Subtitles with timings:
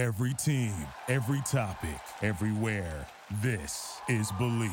[0.00, 0.72] Every team,
[1.08, 3.06] every topic, everywhere.
[3.42, 4.72] This is Believe.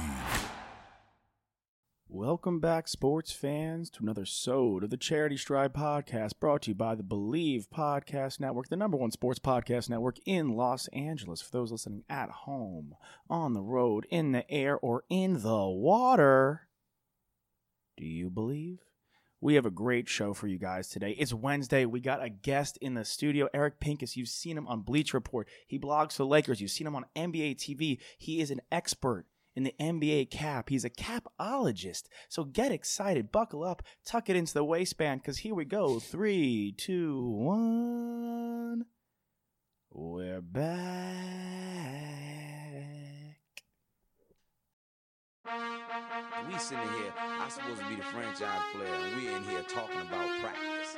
[2.07, 6.75] Welcome back, sports fans, to another sode of the Charity Stripe podcast brought to you
[6.75, 11.41] by the Believe Podcast Network, the number one sports podcast network in Los Angeles.
[11.41, 12.93] For those listening at home,
[13.29, 16.69] on the road, in the air, or in the water,
[17.97, 18.79] do you believe?
[19.39, 21.11] We have a great show for you guys today.
[21.11, 21.85] It's Wednesday.
[21.85, 24.17] We got a guest in the studio, Eric Pincus.
[24.17, 25.47] You've seen him on Bleacher Report.
[25.67, 26.59] He blogs for Lakers.
[26.59, 27.99] You've seen him on NBA TV.
[28.17, 30.69] He is an expert in the NBA cap.
[30.69, 32.05] He's a capologist.
[32.29, 35.99] So get excited, buckle up, tuck it into the waistband, because here we go.
[35.99, 38.85] Three, two, one.
[39.91, 41.77] We're back.
[46.45, 49.97] We sitting here, I'm supposed to be the franchise player, and we're in here talking
[49.97, 50.95] about practice.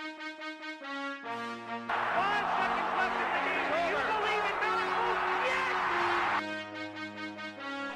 [1.87, 3.71] Five seconds left in the game.
[3.71, 5.15] Do you believe in miracles?
[5.47, 6.43] Yes!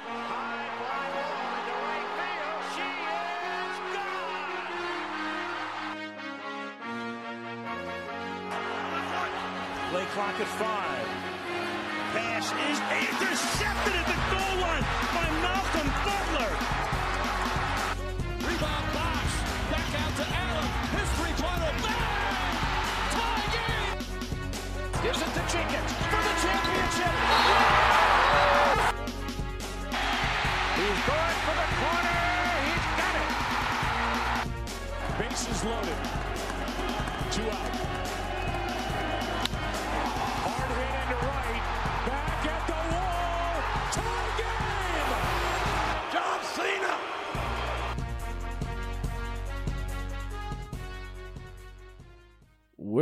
[0.08, 2.64] High fly ball into right field.
[2.74, 4.56] She is gone.
[9.92, 11.08] Play clock at five.
[12.16, 16.56] Pass is intercepted at the goal line by Malcolm Butler.
[25.04, 27.14] Gives it to Jenkins for the championship.
[30.80, 32.20] He's going for the corner.
[32.64, 33.30] He's got it.
[35.20, 36.00] Bases loaded.
[37.32, 37.74] Two out.
[40.48, 41.64] Hard hit into right.
[42.08, 43.60] Back at the wall.
[43.92, 44.63] Tie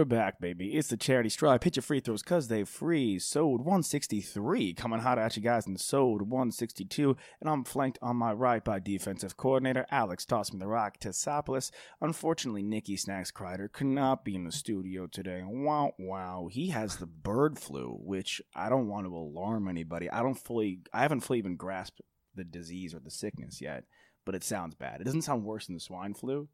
[0.02, 0.70] We're back, baby.
[0.70, 1.62] It's the Charity Stripe.
[1.62, 3.20] Pitch your free throws because they free.
[3.20, 4.74] Sode 163.
[4.74, 7.16] Coming hot at you guys and Sode 162.
[7.40, 11.70] And I'm flanked on my right by defensive coordinator Alex Toss me the rock Tesopoulos.
[12.02, 15.44] Unfortunately, Nicky Snacks Kreider could not be in the studio today.
[15.46, 16.48] Wow, wow.
[16.50, 20.10] He has the bird flu, which I don't want to alarm anybody.
[20.10, 22.02] I don't fully, I haven't fully even grasped
[22.34, 23.84] the disease or the sickness yet,
[24.26, 25.00] but it sounds bad.
[25.00, 26.48] It doesn't sound worse than the swine flu.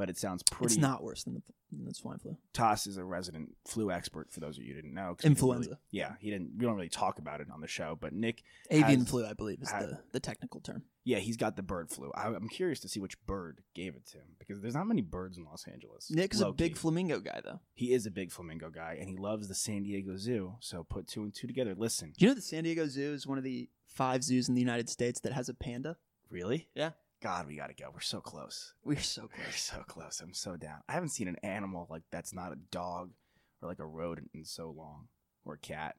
[0.00, 0.72] But it sounds pretty.
[0.72, 2.38] It's not worse than the, than the swine flu.
[2.54, 5.10] Toss is a resident flu expert for those of you who didn't know.
[5.10, 5.68] we didn't Influenza.
[5.68, 6.52] really- yeah, he didn't.
[6.56, 9.34] We don't really talk about it on the show, but Nick, Avian has- flu, I
[9.34, 10.84] believe, is has- the, the technical term.
[11.04, 12.10] yeah, he's got the bird flu.
[12.14, 15.02] I, I'm curious to see which bird gave it to him because there's not many
[15.02, 16.10] birds in Los Angeles.
[16.10, 17.60] Nick's a big flamingo guy, though.
[17.74, 20.54] He is a big flamingo guy, and he loves the San Diego Zoo.
[20.60, 21.74] So put two and two together.
[21.76, 24.54] Listen, Do you know the San Diego Zoo is one of the five zoos in
[24.54, 25.98] the United States that has a panda?
[26.30, 26.68] really?
[26.74, 26.92] Yeah.
[27.22, 27.90] God, we gotta go.
[27.92, 28.72] We're so close.
[28.82, 29.60] We're so We're close.
[29.60, 30.20] so close.
[30.20, 30.78] I'm so down.
[30.88, 33.10] I haven't seen an animal like that's not a dog
[33.60, 35.08] or like a rodent in so long,
[35.44, 35.96] or a cat.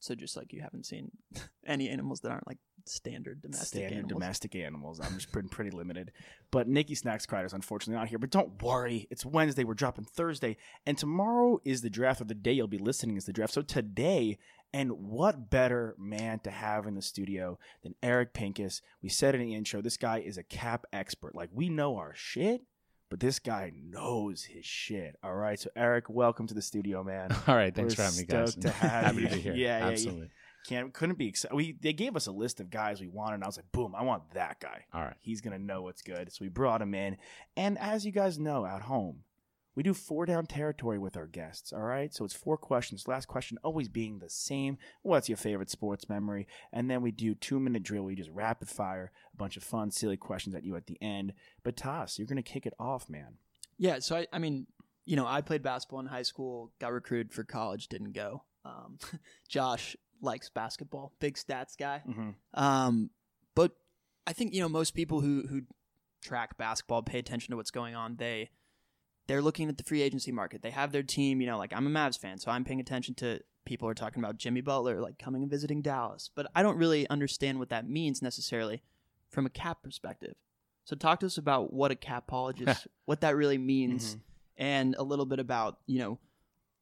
[0.00, 1.10] So just like you haven't seen
[1.66, 4.12] any animals that aren't like standard domestic standard animals.
[4.12, 5.00] domestic animals.
[5.00, 6.12] I'm just pretty, pretty limited.
[6.50, 8.18] But Nikki Snacks Crider's unfortunately not here.
[8.18, 9.64] But don't worry, it's Wednesday.
[9.64, 10.56] We're dropping Thursday,
[10.86, 12.20] and tomorrow is the draft.
[12.20, 13.54] Or the day you'll be listening is the draft.
[13.54, 14.38] So today,
[14.72, 18.82] and what better man to have in the studio than Eric Pincus?
[19.02, 21.34] We said in the intro, this guy is a cap expert.
[21.34, 22.62] Like we know our shit.
[23.10, 25.16] But this guy knows his shit.
[25.22, 25.58] All right.
[25.58, 27.34] So Eric, welcome to the studio, man.
[27.46, 28.54] All right, thanks We're for having me, guys.
[28.56, 29.28] to have Happy you.
[29.28, 29.54] to be here.
[29.54, 29.90] Yeah, yeah, yeah.
[29.92, 30.28] absolutely.
[30.66, 31.54] Can't couldn't be excited.
[31.56, 33.94] We they gave us a list of guys we wanted, and I was like, boom,
[33.96, 34.84] I want that guy.
[34.92, 35.16] All right.
[35.22, 36.30] He's gonna know what's good.
[36.30, 37.16] So we brought him in.
[37.56, 39.20] And as you guys know at home,
[39.78, 41.72] we do four down territory with our guests.
[41.72, 42.12] All right.
[42.12, 43.06] So it's four questions.
[43.06, 44.76] Last question always being the same.
[45.02, 46.48] What's your favorite sports memory?
[46.72, 48.02] And then we do two minute drill.
[48.02, 51.32] We just rapid fire a bunch of fun, silly questions at you at the end.
[51.62, 53.34] But Toss, you're gonna kick it off, man.
[53.78, 54.66] Yeah, so I, I mean,
[55.04, 58.42] you know, I played basketball in high school, got recruited for college, didn't go.
[58.64, 58.98] Um,
[59.48, 62.02] Josh likes basketball, big stats guy.
[62.04, 62.30] Mm-hmm.
[62.60, 63.10] Um,
[63.54, 63.76] but
[64.26, 65.62] I think you know most people who who
[66.20, 68.16] track basketball, pay attention to what's going on.
[68.16, 68.50] They
[69.28, 70.62] they're looking at the free agency market.
[70.62, 71.40] They have their team.
[71.40, 74.22] You know, like I'm a Mavs fan, so I'm paying attention to people are talking
[74.22, 76.30] about Jimmy Butler like coming and visiting Dallas.
[76.34, 78.82] But I don't really understand what that means necessarily
[79.30, 80.34] from a cap perspective.
[80.84, 84.20] So talk to us about what a capologist, what that really means, mm-hmm.
[84.56, 86.18] and a little bit about you know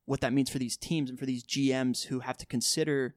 [0.06, 3.16] what that means for these teams and for these GMs who have to consider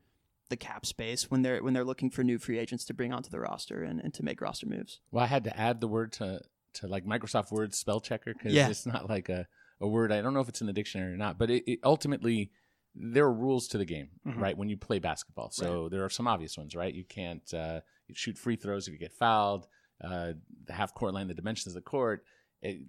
[0.49, 3.29] the cap space when they're when they're looking for new free agents to bring onto
[3.29, 4.99] the roster and, and to make roster moves.
[5.11, 6.41] Well, I had to add the word to
[6.75, 8.69] to like Microsoft Word spell checker because Yeah.
[8.69, 9.47] it's not like a,
[9.81, 10.11] a word.
[10.11, 12.51] I don't know if it's in the dictionary or not, but it, it ultimately
[12.95, 14.37] there are rules to the game, Mhm.
[14.39, 14.57] right?
[14.57, 16.93] When you play basketball, so there are some obvious ones, right?
[16.93, 17.81] You can't uh,
[18.13, 19.67] shoot free throws if you get fouled.
[20.03, 20.33] Uh,
[20.65, 22.23] the half court line, the dimensions of the court,
[22.61, 22.79] it,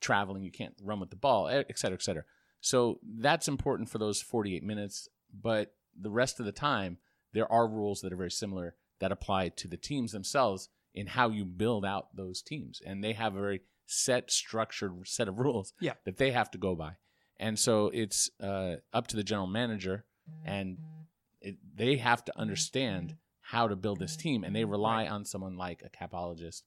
[0.00, 2.24] traveling, you can't run with the ball, e- et cetera, et cetera.
[2.60, 5.08] So that's important for those 48 minutes.
[5.32, 6.98] but the rest of the time
[7.32, 11.28] there are rules that are very similar that apply to the teams themselves in how
[11.30, 15.72] you build out those teams, and they have a very set, structured set of rules
[15.80, 15.94] Yeah.
[16.04, 16.92] that they have to go by,
[17.38, 20.04] and so it's uh, up to the general manager,
[20.44, 20.78] and
[21.40, 25.56] it, they have to understand how to build this team, and they rely on someone
[25.56, 26.62] like a capologist,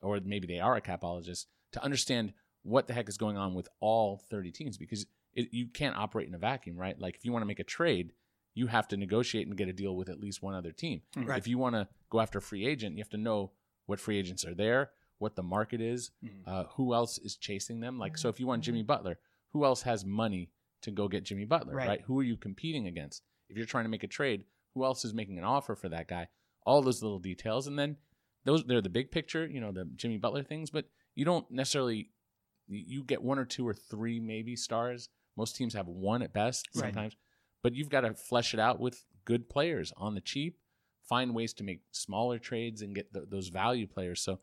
[0.00, 2.32] or maybe they are a capologist, to understand
[2.62, 6.28] what the heck is going on with all 30 teams because it, you can't operate
[6.28, 6.98] in a vacuum, right?
[6.98, 8.12] Like if you want to make a trade,
[8.54, 11.00] you have to negotiate and get a deal with at least one other team.
[11.16, 11.38] Right.
[11.38, 13.52] If you want to go after a free agent, you have to know
[13.88, 16.10] what free agents are there, what the market is,
[16.46, 17.98] uh, who else is chasing them.
[17.98, 19.18] Like, so if you want Jimmy Butler,
[19.52, 20.50] who else has money
[20.82, 21.88] to go get Jimmy Butler, Right.
[21.88, 22.00] right?
[22.02, 23.22] Who are you competing against?
[23.48, 24.44] If you're trying to make a trade,
[24.74, 26.28] who else is making an offer for that guy?
[26.66, 27.96] All those little details, and then
[28.44, 30.84] those they're the big picture, you know, the Jimmy Butler things, but
[31.14, 32.10] you don't necessarily
[32.68, 35.08] you get one or two or three maybe stars.
[35.36, 36.82] Most teams have one at best Right.
[36.92, 37.16] sometimes,
[37.62, 40.58] but you've got to flesh it out with good players on the cheap.
[41.08, 44.20] Find ways to make smaller trades and get th- those value players.
[44.20, 44.40] So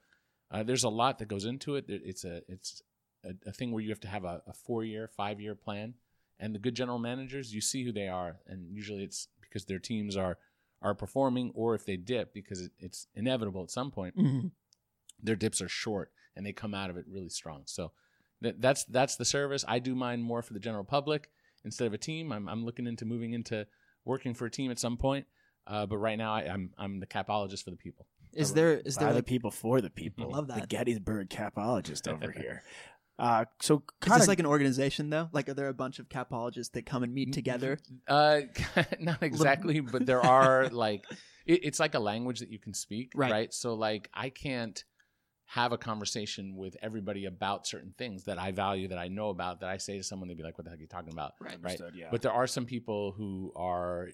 [0.51, 1.85] uh, there's a lot that goes into it.
[1.87, 2.81] It's a it's
[3.23, 5.93] a, a thing where you have to have a, a four year, five year plan.
[6.39, 9.79] And the good general managers, you see who they are, and usually it's because their
[9.79, 10.37] teams are
[10.81, 14.51] are performing, or if they dip, because it, it's inevitable at some point Mhm.
[15.23, 17.63] their dips are short and they come out of it really strong.
[17.65, 17.91] So
[18.41, 19.63] that, that's that's the service.
[19.67, 21.29] I do mine more for the general public
[21.63, 22.31] instead of a team.
[22.31, 23.65] I'm I'm looking into moving into
[24.03, 25.25] working for a team at some point.
[25.67, 28.05] Uh, but right now I, I'm I'm the capologist for the people.
[28.33, 30.25] Is there is By there the like, people for the people.
[30.33, 30.61] I Love that.
[30.61, 30.67] The.
[30.67, 32.63] Gettysburg capologist over here.
[33.17, 35.29] Uh, so is kind this of like an organization though?
[35.31, 37.79] Like, are there a bunch of capologists that come and meet together?
[38.07, 38.41] Uh,
[38.99, 41.05] not exactly, but there are like
[41.45, 43.31] it, it's like a language that you can speak, Right.
[43.31, 43.53] right?
[43.53, 44.83] So like I can't
[45.47, 49.61] have a conversation with everybody about certain things that I value, that I know about,
[49.61, 51.33] that I say to someone, they'd be like, "What the heck are you talking about?"
[51.39, 51.51] Right.
[51.61, 51.79] right?
[51.79, 52.07] Understood, yeah.
[52.11, 54.09] But there are some people who are,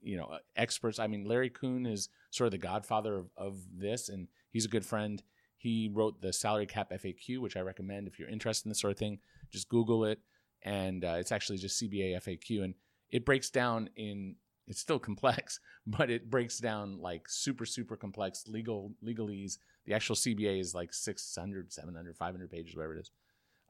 [0.00, 0.98] you know, experts.
[0.98, 4.68] I mean, Larry Coon is sort of the godfather of, of this, and he's a
[4.68, 5.22] good friend.
[5.56, 8.92] He wrote the salary cap FAQ, which I recommend if you're interested in this sort
[8.92, 9.18] of thing.
[9.50, 10.20] Just Google it,
[10.62, 12.74] and uh, it's actually just CBA FAQ, and
[13.10, 14.36] it breaks down in.
[14.66, 19.58] It's still complex, but it breaks down like super, super complex legal legalese.
[19.86, 23.10] The actual CBA is like 600, 700, 500 pages, whatever it is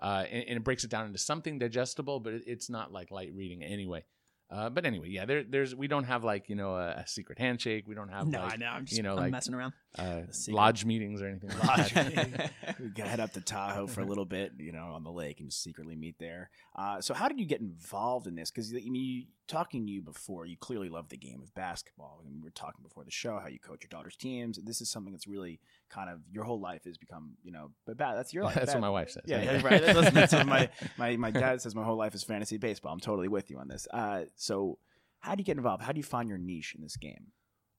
[0.01, 3.11] uh, and, and it breaks it down into something digestible, but it, it's not like
[3.11, 4.05] light reading anyway.
[4.51, 7.39] Uh, but anyway, yeah, there, there's we don't have like you know a, a secret
[7.39, 7.85] handshake.
[7.87, 8.67] We don't have No, like, I know.
[8.67, 9.75] I'm just you know I'm like messing around.
[9.99, 11.51] uh, lodge meetings or anything.
[11.67, 11.93] Like
[12.81, 15.41] we gotta head up to Tahoe for a little bit, you know, on the lake
[15.41, 16.51] and just secretly meet there.
[16.75, 18.51] Uh, so, how did you get involved in this?
[18.51, 22.21] Because I mean, you, talking to you before, you clearly love the game of basketball.
[22.25, 24.59] Mean, we were talking before the show how you coach your daughter's teams.
[24.63, 25.59] This is something that's really
[25.91, 28.17] kind of your whole life has become, you know, but bad.
[28.17, 28.55] That's your life.
[28.55, 29.25] That's Bad- what my wife says.
[29.27, 29.83] Yeah, yeah, right.
[29.83, 30.69] That's, that's what my,
[30.99, 31.75] my my dad says.
[31.75, 32.93] My whole life is fantasy baseball.
[32.93, 33.89] I'm totally with you on this.
[33.93, 34.79] Uh, so,
[35.21, 35.83] how do you get involved?
[35.83, 37.33] How do you find your niche in this game?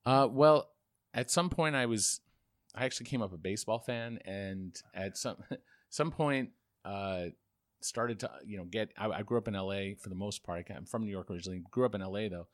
[0.06, 0.70] Uh, well,
[1.14, 2.22] at some point I was,
[2.76, 5.38] I actually came up a baseball fan, and at some
[5.90, 6.50] some point,
[6.84, 7.26] uh,
[7.82, 8.92] started to you know get.
[8.98, 9.96] I, I grew up in L.A.
[9.96, 10.68] for the most part.
[10.76, 11.62] I'm from New York originally.
[11.72, 12.30] Grew up in L.A.
[12.30, 12.48] though,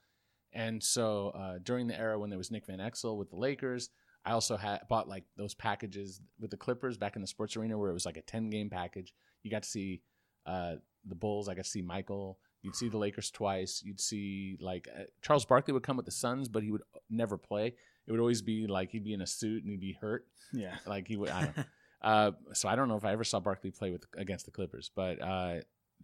[0.54, 3.89] and so uh, during the era when there was Nick Van Exel with the Lakers,
[4.25, 7.77] I also had bought like those packages with the Clippers back in the sports arena
[7.77, 9.13] where it was like a ten game package.
[9.44, 10.01] You got to see
[10.45, 10.75] uh,
[11.06, 11.50] the Bulls.
[11.50, 12.39] I got to see Michael.
[12.62, 13.83] You'd see the Lakers twice.
[13.86, 17.38] You'd see like uh, Charles Barkley would come with the Suns, but he would never
[17.38, 17.76] play.
[18.07, 20.26] It would always be like he'd be in a suit and he'd be hurt.
[20.54, 20.76] Yeah.
[20.88, 21.30] Like he would.
[21.30, 21.64] I don't know.
[22.06, 24.90] uh, so I don't know if I ever saw Barkley play with against the Clippers,
[24.95, 25.56] but uh,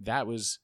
[0.02, 0.60] that was.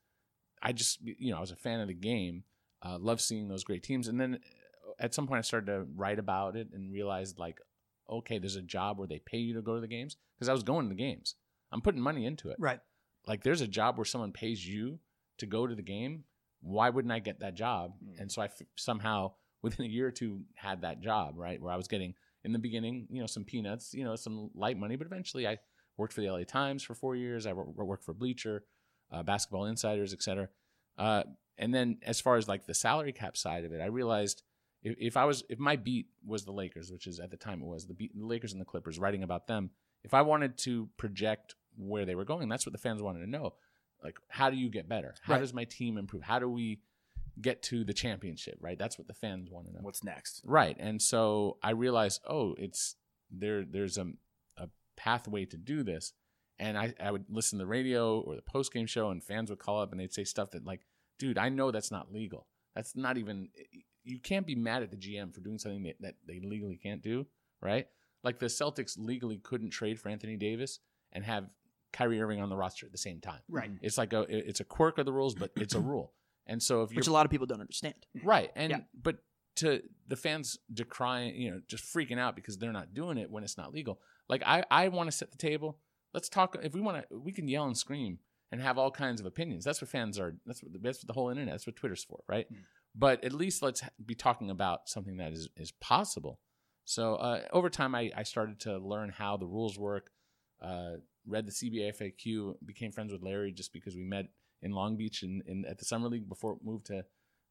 [0.61, 2.43] I just you know I was a fan of the game.
[2.83, 4.39] Uh, loved seeing those great teams, and then
[4.87, 7.59] uh, at some point I started to write about it and realized like,
[8.09, 10.53] okay, there's a job where they pay you to go to the games because I
[10.53, 11.35] was going to the games.
[11.71, 12.79] I'm putting money into it Right.
[13.27, 14.99] like there's a job where someone pays you
[15.39, 16.23] to go to the game
[16.61, 18.21] why wouldn't i get that job Mm.
[18.21, 21.71] and so i f- somehow within a year or two had that job right where
[21.73, 22.13] i was getting
[22.47, 25.55] in the beginning you know some peanuts you know some light money but eventually i
[25.97, 27.47] worked for the la times for four years.
[27.49, 28.55] I worked for bleacher
[29.13, 30.49] uh, basketball insiders etc
[31.05, 31.23] uh,
[31.57, 34.37] and then as far as like the salary cap side of it i realized
[34.83, 37.61] if, if i was if my beat was the lakers which is at the time
[37.61, 39.69] it was the, beat, the lakers and the clippers writing about them
[40.03, 43.29] if i wanted to project where they were going that's what the fans wanted to
[43.29, 43.53] know.
[44.03, 45.15] Like how do you get better?
[45.23, 45.39] How Right.
[45.39, 46.23] does my team improve?
[46.23, 46.81] How do we
[47.41, 50.41] get to the championship right that's what the fans want to know What's next?
[50.45, 52.95] right and so i realized oh it's
[53.29, 54.07] there there's a,
[54.57, 56.13] a pathway to do this
[56.59, 59.49] and I, I would listen to the radio or the post game show and fans
[59.49, 60.81] would call up and they'd say stuff that like
[61.19, 63.49] dude i know that's not legal that's not even
[64.03, 67.03] you can't be mad at the gm for doing something that, that they legally can't
[67.03, 67.27] do
[67.61, 67.87] right
[68.23, 70.79] like the celtics legally couldn't trade for anthony davis
[71.11, 71.49] and have
[71.93, 73.39] Kyrie Irving on the roster at the same time.
[73.49, 73.71] Right.
[73.81, 76.13] It's like a it's a quirk of the rules, but it's a rule.
[76.47, 77.95] And so if you're which a lot of people don't understand.
[78.23, 78.51] Right.
[78.55, 78.79] And Yeah.
[79.01, 79.17] but
[79.57, 83.43] to the fans decrying, you know, just freaking out because they're not doing it when
[83.43, 83.99] it's not legal.
[84.29, 85.79] Like I, I want to set the table.
[86.13, 86.57] Let's talk.
[86.63, 88.19] If we want to, we can yell and scream
[88.51, 89.65] and have all kinds of opinions.
[89.65, 90.35] That's what fans are.
[90.45, 91.53] That's what that's what the whole internet.
[91.53, 92.47] That's what Twitter's for, right?
[92.95, 96.39] But at least let's be talking about something that is is possible.
[96.85, 100.11] So uh, over time, I, I started to learn how the rules work.
[100.61, 100.93] Uh,
[101.27, 102.55] read the CBA FAQ.
[102.65, 104.27] Became friends with Larry just because we met
[104.61, 107.05] in Long Beach in, in at the summer league before it moved to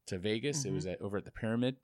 [0.07, 0.65] to Vegas.
[0.65, 1.77] It was at, over at the Pyramid,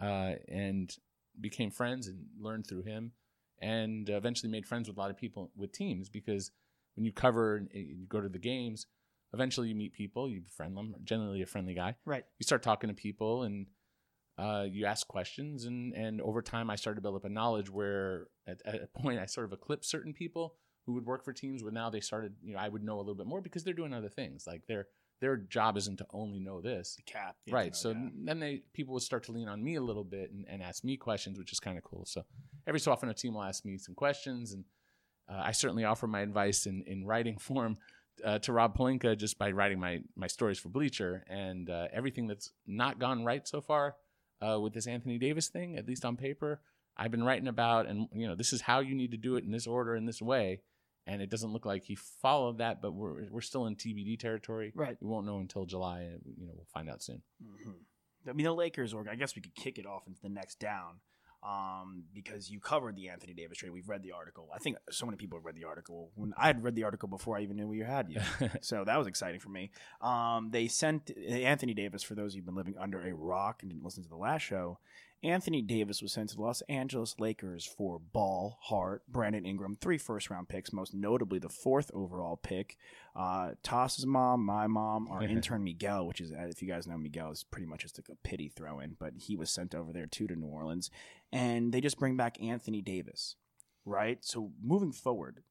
[0.00, 0.94] uh, and
[1.40, 3.12] became friends and learned through him,
[3.60, 6.50] and eventually made friends with a lot of people with teams because
[6.94, 8.86] when you cover and you go to the games,
[9.32, 10.94] eventually you meet people, you befriend them.
[11.04, 12.24] Generally, a friendly guy, Right.
[12.38, 13.66] You start talking to people and.
[14.38, 17.70] Uh, you ask questions, and, and over time, I started to build up a knowledge
[17.70, 20.56] where at, at a point I sort of eclipsed certain people
[20.86, 21.62] who would work for teams.
[21.62, 23.74] Where now they started, you know, I would know a little bit more because they're
[23.74, 24.46] doing other things.
[24.46, 24.86] Like their
[25.20, 27.36] their job isn't to only know this, Cap.
[27.46, 30.30] you right so then they people would start to lean on me a little bit
[30.30, 32.24] and, and ask me questions which is kind of cool so
[32.66, 34.64] every so often a team will ask me some questions and
[35.30, 37.76] uh, i certainly offer my advice in, in writing form
[38.24, 42.26] uh, to rob Pelinka just by writing my, my stories for bleacher and uh, everything
[42.26, 43.96] that's not gone right so far
[44.40, 46.60] uh, with this anthony davis thing at least on paper
[46.96, 49.44] i've been writing about and you know this is how you need to do it
[49.44, 50.60] in this order in this way
[51.06, 54.72] and it doesn't look like he followed that but we're, we're still in tbd territory
[54.74, 54.96] Right.
[55.00, 56.00] we won't know until July.
[56.00, 57.22] and, You know, we'll find out soon.
[58.28, 59.06] I mean, the Lakers, org.
[59.08, 60.94] I guess we could kick it off into the next down
[61.44, 63.70] um, because you covered the Anthony Davis trade.
[63.70, 64.48] We've read the article.
[64.52, 66.10] I think so many people have read the article.
[66.16, 68.20] When I had read the article before I even knew we had you,
[68.62, 69.70] so that was exciting for me.
[70.00, 72.02] Um, they sent Anthony Davis.
[72.02, 74.16] For those of you who've been living under a rock and didn't listen to the
[74.16, 74.80] last show,
[75.26, 79.98] Anthony Davis was sent to the Los Angeles Lakers for Ball, Hart, Brandon Ingram, three
[79.98, 82.76] first round picks, most notably the fourth overall pick.
[83.16, 87.32] Uh, Toss's mom, my mom, our intern Miguel, which is, if you guys know Miguel,
[87.32, 90.06] is pretty much just like a pity throw in, but he was sent over there
[90.06, 90.92] too to New Orleans.
[91.32, 93.34] And they just bring back Anthony Davis,
[93.84, 94.24] right?
[94.24, 95.42] So moving forward,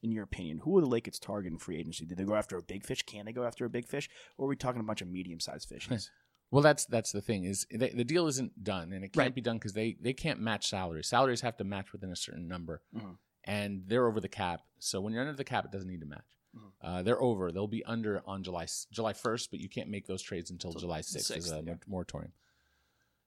[0.00, 2.06] in your opinion, who are the Lakers target in free agency?
[2.06, 3.02] Did they go after a big fish?
[3.02, 4.08] Can they go after a big fish?
[4.36, 6.12] Or are we talking a bunch of medium sized fishes?
[6.50, 9.34] Well, that's that's the thing is they, the deal isn't done, and it can't Right.
[9.34, 11.06] be done because they they can't match salaries.
[11.08, 13.18] Salaries have to match within a certain number, Mhm.
[13.44, 14.62] and they're over the cap.
[14.78, 16.36] So when you're under the cap, it doesn't need to match.
[16.56, 16.72] Mhm.
[16.80, 17.52] Uh, they're over.
[17.52, 20.80] They'll be under on July July 1st, but you can't make those trades until Till
[20.80, 21.74] July the 6th, as 6th, a yeah.
[21.86, 22.32] moratorium.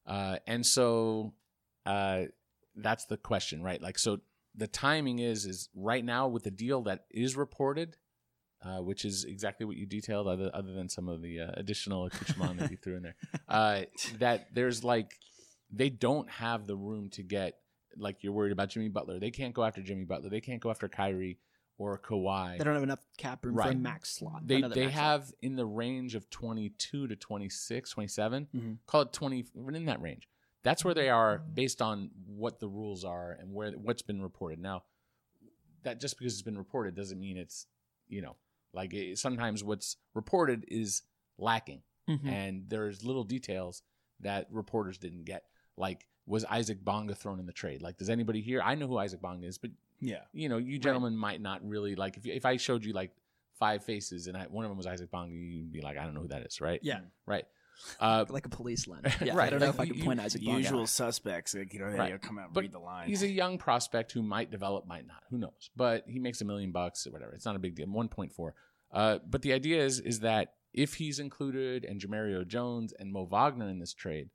[0.06, 1.34] Uh, and so
[1.86, 2.26] uh,
[2.76, 3.82] that's the question, right?
[3.82, 4.22] Like, so
[4.56, 7.98] the timing is is right now with the deal that is reported,
[8.64, 12.06] uh, which is exactly what you detailed, other other than some of the uh, additional
[12.06, 13.16] accoutrement that you threw in there.
[13.50, 13.82] Uh,
[14.20, 15.18] that there's like
[15.72, 17.58] they don't have the room to get
[17.98, 19.20] like you're worried about Jimmy Butler.
[19.20, 20.30] They can't go after Jimmy Butler.
[20.30, 21.38] They can't go after Kyrie
[21.78, 22.58] or Kawhi.
[22.58, 24.48] They don't have enough cap room for a max slot.
[24.48, 24.92] They they max slot.
[24.92, 28.48] have in the range of 22 to 26, 27.
[28.56, 28.78] Mhm.
[28.86, 30.30] Call it 20 in that range.
[30.64, 34.60] That's where they are based on what the rules are and where what's been reported.
[34.60, 34.84] Now,
[35.84, 37.66] that just because it's been reported doesn't mean it's,
[38.08, 38.36] you know,
[38.74, 41.02] like it, sometimes what's reported is
[41.38, 42.28] lacking Mhm.
[42.28, 43.84] and there's little details
[44.22, 45.44] that reporters didn't get.
[45.78, 47.82] Like was Isaac Bonga thrown in the trade?
[47.82, 50.22] Like does anybody here I know who Isaac Bonga is, but yeah.
[50.34, 53.12] you know, you gentlemen might not really like if if I showed you like
[53.54, 56.14] five faces and I, one of them was Isaac Bonga, you'd be like, I don't
[56.16, 56.80] know who that is, right?
[56.82, 57.02] Yeah.
[57.28, 57.46] right.
[58.00, 59.06] Uh, like a police lens.
[59.22, 60.90] Yeah, Right, I don't know like if I you- can point Isaac Bonga Usual out.
[60.90, 62.12] suspects, like, you know, Right.
[62.12, 63.08] they come out and But read the line.
[63.08, 65.24] he's a young prospect who might develop, might not.
[65.30, 65.70] Who knows?
[65.76, 67.34] But he makes a million bucks or whatever.
[67.34, 67.88] It's not a big deal.
[67.88, 68.54] One point four.
[68.92, 73.26] Uh, but the idea is is that if he's included and Jemerrio Jones and Mo
[73.26, 74.30] Wagner in this trade,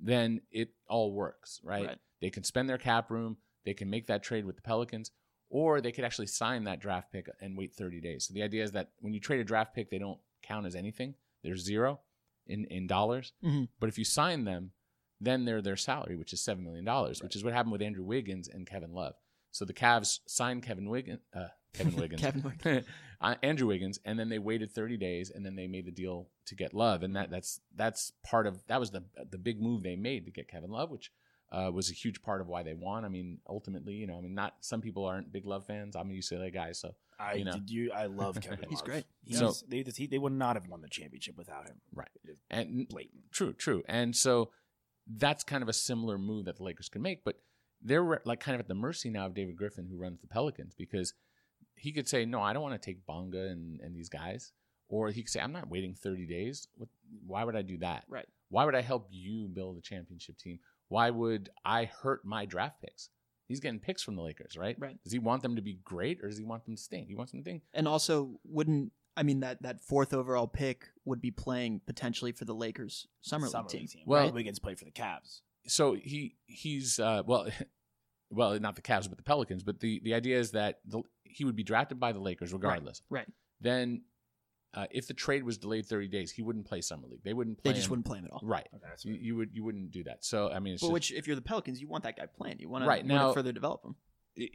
[0.00, 1.86] then it all works, right?
[1.86, 1.98] Right.
[2.20, 3.36] They can spend their cap room.
[3.64, 5.10] They can make that trade with the Pelicans,
[5.48, 8.26] or they could actually sign that draft pick and wait 30 days.
[8.26, 10.74] So the idea is that when you trade a draft pick, they don't count as
[10.74, 11.14] anything.
[11.42, 12.00] They're zero
[12.46, 13.32] in in dollars.
[13.42, 13.68] Mhm.
[13.80, 14.72] But if you sign them,
[15.20, 18.04] then they're their salary, which is seven million dollars, which is what happened with Andrew
[18.04, 19.14] Wiggins and Kevin Love.
[19.50, 22.86] So the Cavs signed Kevin Wiggins, uh, Kevin Wiggins, Kevin Wiggins.
[23.20, 26.28] uh, Andrew Wiggins, and then they waited 30 days, and then they made the deal
[26.46, 29.82] to get Love, and that that's that's part of that was the the big move
[29.82, 31.12] they made to get Kevin Love, which
[31.52, 33.04] uh, was a huge part of why they won.
[33.04, 35.94] I mean, ultimately, you know, I mean, not some people aren't big Love fans.
[35.94, 37.52] I'm a UCLA guy, so I you know.
[37.52, 37.92] did you.
[37.92, 38.66] I love Kevin.
[38.70, 38.84] He's Love.
[38.84, 39.04] great.
[39.24, 41.76] He's, So- they, he, they would not have won the championship without him.
[41.94, 42.08] right,
[42.50, 43.30] and blatant.
[43.30, 43.82] True, true.
[43.86, 44.50] And so
[45.06, 47.36] that's kind of a similar move that the Lakers can make, but
[47.82, 50.28] they're re- like kind of at the mercy now of David Griffin, who runs the
[50.28, 51.12] Pelicans, because
[51.74, 54.52] he could say, "No, I don't want to take Bonga and, and these guys,"
[54.88, 56.68] or he could say, "I'm not waiting 30 days.
[56.76, 56.88] What,
[57.26, 58.04] why would I do that?
[58.08, 58.26] Right.
[58.48, 60.58] Why would I help you build a championship team?
[60.92, 63.08] Why would I hurt my draft picks?
[63.48, 64.76] He's getting picks from the Lakers, right?
[64.78, 64.96] Right.
[65.04, 67.08] Does he want them to be great, or does he want them to stink?
[67.08, 67.62] He wants them to stink.
[67.74, 72.44] And also, wouldn't I mean that that fourth overall pick would be playing potentially for
[72.46, 73.80] the Lakers summer, Summer league team.
[73.80, 74.02] league team.
[74.06, 75.40] Well- Well, Wiggins played for the Cavs.
[75.66, 77.48] so he he's uh, well,
[78.30, 79.62] well, not the Cavs, but the Pelicans.
[79.62, 83.02] But the the idea is that the, he would be drafted by the Lakers regardless.
[83.10, 83.20] Right.
[83.20, 83.28] Right.
[83.60, 84.02] Then,
[84.74, 87.22] uh, if the trade was delayed thirty days, he wouldn't play summer league.
[87.24, 87.72] They wouldn't play.
[87.72, 87.90] They just him.
[87.90, 88.40] wouldn't play him at all.
[88.42, 88.66] Right.
[88.74, 90.24] Okay, that's You, you would you wouldn't do that.
[90.24, 92.26] So I mean, it's But just, which, if you're the Pelicans, you want that guy
[92.26, 92.58] playing.
[92.58, 93.96] You want Right, to now- further develop him.
[94.38, 94.48] i-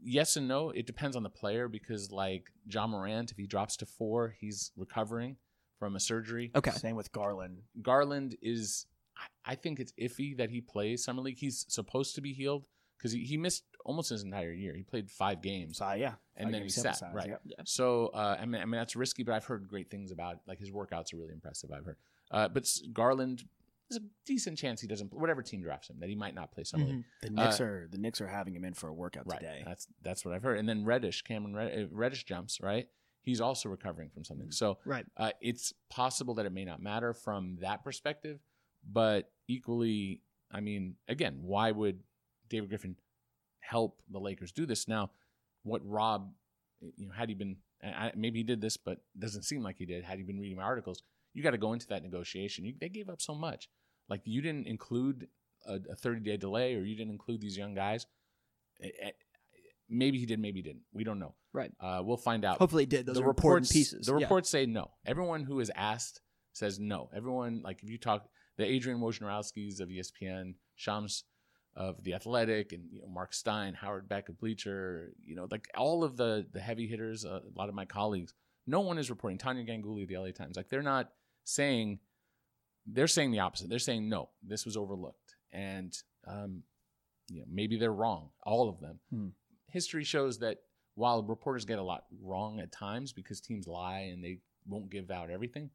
[0.00, 0.70] yes and no.
[0.70, 4.70] It depends on the player because like Ja Morant, if he drops to four, he's
[4.76, 5.36] recovering
[5.78, 6.50] from a surgery.
[6.56, 6.70] Okay.
[6.72, 7.58] Same with Garland.
[7.82, 11.38] Garland is, I- I think it's iffy that he plays summer league.
[11.38, 14.74] He's supposed to be healed because he, he missed almost his entire year.
[14.76, 15.78] He played five games.
[15.78, 17.28] So yeah, And then game he sample sat, size, right.
[17.28, 17.40] yep.
[17.44, 17.56] Yeah.
[17.64, 20.58] So uh, I mean, I mean that's risky, but I've heard great things about like
[20.60, 21.70] his workouts are really impressive.
[21.72, 21.96] I've heard,
[22.30, 23.44] uh, but Garland,
[23.88, 25.12] there's a decent chance he doesn't.
[25.14, 27.04] Whatever team drafts him, that he might not play summer league.
[27.22, 29.40] The Knicks are the Knicks are having him in for a workout Right.
[29.40, 29.62] today.
[29.66, 30.58] That's that's what I've heard.
[30.58, 32.86] And then Reddish, Cameron Red, uh, Reddish jumps right.
[33.22, 34.50] He's also recovering from something.
[34.50, 35.06] So Right.
[35.16, 38.38] uh, it's possible that it may not matter from that perspective,
[38.90, 42.00] but equally, I mean, again, why would
[42.50, 42.96] David Griffin
[43.68, 45.10] help the Lakers do this now?
[45.62, 46.32] What Rob,
[46.96, 49.86] you know, had he been, I, maybe he did this, but doesn't seem like he
[49.86, 50.04] did.
[50.04, 51.02] Had he been reading my articles,
[51.34, 52.64] you got to go into that negotiation.
[52.64, 53.68] You, they gave up so much.
[54.08, 55.28] Like you didn't include
[55.66, 58.06] a, a 30 day delay, or you didn't include these young guys.
[58.82, 59.10] Eh, eh,
[59.90, 60.82] Maybe he did, maybe he didn't.
[60.92, 61.34] We don't know.
[61.54, 61.72] Right.
[61.80, 63.06] Uh, we'll find out Hopefully, he did.
[63.06, 64.06] Those the are important reports pieces.
[64.06, 64.24] The Yeah.
[64.26, 64.90] reports say no.
[65.06, 66.20] Everyone who is asked
[66.52, 67.08] says no.
[67.14, 71.24] Everyone like if you talk the Adrian Wojnarowski's of ESPN, Shams
[71.76, 75.68] of the Athletic, and you know Mark Stein, Howard Beck of Bleacher, you know like
[75.76, 78.34] all of the the heavy hitters, uh, a lot of my colleagues,
[78.66, 79.38] no one is reporting.
[79.38, 81.10] Tania Ganguli of the LA Times, like they're not
[81.44, 81.98] saying.
[82.90, 83.68] They're saying the opposite.
[83.68, 85.94] They're saying no, this was overlooked, and
[86.26, 86.62] um,
[87.28, 88.30] you know maybe they're wrong.
[88.44, 88.98] All of them.
[89.10, 89.28] Hmm.
[89.66, 90.58] History shows that
[90.94, 95.10] while reporters get a lot wrong at times because teams lie and they won't give
[95.10, 95.68] out everything,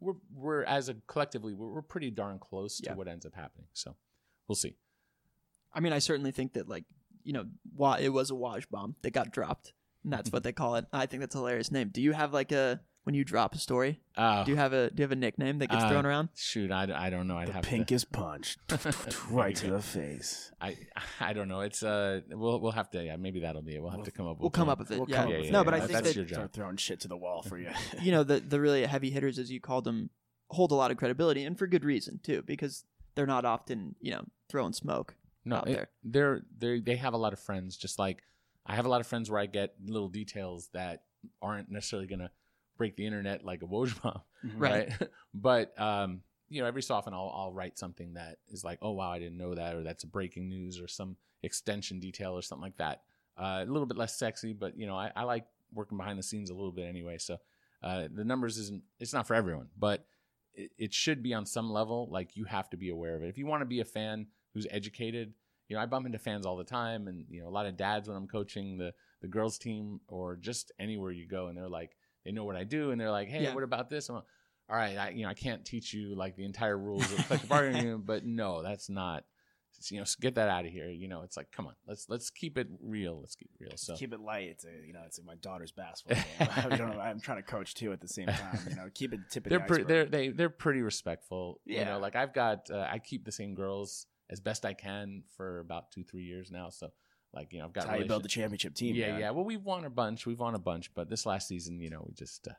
[0.00, 2.92] we're we're as a collectively we're, we're pretty darn close Yeah.
[2.92, 3.66] to what ends up happening.
[3.72, 3.96] So
[4.46, 4.76] we'll see.
[5.72, 6.84] I mean, I certainly think that like
[7.22, 7.44] you know,
[7.76, 9.72] wa- it was a Woj bomb that got dropped,
[10.04, 10.86] and that's what they call it.
[10.92, 11.90] I think that's a hilarious name.
[11.92, 14.00] Do you have like a when you drop a story?
[14.16, 16.28] Uh, Do you have a do you have a nickname that gets Uh, thrown around?
[16.34, 17.36] shoot, I, I don't know.
[17.38, 18.56] I'd the have pinkest punch
[19.30, 20.50] right to the face.
[20.60, 20.76] I
[21.20, 21.60] I don't know.
[21.60, 23.82] It's uh we'll we'll have to yeah maybe that'll be it.
[23.82, 24.38] We'll have to come up.
[24.38, 24.72] We'll with come one.
[24.72, 24.98] up with it.
[24.98, 25.16] We'll yeah.
[25.16, 26.34] come up Yeah, with yeah, no, yeah, but I think That's that your job.
[26.36, 27.68] Start throwing shit to the wall for you.
[28.00, 30.10] you know the the really heavy hitters, as you called them,
[30.48, 34.10] hold a lot of credibility, and for good reason too, because they're not often you
[34.10, 35.16] know throwing smoke.
[35.44, 35.88] No, out it- there.
[36.04, 37.76] they're they they have a lot of friends.
[37.76, 38.22] Just like
[38.66, 41.02] I have a lot of friends where I get little details that
[41.42, 42.30] aren't necessarily gonna
[42.76, 44.20] break the internet like a Woj bomb.
[44.56, 44.88] Right.
[45.00, 45.08] right?
[45.34, 48.92] but um, you know, every so often I'll I'll write something that is like, oh
[48.92, 52.42] wow, I didn't know that, or that's a breaking news, or some extension detail, or
[52.42, 53.02] something like that.
[53.38, 56.22] Uh, a little bit less sexy, but you know, I, I like working behind the
[56.22, 57.16] scenes a little bit anyway.
[57.18, 57.38] So
[57.82, 60.04] uh, the numbers isn't it's not for everyone, but
[60.52, 62.08] it, it should be on some level.
[62.10, 64.26] Like you have to be aware of it if you want to be a fan
[64.54, 65.32] who's educated.
[65.68, 67.76] You know, I bump into fans all the time, and you know, a lot of
[67.76, 71.68] dads when I'm coaching the the girls team or just anywhere you go, and they're
[71.68, 73.54] like, they know what I do, and they're like, hey, Yeah.
[73.54, 74.08] what about this?
[74.08, 74.24] I'm like,
[74.68, 77.48] all right, I, you know, I can't teach you like the entire rules of collective
[77.48, 79.24] bargaining, but no, that's not.
[79.88, 80.88] You know, get that out of here.
[80.90, 83.18] You know, it's like, come on, let's let's keep it real.
[83.20, 83.76] Let's keep it real.
[83.76, 84.48] So Keep it light.
[84.48, 86.48] It's a, you know, it's my daughter's basketball game.
[86.72, 88.60] I don't know, I'm trying to coach too at the same time.
[88.68, 89.88] You know, keep it tip of they're the pretty, iceberg.
[90.10, 91.60] they're they they're pretty respectful.
[91.64, 91.84] You Yeah.
[91.84, 95.60] know, like I've got uh, I keep the same girls as best I can for
[95.60, 96.70] about two three years now.
[96.70, 96.90] So
[97.34, 98.94] like you know I've got how you build the championship team.
[98.94, 99.20] yeah, man.
[99.20, 99.30] yeah.
[99.30, 100.26] Well, we've won a bunch.
[100.26, 102.52] We've won a bunch, but this last season, you know, we just uh,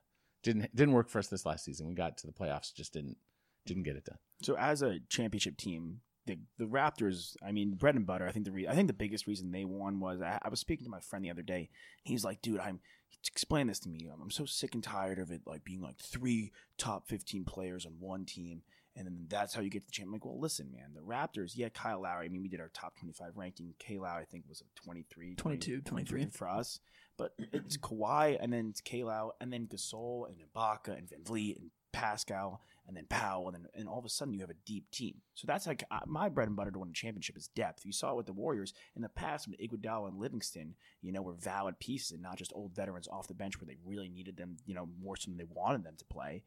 [0.43, 1.87] didn't didn't work for us this last season.
[1.87, 3.17] We got to the playoffs, just didn't
[3.65, 4.17] didn't get it done.
[4.41, 8.27] So as a championship team, the the Raptors, I mean, bread and butter.
[8.27, 10.59] I think the re- I think the biggest reason they won was I, I was
[10.59, 11.69] speaking to my friend the other day.
[12.03, 12.79] He's like, dude, I'm
[13.27, 14.09] explain this to me.
[14.11, 17.85] I'm, I'm so sick and tired of it, like being like three top 15 players
[17.85, 18.61] on one team.
[18.95, 20.07] And then that's how you get to the champ.
[20.07, 22.25] I'm like, well, listen, man, the Raptors, yeah, Kyle Lowry.
[22.25, 23.73] I mean, we did our top 25 ranking.
[23.79, 26.25] K Lowry, I think, was a 23, 22, 23.
[26.31, 26.79] for us.
[27.17, 31.57] But it's Kawhi, and then it's K Low, and then Gasol, and Ibaka, and VanVleet,
[31.57, 34.65] and Pascal, and then Powell, and then and all of a sudden you have a
[34.65, 35.15] deep team.
[35.33, 37.85] So that's like uh, my bread and butter to win a championship is depth.
[37.85, 41.21] You saw it with the Warriors in the past when Iguodala and Livingston, you know,
[41.21, 44.37] were valid pieces and not just old veterans off the bench where they really needed
[44.37, 46.43] them, you know, more so than they wanted them to play.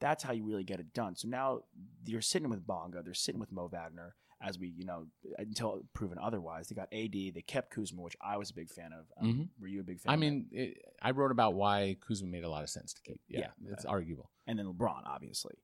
[0.00, 1.16] That's how you really get it done.
[1.16, 1.60] So now
[2.06, 5.06] you're sitting with Bonga, they're sitting with Mo Wagner, as we, you know,
[5.38, 6.68] until proven otherwise.
[6.68, 9.06] They got AD, they kept Kuzma, which I was a big fan of.
[9.20, 9.48] Um, Mhm.
[9.60, 10.12] Were you a big fan?
[10.12, 13.20] I mean, it, I wrote about why Kuzma made a lot of sense to keep.
[13.28, 13.72] Yeah, Yeah.
[13.72, 14.30] it's arguable.
[14.46, 15.54] and then LeBron, obviously.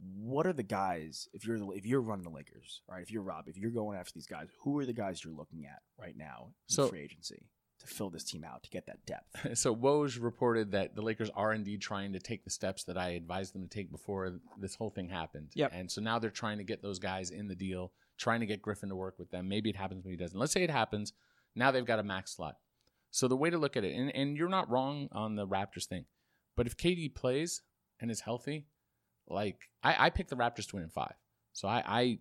[0.00, 3.02] What are the guys if you're the, if you're running the Lakers, right?
[3.02, 5.66] If you're Rob, if you're going after these guys, who are the guys you're looking
[5.66, 7.48] at right now in So- free agency?
[7.80, 9.58] To fill this team out to get that depth.
[9.58, 13.10] so Woj reported that the Lakers are indeed trying to take the steps that I
[13.10, 15.48] advised them to take before this whole thing happened.
[15.54, 15.72] Yep.
[15.74, 18.62] And so now they're trying to get those guys in the deal, trying to get
[18.62, 19.48] Griffin to work with them.
[19.48, 20.38] Maybe it happens, maybe it doesn't.
[20.38, 21.12] Let's say it happens.
[21.54, 22.56] Now they've got a max slot.
[23.10, 25.86] So the way to look at it, and, and you're not wrong on the Raptors
[25.86, 26.04] thing,
[26.56, 27.62] but if KD plays
[28.00, 28.66] and is healthy,
[29.28, 31.14] like I, I picked the Raptors to win in five.
[31.52, 32.18] So I, I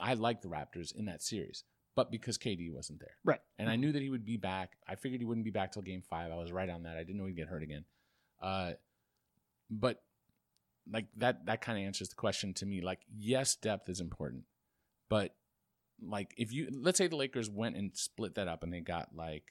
[0.00, 1.64] I like the Raptors in that series,
[1.98, 3.16] but because KD wasn't there.
[3.24, 3.40] Right.
[3.58, 4.76] And I knew that he would be back.
[4.86, 6.30] I figured he wouldn't be back till game five.
[6.30, 6.96] I was right on that.
[6.96, 7.84] I didn't know he'd get hurt again.
[8.40, 8.72] Uh,
[9.68, 10.00] but
[10.90, 12.80] like that, that kind of answers the question to me.
[12.82, 14.44] Like, yes, depth is important,
[15.08, 15.34] but
[16.00, 19.08] like if you let's say the Lakers went and split that up and they got
[19.16, 19.42] like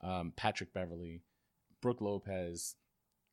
[0.00, 1.22] um, Patrick Beverley,
[1.80, 2.74] Brook Lopez,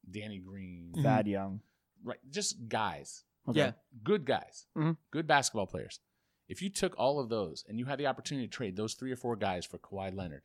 [0.10, 1.62] Danny Green, Thad Young.
[2.04, 2.19] right?
[2.30, 3.60] Just guys, Okay.
[3.60, 3.71] Yeah.
[4.04, 4.97] good guys, Mhm.
[5.10, 6.00] good basketball players.
[6.52, 9.12] If you took all of those and you had the opportunity to trade those three
[9.12, 10.44] or four guys for Kawhi Leonard,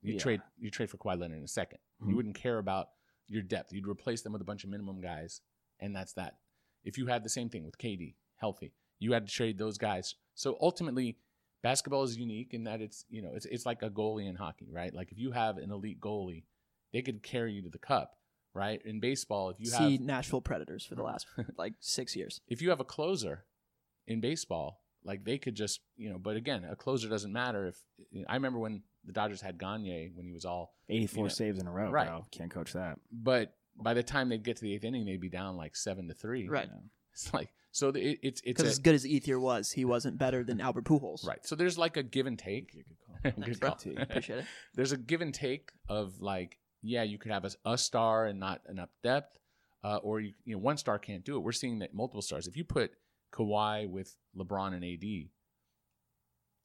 [0.00, 0.20] you Yeah.
[0.20, 2.08] trade you trade for Kawhi Leonard in a 2nd Mhm.
[2.10, 2.90] You wouldn't care about
[3.26, 3.72] your depth.
[3.72, 5.40] You'd replace them with a bunch of minimum guys,
[5.80, 6.38] and that's that.
[6.84, 10.14] If you had the same thing with KD healthy, you had to trade those guys.
[10.34, 11.18] So ultimately,
[11.62, 14.68] basketball is unique in that it's you know it's it's like a goalie in hockey,
[14.70, 14.94] right?
[14.94, 16.44] Like if you have an elite goalie,
[16.92, 18.18] they could carry you to the cup,
[18.54, 18.80] right?
[18.84, 22.40] In baseball, if you See have Nashville Predators for the last like six years.
[22.46, 23.46] if you have a closer
[24.06, 27.76] in baseball, like they could just, you know, but again, a closer doesn't matter if
[28.28, 31.58] I remember when the Dodgers had Gagne when he was all, 84 You know, saves
[31.60, 32.06] in a row, right.
[32.08, 32.24] bro.
[32.30, 32.98] Can't coach that.
[33.10, 36.06] but by the time they'd get to the eighth inning, they'd be down like seven
[36.08, 36.46] to three.
[36.48, 36.68] Right.
[37.12, 40.18] It's like, so the- it, it's, it's Because as good as Ethier was, he wasn't
[40.18, 41.26] better than Albert Pujols.
[41.26, 41.44] right.
[41.44, 42.84] So there's like a give and take.
[43.24, 43.70] Good bro.
[43.70, 43.92] call.
[43.98, 44.44] Appreciate it.
[44.74, 48.38] there's a give and take of like, yeah, you could have a, a star and
[48.38, 49.38] not enough depth,
[49.84, 51.40] uh, or you, you know, one star can't do it.
[51.40, 52.46] We're seeing that multiple stars.
[52.46, 52.92] If you put
[53.32, 55.30] Kawhi with LeBron and AD,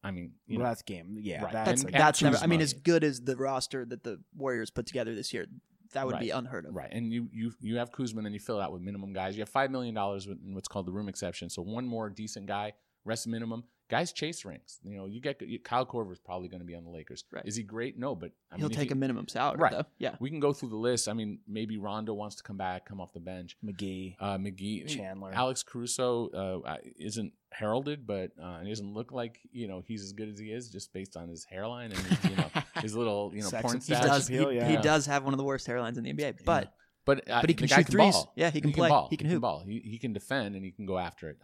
[0.04, 1.18] I mean, you well, know, that's game.
[1.20, 1.54] Yeah, Right.
[1.54, 2.44] that's, That's And- never.
[2.44, 5.48] I mean, as good as the roster that the Warriors put together this year,
[5.94, 6.76] that would be unheard of.
[6.76, 9.14] Right, and you you you have Kuzma, and then you fill it out with minimum
[9.14, 9.36] guys.
[9.36, 11.50] You have five million dollars in what's called the room exception.
[11.50, 12.74] So one more decent guy,
[13.08, 13.64] rest minimum.
[13.90, 14.80] Guys chase rings.
[14.84, 17.24] You know, you get you, Kyle Korver's probably going to be on the Lakers.
[17.32, 17.46] Right.
[17.46, 17.98] Is he great?
[17.98, 19.72] No, but I He'll mean, take he- a minimum salary, Right.
[19.72, 19.86] though.
[19.98, 20.16] Yeah.
[20.20, 21.08] We can go through the list.
[21.08, 23.56] I mean, maybe Rondo wants to come back, come off the bench.
[23.64, 25.32] McGee, Uh, McGee, Chandler.
[25.34, 26.28] Alex Caruso
[26.66, 30.38] uh, isn't heralded, but uh, he doesn't look like you know he's as good as
[30.38, 32.50] he is just based on his hairline and his, you know
[32.82, 33.98] his little you know Sex porn appeal.
[34.02, 34.28] He does.
[34.28, 34.68] appeal, he, yeah.
[34.68, 36.74] he does have one of the worst hairlines in the NBA, but
[37.06, 38.14] But uh, But he can guy shoot threes.
[38.16, 38.34] ball.
[38.36, 38.90] Yeah, he can play.
[38.90, 39.08] ball.
[39.10, 39.42] He can hoop.
[39.44, 39.64] ball.
[39.66, 41.38] He, he can defend and he can go after it.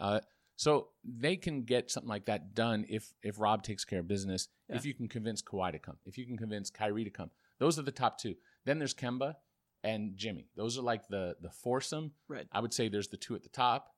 [0.55, 4.47] So they can get something like that done if if Rob takes care of business.
[4.69, 4.75] Yeah.
[4.77, 5.97] If you can convince Kawhi to come.
[6.05, 7.31] If you can convince Kyrie to come.
[7.59, 8.35] Those are the top two.
[8.65, 9.35] Then there's Kemba
[9.83, 10.47] and Jimmy.
[10.55, 12.11] Those are like the the foursome.
[12.27, 12.47] Right.
[12.51, 13.89] I would say there's the two at the top.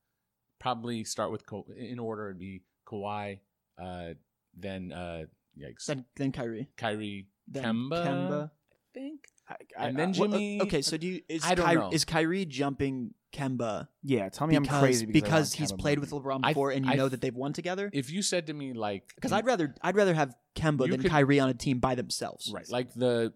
[0.60, 2.28] Probably start with Ka- in order.
[2.28, 3.39] It'd be Kawhi,
[3.82, 4.13] uh,
[4.56, 5.26] then uh,
[5.60, 8.52] yikes, then then Kyrie, Kyrie, then Kemba, Kemba.
[8.72, 9.56] I think, I,
[9.88, 10.62] and uh, Jimmy.
[10.64, 11.90] okay, so do you is I don't Ky- know.
[11.92, 15.78] is Kyrie jumping Kemba yeah, tell me because I'm crazy because, I because he's Kemba
[15.80, 17.90] played with LeBron I- before and you I- know that they've won together?
[17.94, 21.02] if you said to me like Because I'd rather I'd rather have Kemba You than
[21.02, 22.52] could- Kyrie on a team by themselves.
[22.54, 22.68] Right.
[22.70, 23.34] Like the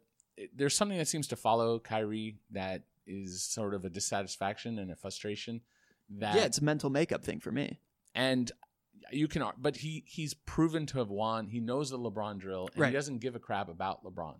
[0.56, 4.96] there's something that seems to follow Kyrie that is sort of a dissatisfaction and a
[4.96, 5.62] frustration
[6.18, 7.80] that Yeah, it's a mental makeup thing for me.
[8.16, 8.52] and
[9.12, 11.48] you can but he he's proven to have won.
[11.48, 12.88] He knows the LeBron drill and Right.
[12.90, 14.40] he doesn't give a crap about LeBron.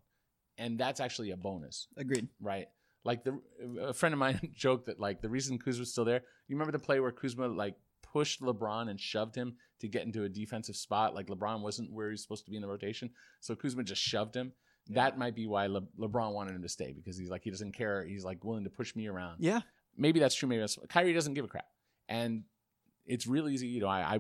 [0.60, 2.28] And that's actually a bonus, Agreed.
[2.40, 2.68] right?
[3.04, 3.40] Like the
[3.82, 6.22] a friend of mine joked that like the reason Kuzma's still there.
[6.48, 10.24] You remember the play where Kuzma like pushed LeBron and shoved him to get into
[10.26, 13.10] a defensive spot like LeBron wasn't where he's supposed to be in the rotation.
[13.40, 14.52] So Kuzma just shoved him.
[14.90, 17.72] That might be why Le- LeBron wanted him to stay because he's like he doesn't
[17.72, 18.04] care.
[18.04, 19.38] He's like willing to push me around.
[19.40, 19.62] Yeah.
[19.98, 20.50] Maybe that's true.
[20.50, 21.68] Maybe that's Kyrie doesn't give a crap.
[22.10, 22.44] And
[23.06, 23.68] it's real easy.
[23.68, 24.20] You know, I, I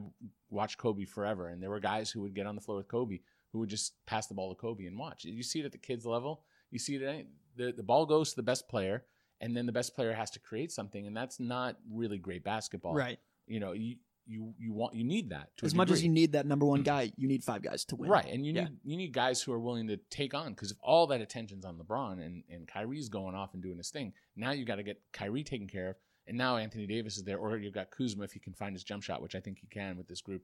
[0.49, 3.19] watched Kobe forever, and there were guys who would get on the floor with Kobe
[3.51, 5.25] who would just pass the ball to Kobe and watch.
[5.25, 6.43] You see it at the kids level.
[6.71, 7.01] You see it.
[7.01, 9.03] At any, the the ball goes to the best player,
[9.41, 12.93] and then the best player has to create something, and that's not really great basketball.
[12.93, 13.19] Right.
[13.47, 13.95] You know, you
[14.29, 16.85] you you want you need that As much as you need that number one mm.
[16.85, 18.09] guy, you need five guys to win.
[18.09, 18.65] Right, and you Yeah.
[18.65, 21.65] need you need guys who are willing to take on because if all that attention's
[21.65, 24.83] on LeBron and and Kyrie's going off and doing his thing, now you got to
[24.83, 25.95] get Kyrie taken care of,
[26.27, 28.83] and now Anthony Davis is there, or you've got Kuzma if he can find his
[28.83, 30.43] jump shot, which I think he can with this group.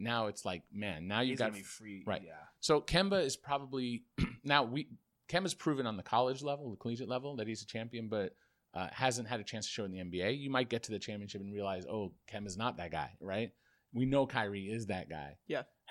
[0.00, 2.02] Now it's like, man, now you He's got gonna free.
[2.06, 2.22] right.
[2.24, 2.32] Yeah.
[2.60, 4.04] So Kemba is probably
[4.44, 4.88] now we
[5.28, 8.34] Kemba's proven on the college level, the collegiate level, that he's a champion, but
[8.74, 10.38] uh, hasn't had a chance to show in the NBA.
[10.40, 13.50] You might get to the championship and realize, oh, Kemba's not that guy, right?
[13.92, 15.36] We know Kyrie is that guy.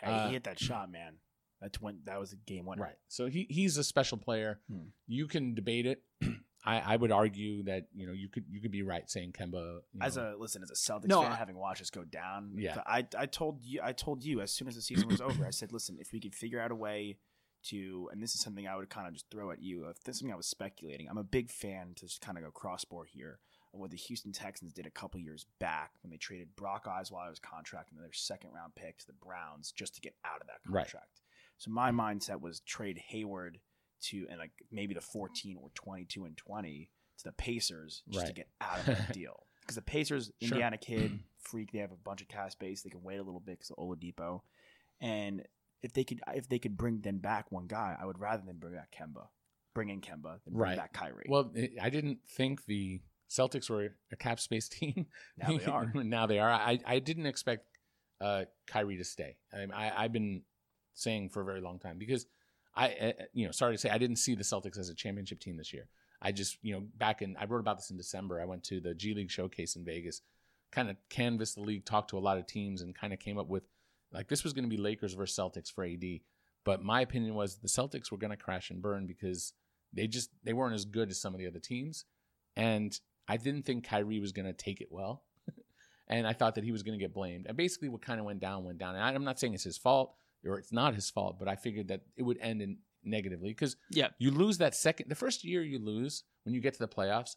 [0.02, 1.16] Hey, Uh, he hit that shot, man.
[1.62, 2.82] That's when that was a game winner.
[2.84, 2.96] Right.
[3.10, 4.60] So he he's a special player.
[4.72, 4.88] Hmm.
[5.08, 6.02] You can debate it.
[6.70, 9.80] I, I would argue that you know you could you could be right saying Kemba.
[9.94, 12.04] You As know, a listen, as a Celtics No, fan, I- having watched us go
[12.04, 12.82] down, Yeah.
[12.86, 15.50] I I told you I told you as soon as the season was over, I
[15.52, 17.18] said, listen, if we could figure out a way
[17.66, 19.88] to, and this is something I would kind of just throw at you.
[19.90, 22.44] If this is something I was speculating, I'm a big fan to just kind of
[22.46, 23.40] go cross sport here
[23.74, 27.40] of what the Houston Texans did a couple years back when they traded Brock Osweiler's
[27.40, 30.60] contract and their second round pick to the Browns just to get out of that
[30.68, 30.86] Right.
[30.86, 31.22] contract.
[31.58, 33.60] So my mindset was trade Hayward
[34.02, 38.34] to and like maybe the 14 or 22 and 20 to the Pacers just to
[38.34, 39.44] get out of that deal.
[39.62, 40.56] Because the Pacers, Sure.
[40.56, 42.82] Indiana kid, freak, they have a bunch of cap space.
[42.82, 44.42] They can wait a little bit because of Oladipo.
[45.02, 45.44] And
[45.84, 48.58] if they could, if they could bring then back one guy, I would rather than
[48.58, 49.28] bring back Kemba,
[49.76, 50.78] bring in Kemba than bring Right.
[50.78, 51.26] back Kyrie.
[51.30, 55.06] Well, I didn't think the Celtics were a cap space team.
[55.38, 55.92] Now they are.
[56.04, 56.50] now they are.
[56.50, 57.66] I, I didn't expect
[58.20, 59.38] uh, Kyrie to stay.
[59.54, 60.42] I, mean, I I've been
[60.96, 62.26] saying for a very long time because
[62.76, 65.40] I uh, you know sorry to say I didn't see the Celtics as a championship
[65.40, 65.88] team this year.
[66.22, 68.42] I just you know back in I wrote about this in December.
[68.42, 70.22] I went to the G League showcase in Vegas,
[70.72, 73.38] kind of canvassed the league, talked to a lot of teams, and kind of came
[73.38, 73.64] up with
[74.12, 76.22] like this was going to be Lakers versus Celtics for AD.
[76.66, 79.54] But my opinion was the Celtics were going to crash and burn because
[79.94, 82.06] they just they weren't as good as some of the other teams,
[82.56, 85.24] and I didn't think Kyrie was going to take it well,
[86.08, 87.46] and I thought that he was going to get blamed.
[87.48, 88.96] And basically, what kind of went down went down.
[88.96, 90.14] And I'm not saying it's his fault
[90.46, 93.76] or it's not his fault, but I figured that it would end in negatively because
[93.92, 94.10] Yeah.
[94.20, 97.36] you lose that second the first year you lose when you get to the playoffs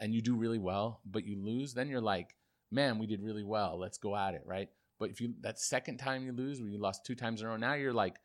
[0.00, 2.34] and you do really well, but you lose, then you're like,
[2.70, 3.78] man, we did really well.
[3.78, 4.68] Let's go at it, right?
[4.98, 7.50] But if you that second time you lose, where you lost two times in a
[7.50, 8.16] row, now you're like,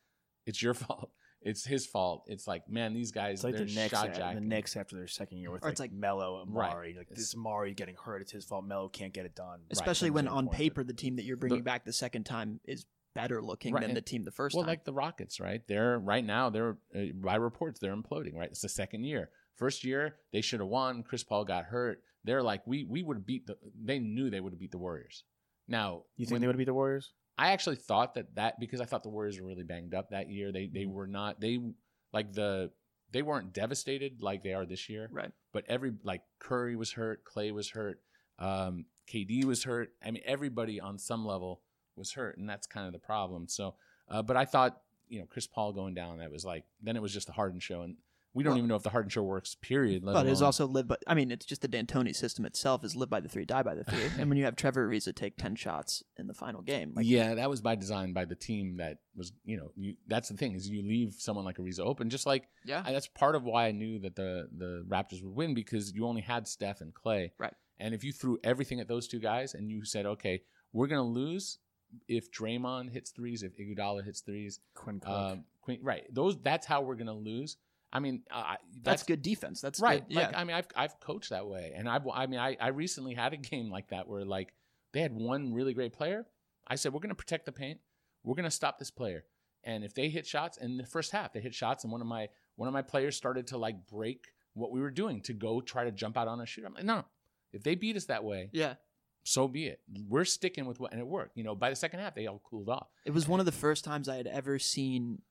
[0.46, 1.12] it's your fault.
[1.42, 2.26] It's his fault.
[2.28, 4.48] It's like, man, these guys, it's like they're uh, the Knicks, shot the jacking.
[4.50, 6.70] Knicks after their second year with Or like, it's like- Melo and Right.
[6.70, 6.96] Mari.
[6.98, 8.66] Like this It's- Mari getting hurt, it's his fault.
[8.66, 9.62] Melo can't get it done.
[9.70, 10.16] Especially Right.
[10.16, 10.58] when on points.
[10.58, 12.86] paper the team that you're bringing back the second time is
[13.22, 14.68] better looking Right, than the team the first well, time.
[14.68, 15.62] Well, like the Rockets, right?
[15.68, 16.50] They're right now.
[16.50, 18.36] They're uh, by reports they're imploding.
[18.36, 19.30] Right, it's the second year.
[19.56, 21.04] First year they should have won.
[21.04, 22.02] Chris Paul got hurt.
[22.24, 23.58] They're like we we would have beat the.
[23.84, 25.24] They knew they would have beat the Warriors.
[25.68, 27.14] Now You think when- they would have beat the Warriors?
[27.38, 30.30] I actually thought that that because I thought the Warriors were really banged up that
[30.30, 30.52] year.
[30.52, 30.74] They Mm-hmm.
[30.78, 31.60] they were not they
[32.12, 32.72] like the
[33.12, 35.08] they weren't devastated like they are this year.
[35.12, 35.32] right.
[35.54, 38.02] But every like Curry was hurt, Clay was hurt,
[38.40, 39.90] um, KD was hurt.
[40.06, 41.62] I mean everybody on some level
[42.00, 43.48] was hurt, and that's kind of the problem.
[43.48, 43.76] So,
[44.10, 47.02] uh, but I thought you know Chris Paul going down that was like then it
[47.02, 47.98] was just the Harden show, and
[48.34, 49.56] we don't Well- even know if the Harden show works.
[49.56, 50.06] Period.
[50.06, 50.98] But it's also live by.
[51.08, 53.74] I mean, it's just the D'Antoni system itself is live by the three, die by
[53.74, 54.04] the three.
[54.20, 57.34] and when you have Trevor Ariza take ten shots in the final game, like, yeah,
[57.34, 60.54] that was by design by the team that was, you know, you, that's the thing
[60.54, 63.66] is you leave someone like Ariza open, just like yeah, I, that's part of why
[63.68, 67.34] I knew that the the Raptors would win because you only had Steph and Clay,
[67.40, 67.54] Right.
[67.82, 70.42] And if you threw everything at those two guys and you said, okay,
[70.74, 71.58] we're gonna lose
[72.08, 75.10] if Draymond hits threes, if Iguodala hits threes, Quinn Cook.
[75.10, 76.04] um, Queen, right?
[76.14, 77.58] Those that's how we're gonna lose.
[77.92, 79.62] I mean, uh, I- that's, good defense.
[79.62, 82.28] That's right Good, like yeah, i mean i've i've coached that way and i've i
[82.28, 84.54] mean i i recently had a game like that where like
[84.94, 86.26] they had one really great player
[86.68, 87.80] i said we're going to protect the paint
[88.24, 89.24] we're going to stop this player
[89.64, 92.06] and if they hit shots in the first half they hit shots and one of
[92.08, 95.60] my one of my players started to like break what we were doing to go
[95.60, 97.04] try to jump out on a shooter i'm like no
[97.54, 98.76] if they beat us that way yeah.
[99.24, 102.00] So be it we're sticking with what and it worked you know by the second
[102.00, 104.58] half they all cooled off It was one of the first times I had ever
[104.60, 105.22] seen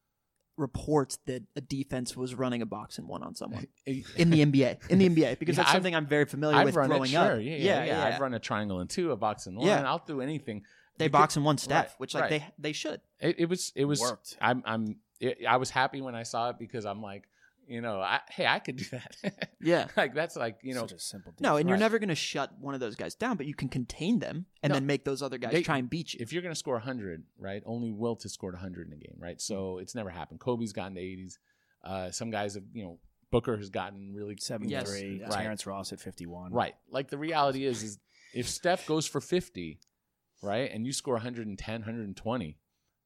[0.57, 4.91] reports that a defense was running a box and one on someone in the NBA.
[4.91, 7.05] In the NBA, because Yeah, that's I've- something I'm very familiar I've with run growing
[7.05, 7.35] it, sure.
[7.35, 7.41] up.
[7.41, 8.05] Yeah, yeah, yeah, yeah.
[8.07, 9.67] I've run a triangle and two, a box and one.
[9.67, 9.89] Yeah.
[9.89, 10.65] I'll do anything.
[10.99, 12.31] they Because- box and one Steph, Right, which like right.
[12.31, 13.01] they they should.
[13.21, 14.37] It, it was it was Worked.
[14.41, 17.29] I'm I'm it, I was happy when I saw it because I'm like
[17.69, 19.17] you know I, hey I could do that
[19.61, 19.87] Yeah.
[19.97, 21.35] like that's like you know Such a simple.
[21.41, 23.69] No, and you're never going to shut one of those guys down, but you can
[23.69, 24.77] contain them and No.
[24.77, 26.19] then make those other guys They- try and beat you.
[26.23, 29.41] if you're gonna score 100 right only Wilt has scored 100 in a game right
[29.41, 29.83] so Mm-hmm.
[29.83, 31.39] it's never happened Kobe's gotten to 80s
[31.85, 32.99] uh, some guys have you know
[33.31, 35.19] Booker has gotten really Seventy-three.
[35.21, 35.31] Yes.
[35.31, 35.43] Right.
[35.43, 36.53] Terrence Ross at fifty-one.
[36.53, 37.99] right like the reality is is
[38.35, 39.79] if Steph goes for 50
[40.43, 42.57] right and you score 110 120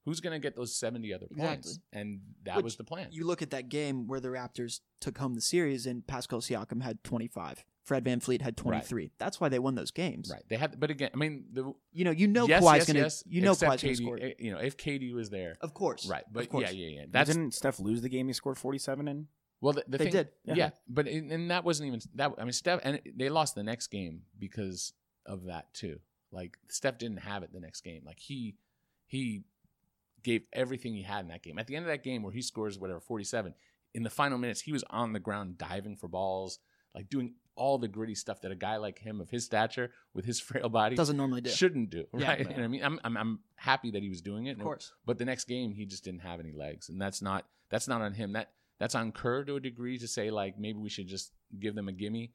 [0.04, 2.00] who's gonna get those 70 other points Exactly.
[2.00, 5.18] and that Which was the plan You look at that game where the Raptors took
[5.18, 7.64] home the series and Pascal Siakam had 25.
[7.84, 9.10] Fred VanVleet had 23.
[9.18, 10.30] That's why they won those games.
[10.32, 12.86] right they had but again I mean the You know, you know yes, Kawhi's yes,
[12.86, 14.28] going to yes, you know except Kawhi's going to score.
[14.30, 16.06] eh, You know, if KD was there, Of course.
[16.06, 16.24] right?
[16.26, 16.72] Of But course.
[16.72, 17.04] yeah, yeah, yeah.
[17.10, 19.26] That's Didn't Steph lose the game he scored forty-seven in?
[19.60, 20.54] well, the, the They thing, did, yeah.
[20.54, 20.70] yeah.
[20.88, 22.32] But and and that wasn't even that.
[22.38, 24.92] I mean, Steph, and they lost the next game because
[25.26, 25.98] of that too.
[26.30, 28.02] Like Steph didn't have it the next game.
[28.06, 28.56] Like he
[29.06, 29.42] he
[30.22, 31.58] gave everything he had in that game.
[31.58, 33.54] At the end of that game, where he scores whatever forty-seven,
[33.94, 36.58] in the final minutes, he was on the ground diving for balls,
[36.94, 40.24] like doing all the gritty stuff that a guy like him of his stature with
[40.24, 41.50] his frail body Doesn't normally do.
[41.50, 42.06] shouldn't do.
[42.16, 42.28] Yeah.
[42.28, 42.38] Right?
[42.50, 44.52] You know I mean, I'm, I'm I'm happy that he was doing it.
[44.56, 44.92] Of course.
[45.04, 48.00] But the next game, he just didn't have any legs, and that's not that's not
[48.00, 48.32] on him.
[48.32, 51.74] That that's on Kerr to a degree to say like maybe we should just give
[51.74, 52.32] them a gimme,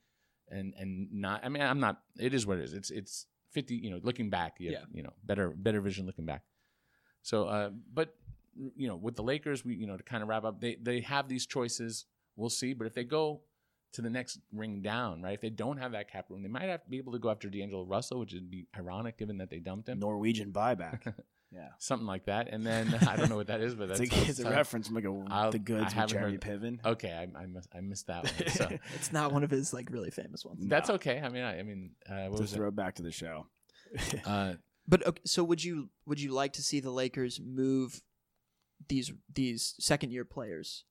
[0.49, 1.43] and and not.
[1.43, 2.01] I mean, I'm not.
[2.19, 2.73] It is what it is.
[2.73, 3.75] It's it's fifty.
[3.75, 4.85] You know, looking back, you have, Yeah.
[4.93, 6.43] you know better better vision looking back.
[7.21, 8.15] So, uh, but
[8.75, 11.01] you know, with the Lakers, we you know to kind of wrap up, they they
[11.01, 12.05] have these choices.
[12.35, 13.41] We'll see, but if they go
[13.93, 15.33] to the next ring down, right?
[15.33, 17.29] If they don't have that cap room, they might have to be able to go
[17.29, 21.13] after D'Angelo Russell, which would be ironic given that they dumped him, Norwegian buyback.
[21.49, 21.69] Yeah.
[21.79, 22.49] something like that.
[22.51, 24.87] And then I don't know what that is, but It's that's a, it's a reference
[24.87, 26.85] from like a, I'll- the goods I with Jeremy heard- Piven.
[26.85, 28.49] Okay, I, I missed I missed that one.
[28.49, 30.59] So It's not one of his like really famous ones.
[30.67, 31.21] that's okay.
[31.23, 32.57] I mean, I, I mean, uh, what to was it?
[32.57, 33.47] throw back to the show.
[34.25, 34.55] Uh,
[34.87, 38.01] But okay, so would you would you like to see the Lakers move
[38.87, 40.85] these these second year players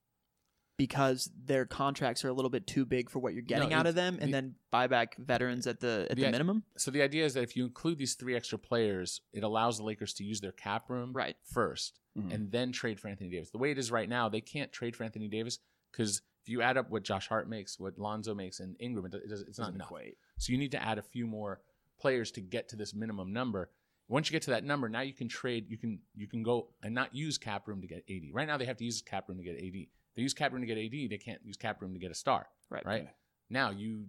[0.76, 3.86] because their contracts are a little bit too big for what you're getting No, out
[3.86, 6.64] of them, and the- then buy back veterans at the at The the minimum?
[6.76, 9.84] so the idea is that if you include these three extra players, it allows the
[9.84, 11.36] Lakers to use their cap room Right.
[11.44, 12.32] 1st Mhm.
[12.34, 13.50] and then trade for Anthony Davis.
[13.50, 15.58] The way it is right now, they can't trade for Anthony Davis
[15.92, 19.12] because if you add up what Josh Hart makes, what Lonzo makes, and Ingram, it
[19.12, 19.88] does, it's not Doesn't enough.
[19.88, 20.18] equate.
[20.36, 21.62] So you need to add a few more
[21.98, 23.70] players to get to this minimum number.
[24.08, 25.66] Once you get to that number, now you can trade.
[25.68, 28.22] You can you can go and not use cap room to get AD.
[28.32, 29.86] Right now they have to use cap room to get AD.
[30.16, 31.10] They use cap room to get AD.
[31.10, 32.46] They can't use cap room to get a star.
[32.70, 32.86] Right.
[32.86, 33.08] Right.
[33.50, 34.06] Now you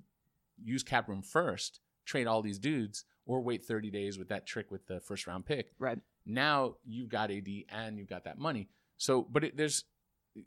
[0.63, 4.71] use cap room first, trade all these dudes, or wait 30 days with that trick
[4.71, 5.73] with the first round pick.
[5.79, 5.99] Right.
[6.25, 8.69] Now you've got AD and you've got that money.
[8.97, 9.83] So, but it, there's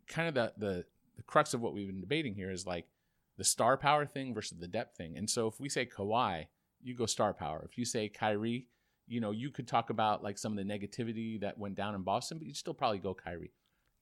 [0.08, 0.84] kind of the, the
[1.16, 2.86] the crux of what we've been debating here is like
[3.36, 5.18] the star power thing versus the depth thing.
[5.18, 6.46] And so if we say Kawhi,
[6.82, 7.62] you go star power.
[7.70, 8.68] If you say Kyrie,
[9.10, 12.02] you know, you could talk about like some of the negativity that went down in
[12.02, 13.52] Boston, but you'd still probably go Kyrie.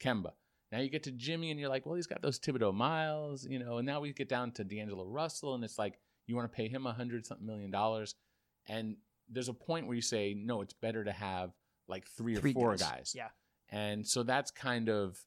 [0.01, 0.33] Kemba.
[0.71, 3.59] Now you get to Jimmy and you're like, well, he's got those Thibodeau miles, you
[3.59, 6.55] know, and now we get down to D'Angelo Russell and it's like you want to
[6.55, 8.15] pay him a hundred something million dollars.
[8.69, 8.97] And
[9.31, 11.53] there's a point where you say, no, it's better to have
[11.89, 12.83] like three or four guys.
[12.83, 13.13] guys.
[13.17, 13.29] Yeah.
[13.71, 15.19] And so that's kind of,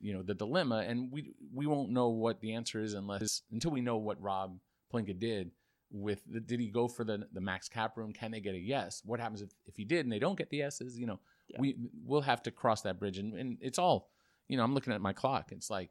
[0.00, 0.84] you know, the dilemma.
[0.86, 4.60] And we we won't know what the answer is unless until we know what Rob
[4.92, 5.50] Pelinka did
[5.90, 8.12] with the, did he go for the the max cap room?
[8.12, 9.02] Can they get a yes?
[9.04, 10.98] What happens if, if he did and they don't get the yeses?
[10.98, 11.60] You know, Yeah.
[11.60, 13.18] we we'll have to cross that bridge.
[13.18, 14.10] And, and it's all,
[14.48, 15.52] you know, I'm looking at my clock.
[15.52, 15.90] It's like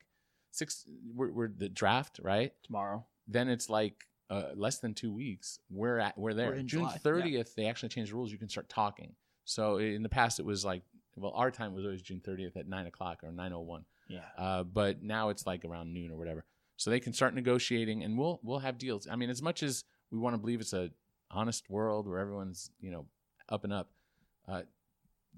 [0.52, 0.86] six.
[1.14, 2.54] We're, we're the draft, right?
[2.64, 3.06] Tomorrow.
[3.28, 5.60] Then it's like uh, less than two weeks.
[5.70, 6.50] We're at we're there.
[6.52, 6.98] We're June July, yeah.
[7.00, 8.32] thirtieth, they actually changed the rules.
[8.32, 9.14] You can start talking.
[9.46, 10.84] So in the past, it was like
[11.18, 13.86] well, our time was always June thirtieth at nine o'clock or nine o one.
[14.10, 14.20] Yeah.
[14.38, 16.46] Uh, but now it's like around noon or whatever.
[16.78, 19.08] So they can start negotiating, and we'll we'll have deals.
[19.10, 20.90] I mean, as much as we want to believe it's a
[21.32, 23.06] honest world where everyone's you know
[23.50, 23.92] up and up,
[24.48, 24.62] uh,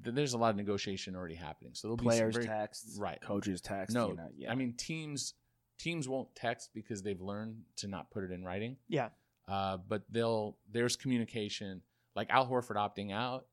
[0.03, 1.71] th- there's a lot of negotiation already happening.
[1.73, 2.85] So there'll Players be some very, text.
[2.99, 3.21] right.
[3.21, 3.93] Coaches text.
[3.93, 4.51] No, you know, yeah.
[4.51, 5.33] I mean teams
[5.77, 8.77] teams won't text because they've learned to not put it in writing.
[8.87, 9.09] Yeah.
[9.47, 11.81] Uh, but they'll there's communication.
[12.15, 13.45] Like Al Horford opting out,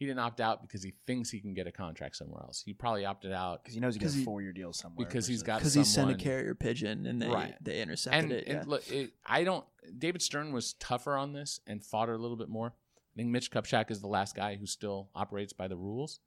[0.00, 2.62] he didn't opt out because he thinks he can get a contract somewhere else.
[2.64, 5.06] He probably opted out because he knows he got 'Cause a four year deal somewhere.
[5.06, 7.54] because he's got Because he sent a carrier pigeon and they Right.
[7.62, 8.46] they intercepted and, it.
[8.48, 8.64] and yeah.
[8.66, 9.64] look, it, I don't.
[9.98, 12.68] David Stern was tougher on this and fought it a little bit more.
[12.68, 16.20] I think Mitch Kupchak is the last guy who still operates by the rules.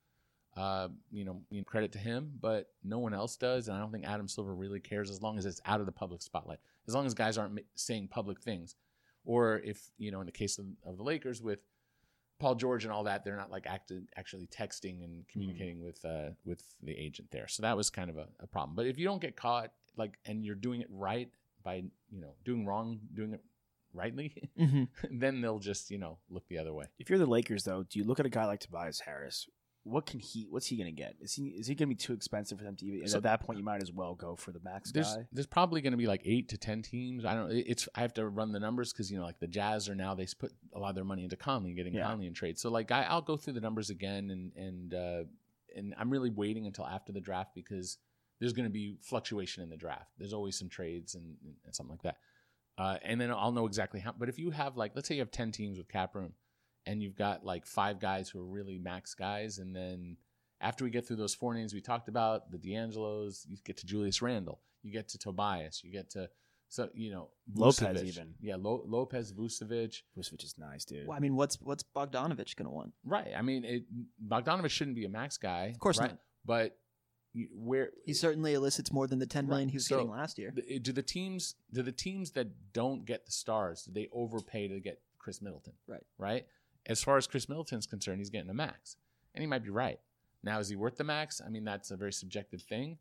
[0.55, 4.05] Uh, you know, credit to him, but no one else does, and I don't think
[4.05, 6.59] Adam Silver really cares as long as it's out of the public spotlight.
[6.87, 8.75] As long as guys aren't saying public things,
[9.25, 11.57] or if you know, in the case of, of the Lakers with
[12.39, 16.29] Paul George and all that, they're not like acted, actually texting and communicating with uh,
[16.45, 17.47] with the agent there.
[17.47, 18.75] So that was kind of a, a problem.
[18.75, 21.29] But if you don't get caught, like, and you're doing it right
[21.63, 21.75] by
[22.11, 23.41] you know doing wrong, doing it
[23.93, 24.87] rightly, Mhm.
[25.11, 26.85] then they'll just you know look the other way.
[26.99, 29.47] If you're the Lakers, though, do you look at a guy like Tobias Harris?
[29.85, 30.47] What can he?
[30.49, 31.15] What's he going to get?
[31.19, 33.01] Is he is he going to be too expensive for them to even?
[33.01, 35.27] and So- at that point, you might as well go for the max There's guy.
[35.33, 37.25] there's probably going to be like eight to ten teams.
[37.25, 37.51] I don't.
[37.51, 39.95] it- It's I have to run the numbers because you know like the Jazz are
[39.95, 42.07] now they put a lot of their money into Conley, getting Yeah.
[42.07, 42.57] Conley in trade.
[42.57, 45.23] So like I, I'll go through the numbers again and and uh,
[45.75, 47.97] and I'm really waiting until after the draft because
[48.39, 50.11] there's going to be fluctuation in the draft.
[50.17, 52.17] There's always some trades and, and something like that.
[52.77, 54.13] Uh, and then I'll know exactly how.
[54.17, 56.33] But if you have like, let's say you have ten teams with cap room,
[56.85, 60.17] and you've got like five guys who are really max guys, and then
[60.61, 63.85] after we get through those four names we talked about, the D'Angelos, you get to
[63.85, 66.29] Julius Randle, you get to Tobias, you get to
[66.69, 68.33] so you know Lopez even.
[68.41, 71.05] yeah, Lo- Lopez, Vucevic, Vucevic is nice, dude.
[71.07, 72.93] Well, I mean, what's what's Bogdanovic going to want?
[73.05, 73.31] right?
[73.37, 73.83] I mean, it,
[74.27, 76.09] Bogdanovic shouldn't be a max guy, Of course right?
[76.11, 76.19] not.
[76.45, 76.77] But
[77.55, 80.51] where He certainly elicits more than the ten million he was So- getting last year.
[80.55, 84.67] the- do the teams do the teams that don't get the stars do they overpay
[84.67, 85.73] to get Khris Middleton?
[85.87, 86.03] Right.
[86.17, 86.45] Right.
[86.85, 88.97] As far as Khris Middleton's concerned, he's getting a max,
[89.33, 89.99] and he might be right.
[90.43, 91.41] Now, is he worth the max?
[91.45, 92.97] I mean, that's a very subjective thing.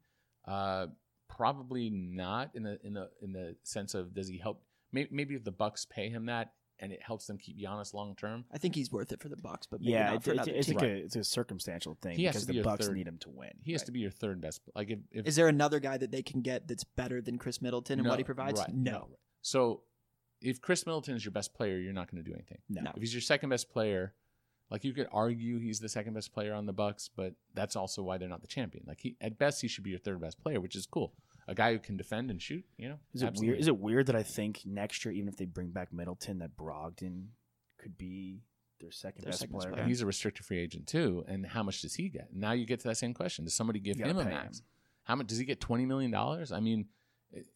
[0.47, 0.87] Uh,
[1.29, 4.63] probably not in the in the in the sense of does he help?
[4.93, 8.15] Maybe, maybe if the Bucks pay him that and it helps them keep Giannis long
[8.17, 8.45] term.
[8.53, 10.49] I think he's worth it for the Bucks, but maybe yeah, not it, for it,
[10.49, 10.77] it's team.
[10.77, 13.19] like a it's a circumstantial thing He because to be the Bucks third- need him
[13.19, 13.51] to win.
[13.63, 13.87] He has Right.
[13.87, 14.61] to be your third best.
[14.75, 17.63] Like if, if Is there another guy that they can get that's better than Khris
[17.63, 18.61] Middleton and No, what he provides?
[18.61, 19.09] right, no.
[19.43, 19.83] So
[20.43, 22.59] if Khris Middleton is your best player, you're not going to do anything.
[22.69, 22.83] No.
[22.83, 22.93] No.
[22.95, 24.15] If he's your second best player,
[24.71, 28.03] Like you could argue he's the second best player on the Bucks, but that's also
[28.03, 28.85] why they're not the champion.
[28.87, 31.13] Like he at best he should be your third best player, which is cool.
[31.49, 32.99] A guy who can defend and shoot, you know.
[33.13, 33.49] Is it Absolutely.
[33.49, 33.61] weird?
[33.61, 36.57] Is it weird that I think next year, even if they bring back Middleton, that
[36.57, 37.27] Brogdon
[37.79, 38.45] could be
[38.81, 39.73] their second Their best second best player?
[39.73, 39.83] player.
[39.83, 41.25] And he's a restricted free agent too.
[41.29, 42.29] And how much does he get?
[42.33, 44.61] Now you get to that same question: Does somebody give him a max?
[44.61, 44.65] him.
[45.05, 45.61] How much does he get?
[45.61, 46.51] Twenty million dollars?
[46.53, 46.87] I mean,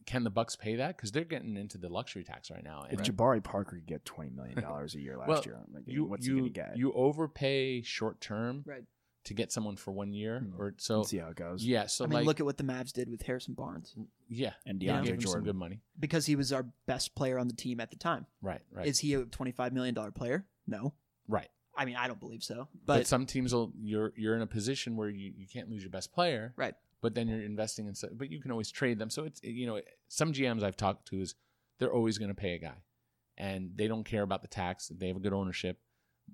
[0.05, 0.95] can the Bucks pay that?
[0.97, 2.85] Because they're getting into the luxury tax right now.
[2.89, 5.83] If And Jabari Parker could get twenty million dollars a year last Well, year, like,
[5.87, 6.77] you what's you he gonna get?
[6.77, 8.83] you overpay short term Right.
[9.25, 10.61] to get someone for one year Hmm.
[10.61, 10.97] or so.
[10.99, 11.63] Let's see how it goes.
[11.65, 13.95] Yeah, so I mean, like look at what the Mavs did with Harrison Barnes
[14.29, 15.43] yeah, and yeah, DeAndre gave him some Jordan.
[15.45, 15.81] good money.
[15.99, 18.25] because he was our best player on the team at the time.
[18.41, 20.45] Right, right, Is he a twenty-five million dollar player?
[20.65, 20.93] No.
[21.27, 21.49] right.
[21.79, 22.67] I mean, I don't believe so.
[22.87, 25.83] But, But, some teams will you're you're in a position where you, you can't lose
[25.83, 26.73] your best player, right.
[27.01, 29.09] But then you're investing in so- but you can always trade them.
[29.09, 31.35] So it's you know some gms i've talked to is
[31.79, 32.77] they're always going to pay a guy
[33.37, 34.87] and they don't care about the tax.
[34.87, 35.79] They have a good ownership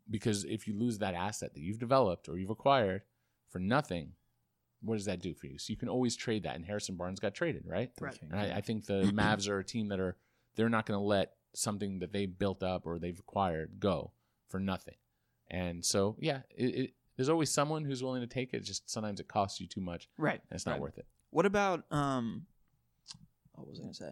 [0.09, 3.01] because if you lose that asset that you've developed or you've acquired
[3.49, 4.13] for nothing
[4.85, 5.57] what does that do for you?
[5.57, 7.91] So you can always trade that and harrison barnes got traded right?
[8.01, 8.19] Right.
[8.21, 10.17] and i, I think the mavs are a team that are
[10.55, 14.11] they're not going to let something that they built up or they've acquired go
[14.49, 14.95] for nothing.
[15.49, 19.19] And so yeah it, it, there's always someone who's willing to take it just sometimes
[19.19, 20.41] it costs you too much Right.
[20.49, 20.81] and it's not Right.
[20.81, 22.45] worth it What about um?
[23.55, 24.11] What was I gonna say?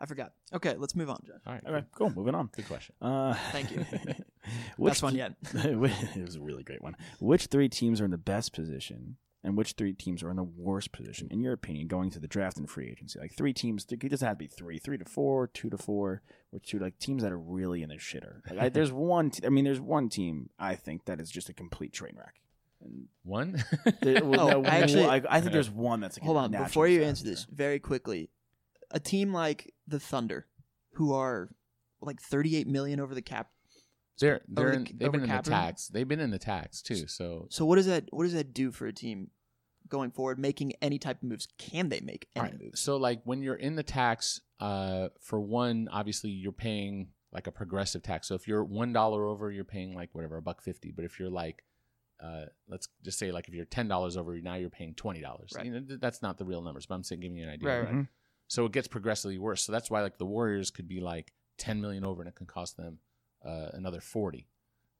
[0.00, 0.32] I forgot.
[0.52, 1.40] Okay, let's move on, Jeff.
[1.44, 1.62] All right.
[1.66, 2.10] Okay, cool.
[2.14, 2.50] Moving on.
[2.54, 2.94] Good question.
[3.02, 3.78] Uh, Thank you.
[4.76, 5.64] which Best one th- yet.
[5.64, 6.94] it was a really great one.
[7.18, 10.42] Which three teams are in the best position, and which three teams are in the
[10.42, 13.18] worst position, in your opinion, going to the draft and free agency?
[13.18, 13.86] Like three teams.
[13.90, 14.78] It doesn't have to be three.
[14.78, 16.22] Three to four, two to four,
[16.52, 18.40] or two like teams that are really in the shitter.
[18.50, 19.30] Like, I, there's one.
[19.30, 22.34] T- I mean, there's one team I think that is just a complete train wreck.
[22.80, 23.62] And One.
[24.02, 26.36] there- well, Oh, no, I actually- I, I think there's one that's like a Hold
[26.38, 28.30] on, before you answer this, very quickly,
[28.90, 30.46] a team like the Thunder,
[30.92, 31.48] who are
[32.00, 33.48] like 38 million over the cap.
[34.20, 35.52] They're they're Over in, the- they've been in the over cap room?
[35.54, 35.88] tax.
[35.88, 37.06] They've been in the tax too.
[37.08, 39.30] So So what does that what does that do for a team
[39.88, 41.48] going forward, making any type of moves?
[41.58, 42.60] Can they make any All right.
[42.62, 42.80] moves?
[42.80, 47.52] So like when you're in the tax, uh, for one, obviously you're paying like a
[47.52, 48.26] progressive tax.
[48.28, 50.90] So if you're one dollar over, you're paying like whatever a buck fifty.
[50.90, 51.64] But if you're like,
[52.20, 55.52] uh, let's just say like if you're ten dollars over, now you're paying twenty dollars.
[55.54, 55.66] Right.
[55.66, 57.68] You know, th- that's not the real numbers, but I'm saying giving you an idea.
[57.68, 57.94] Right, right.
[57.94, 58.08] Mhm.
[58.48, 59.62] So it gets progressively worse.
[59.62, 62.46] So that's why like the Warriors could be like 10 million over and it can
[62.46, 62.98] cost them
[63.44, 64.46] uh, another 40.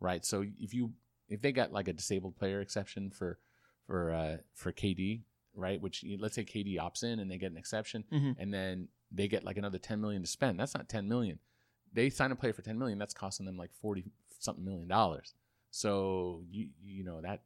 [0.00, 0.24] Right?
[0.24, 0.92] So if you
[1.28, 3.38] if they got like a disabled player exception for
[3.86, 5.22] for uh for KD,
[5.54, 5.80] right?
[5.80, 8.36] Which let's say KD opts in and they get an exception Mhm.
[8.38, 10.60] and then they get like another 10 million to spend.
[10.60, 11.38] That's not 10 million.
[11.92, 14.04] They sign a player for 10 million, that's costing them like 40
[14.38, 15.34] something million dollars.
[15.70, 17.42] So you you know that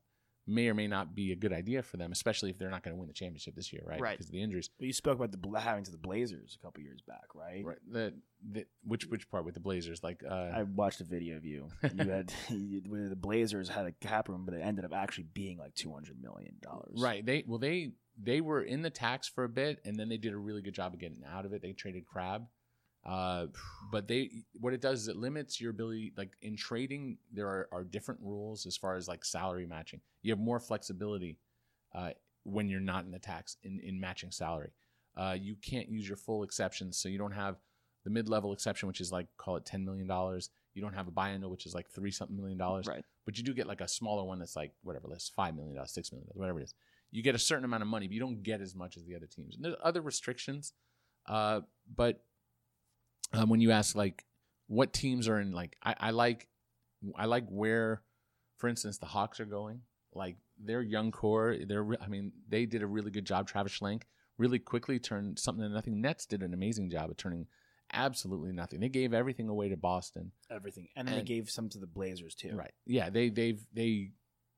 [0.47, 2.95] may or may not be a good idea for them, especially if they're not going
[2.95, 4.01] to win the championship this year, right?
[4.01, 4.13] Right.
[4.19, 4.69] Because of the injuries.
[4.79, 7.65] But you spoke about the Bla- having to the Blazers a couple years back, right?
[7.65, 7.79] Right.
[7.91, 8.15] The,
[8.51, 10.03] the which which part with the Blazers?
[10.03, 11.69] Like uh I watched a video of you.
[11.83, 15.27] and You had you- the Blazers had a cap room, but it ended up actually
[15.33, 17.01] being like two hundred million dollars.
[17.01, 17.25] right.
[17.25, 20.33] They well they they were in the tax for a bit and then they did
[20.33, 21.63] a really good job of getting out of it.
[21.63, 22.47] They traded Crab.
[23.05, 23.47] Uh
[23.91, 24.31] but they
[24.61, 28.21] what it does is it limits your ability like in trading there are, are different
[28.23, 30.01] rules as far as like salary matching.
[30.23, 31.39] You have more flexibility
[31.95, 32.11] uh
[32.45, 34.71] when you're not in the tax in, in matching salary.
[35.17, 37.57] Uh you can't use your full exceptions, so you don't have
[38.05, 40.51] the mid-level exception which is like call it 10 million dollars.
[40.75, 42.87] You don't have a biennial which is like 3 something million dollars.
[42.87, 43.05] Right.
[43.27, 45.93] but you do get like a smaller one that's like whatever, less five million dollars,
[45.93, 46.75] six million dollars, whatever it is.
[47.11, 49.15] You get a certain amount of money, but you don't get as much as the
[49.17, 49.55] other teams.
[49.57, 50.73] And there's other restrictions,
[51.27, 51.61] uh,
[51.95, 52.25] but
[53.33, 54.25] um, when you ask like
[54.67, 56.49] what teams are in, like I, I like,
[57.17, 58.03] I like where,
[58.59, 59.81] for instance, the Hawks are going.
[60.15, 63.49] Like their young core, they're, re- I mean, they did a really good job.
[63.49, 64.03] Travis Schlenk
[64.39, 66.01] really quickly turned something into nothing.
[66.01, 67.47] Nets did an amazing job of turning
[67.93, 68.81] absolutely nothing.
[68.81, 70.33] They gave everything away to Boston.
[70.51, 72.55] everything, and then And- they gave some to the Blazers too.
[72.55, 72.73] Right.
[72.87, 73.11] Yeah.
[73.11, 74.13] They they've they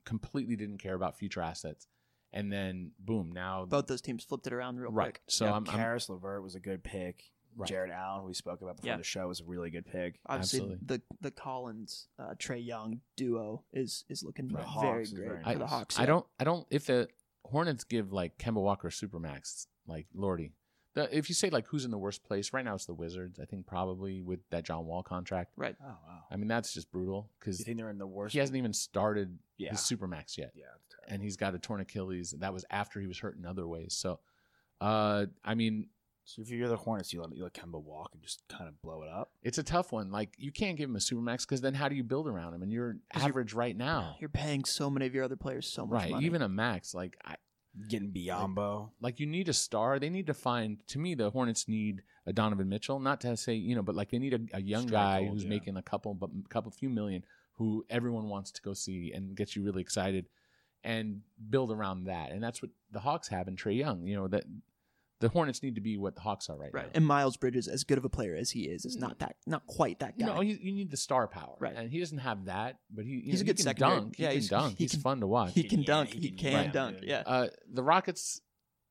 [0.05, 1.87] completely didn't care about future assets,
[2.31, 5.13] and then boom, now Both those teams flipped it around real right.
[5.13, 5.21] quick.
[5.27, 7.23] So yeah, I'm, I'm LeVert was a good pick.
[7.57, 7.69] Right.
[7.69, 8.97] Jarrett Allen, we spoke about before Yeah.
[8.97, 10.19] the show, was a really good pick.
[10.25, 10.85] Obviously, Absolutely.
[10.85, 15.27] the the Collins uh, Trae Young duo is is looking the very Hawks is great
[15.29, 15.69] very for the nice.
[15.69, 15.97] Hawks.
[15.99, 16.05] I yeah.
[16.07, 17.07] don't I don't if the
[17.45, 20.51] Hornets give like Kemba Walker Supermax like Lordy.
[20.95, 23.39] The, if you say like who's in the worst place right now, it's the Wizards.
[23.39, 25.51] I think probably with that John Wall contract.
[25.57, 25.75] Right.
[25.83, 26.23] Oh wow!
[26.31, 28.33] I mean that's just brutal because you think they're in the worst?
[28.33, 29.71] he hasn't even started Yeah.
[29.71, 30.51] his Supermax yet.
[30.55, 31.13] Yeah, it's terrible.
[31.13, 32.33] and he's got a torn Achilles.
[32.39, 33.93] That was after he was hurt in other ways.
[33.93, 34.19] So,
[34.81, 35.89] uh, I mean,
[36.25, 38.81] So if you're the Hornets, you let you let Kemba walk and just kind of
[38.81, 39.31] blow it up.
[39.43, 40.11] it's a tough one.
[40.11, 42.63] Like you can't give him a supermax because then how do you build around him?
[42.63, 46.01] And you're average right now, You're paying so many of your other players so much
[46.01, 46.11] right?
[46.11, 46.25] money.
[46.25, 47.35] Even a max, like I,
[47.89, 48.89] Getting Biyombo.
[49.01, 49.99] like you need a star.
[49.99, 50.77] They need to find.
[50.87, 52.99] To me, the Hornets need a Donovan Mitchell.
[52.99, 55.33] Not to say you know, but like they need a, a young Strike guy gold,
[55.33, 55.49] who's yeah.
[55.49, 57.23] making a couple, but couple few million
[57.57, 60.25] who everyone wants to go see and gets you really excited,
[60.83, 62.31] and build around that.
[62.31, 64.07] And that's what the Hawks have in Trae Young.
[64.07, 64.45] You know that
[65.21, 66.85] the Hornets need to be what the Hawks are right, Right.
[66.85, 66.91] now.
[66.95, 69.65] And Miles Bridges, as good of a player as he is, is not that not
[69.65, 70.25] quite that guy.
[70.25, 71.73] No, you, you need the star power, Right.
[71.75, 74.15] And he doesn't have that, but he you He's know, a good he can dunk.
[74.19, 74.77] yeah, he can he's- dunk.
[74.77, 75.53] he He's can- fun to watch.
[75.53, 76.09] he can Yeah, dunk.
[76.13, 76.97] he He can can dunk, dunk.
[77.03, 77.23] Yeah.
[77.25, 78.41] Uh, the Rockets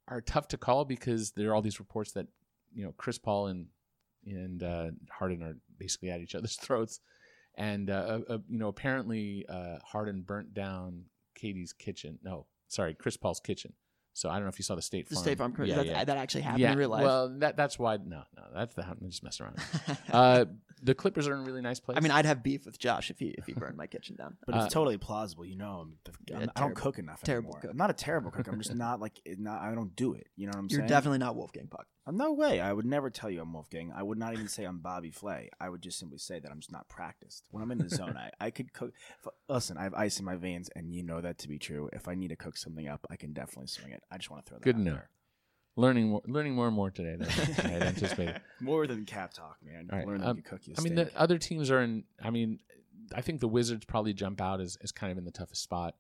[0.09, 2.27] are tough to call because there are all these reports that
[2.75, 3.67] you know Chris Paul and
[4.27, 7.01] and uh, Harden are basically at each other's throats,
[7.57, 11.05] and uh, uh, you know apparently uh, Harden burnt down
[11.35, 12.19] Katie's kitchen.
[12.23, 13.75] No, sorry, Chris Paul's kitchen.
[14.15, 15.25] So I don't know if you saw the State The Farm.
[15.25, 16.05] State Farm Yeah, that, yeah.
[16.05, 16.73] that actually happened yeah.
[16.73, 17.03] in real life.
[17.03, 17.97] Well, that that's why.
[17.97, 19.59] No, no, that's the I'm just messing around.
[20.13, 20.45] uh,
[20.83, 21.99] the Clippers are in a really nice place.
[21.99, 24.37] I mean, I'd have beef with Josh if he if he burned my kitchen down.
[24.47, 25.81] But it's Uh, totally plausible, you know.
[25.83, 27.61] I'm, the, Yeah, I'm, I don't cook enough terrible anymore.
[27.63, 27.71] cook.
[27.73, 28.47] I'm not a terrible cook.
[28.47, 29.63] I'm just not like not.
[29.63, 30.29] I don't do it.
[30.37, 30.81] You know what I'm saying?
[30.81, 31.87] You're definitely not Wolfgang Puck.
[32.11, 32.61] No way.
[32.61, 33.93] I would never tell you I'm Wolfgang.
[33.97, 35.49] I would not even say I'm Bobby Flay.
[35.59, 37.47] I would just simply say that I'm just not practiced.
[37.51, 38.93] When I'm in the zone, I, I could cook.
[39.49, 41.89] Listen, I have ice in my veins, and you know that to be true.
[41.93, 44.03] If I need to cook something up, I can definitely swing it.
[44.11, 45.09] I just want to throw that Good out there.
[45.77, 48.41] learning more, learning more and more today than I had anticipated.
[48.61, 49.89] More than cap talk, man.
[49.91, 51.13] All right, Learn um, cook you I mean, steak.
[51.13, 52.05] the other teams are in.
[52.23, 52.61] I mean,
[53.15, 55.95] I think the Wizards probably jump out as, as kind of in the toughest spot.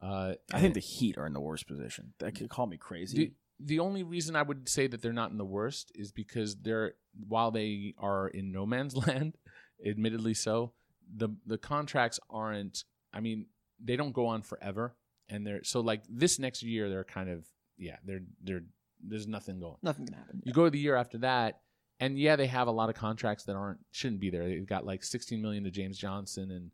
[0.00, 2.14] Uh, I think the Heat are in the worst position.
[2.18, 3.16] That could call me crazy.
[3.16, 3.32] the
[3.64, 6.94] the only reason I would say that they're not in the worst is because they're
[7.28, 9.36] while they are in no man's land,
[9.84, 10.72] admittedly so,
[11.14, 12.84] the the contracts aren't.
[13.12, 13.46] I mean,
[13.82, 14.96] they don't go on forever,
[15.28, 17.46] and they're so like this next year they're kind of
[17.76, 18.64] yeah they're they're
[19.02, 19.76] there's nothing going.
[19.82, 20.42] Nothing can happen.
[20.44, 21.60] You go to the year after that,
[22.00, 24.46] and yeah, they have a lot of contracts that aren't shouldn't be there.
[24.48, 26.70] They've got like 16 million to James Johnson and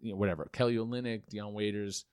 [0.00, 0.48] you know whatever.
[0.52, 2.04] Kelly Olynyk, Dion Waiters,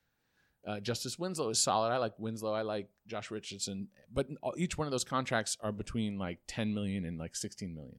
[0.66, 1.92] uh, Justice Winslow is solid.
[1.92, 2.54] I like Winslow.
[2.54, 3.90] I like Josh Richardson.
[4.12, 7.98] But each one of those contracts are between like 10 million and like 16 million,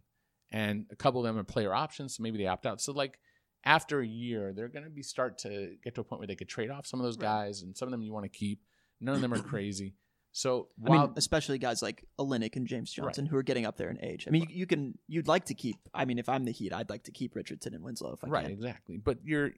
[0.50, 2.16] and a couple of them are player options.
[2.16, 2.80] So maybe they opt out.
[2.80, 3.18] So like
[3.64, 6.36] after a year, they're going to be start to get to a point where they
[6.36, 8.60] could trade off some of those guys, and some of them you want to keep.
[9.00, 9.94] None of them are crazy.
[10.32, 13.78] So I while mean, especially guys like Olynyk and James Johnson who are getting up
[13.78, 14.26] there in age.
[14.28, 15.76] I mean, you, you can you'd like to keep.
[15.94, 18.28] I mean, if I'm the Heat, I'd like to keep Richardson and Winslow if I
[18.28, 18.52] right can.
[18.52, 19.52] exactly but you're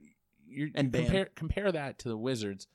[0.47, 2.69] you're And you compare compare that to the wizards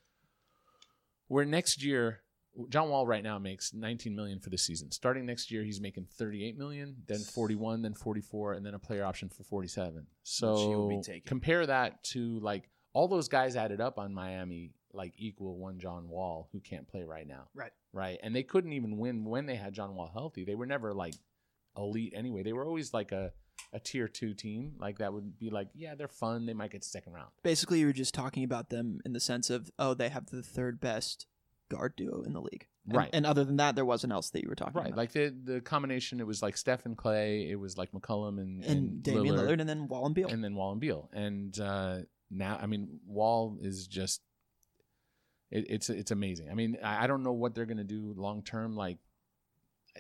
[1.34, 2.21] where next year
[2.69, 4.91] john wall right now makes 19 million for the season.
[4.91, 9.03] Starting next year he's making 38 million then 41 then 44 and then a player
[9.03, 14.71] option for 47 so compare that to like all those guys added up on miami
[14.93, 17.47] like equal one john wall who can't play right now.
[17.55, 17.71] Right.
[17.91, 18.19] right?
[18.21, 20.45] And they couldn't even win when they had john wall healthy.
[20.45, 21.15] They were never like
[21.75, 22.43] elite anyway.
[22.43, 23.34] They were always like a
[23.72, 26.82] a tier two team like that would be like yeah they're fun they might get
[26.84, 29.93] to second round Basically, you were just talking about them in the sense of oh,
[29.93, 31.26] they have the third best
[31.70, 32.68] guard duo in the league.
[32.88, 33.10] And- Right.
[33.14, 34.97] And other than that, there wasn't else that you were talking right about.
[34.97, 38.64] like the the combination it was like Steph and Clay it was like McCollum and
[38.64, 40.28] and, and Damian Lillard, and then Wall and Beal.
[40.28, 41.99] and then Wall and Beal and uh
[42.30, 44.22] now I mean Wall is just
[45.49, 48.43] it, it's it's amazing I mean I, I don't know what they're gonna do long
[48.43, 48.97] term like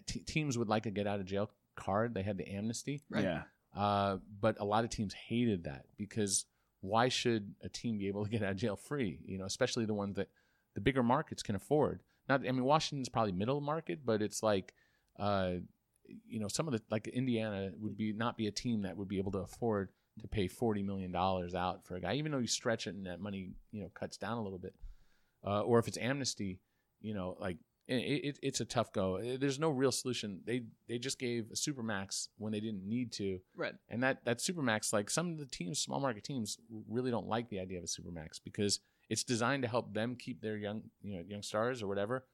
[0.05, 3.23] te teams would like a get out of jail card they had the amnesty Right.
[3.23, 3.43] Yeah.
[3.75, 6.45] Uh, but a lot of teams hated that because
[6.81, 9.19] why should a team be able to get out of jail free?
[9.25, 10.29] You know, especially the ones that
[10.75, 12.01] the bigger markets can afford.
[12.29, 14.73] Not, I mean, Washington's probably middle market, but it's like,
[15.19, 15.53] uh,
[16.27, 19.07] you know, some of the like Indiana would be not be a team that would
[19.07, 19.89] be able to afford
[20.21, 23.05] to pay forty million dollars out for a guy, even though you stretch it and
[23.05, 24.73] that money you know cuts down a little bit.
[25.45, 26.59] Uh, or if it's amnesty,
[27.01, 27.57] you know, like
[27.87, 29.17] it, it, it's a tough go.
[29.17, 30.41] Uh, There's no real solution.
[30.45, 33.73] They they just gave a supermax when they didn't need to, right.
[33.89, 36.57] and that that supermax, like some of the teams, small market teams,
[36.89, 38.79] really don't like the idea of a supermax because
[39.09, 42.25] it's designed to help them keep their young, you know, young stars or whatever,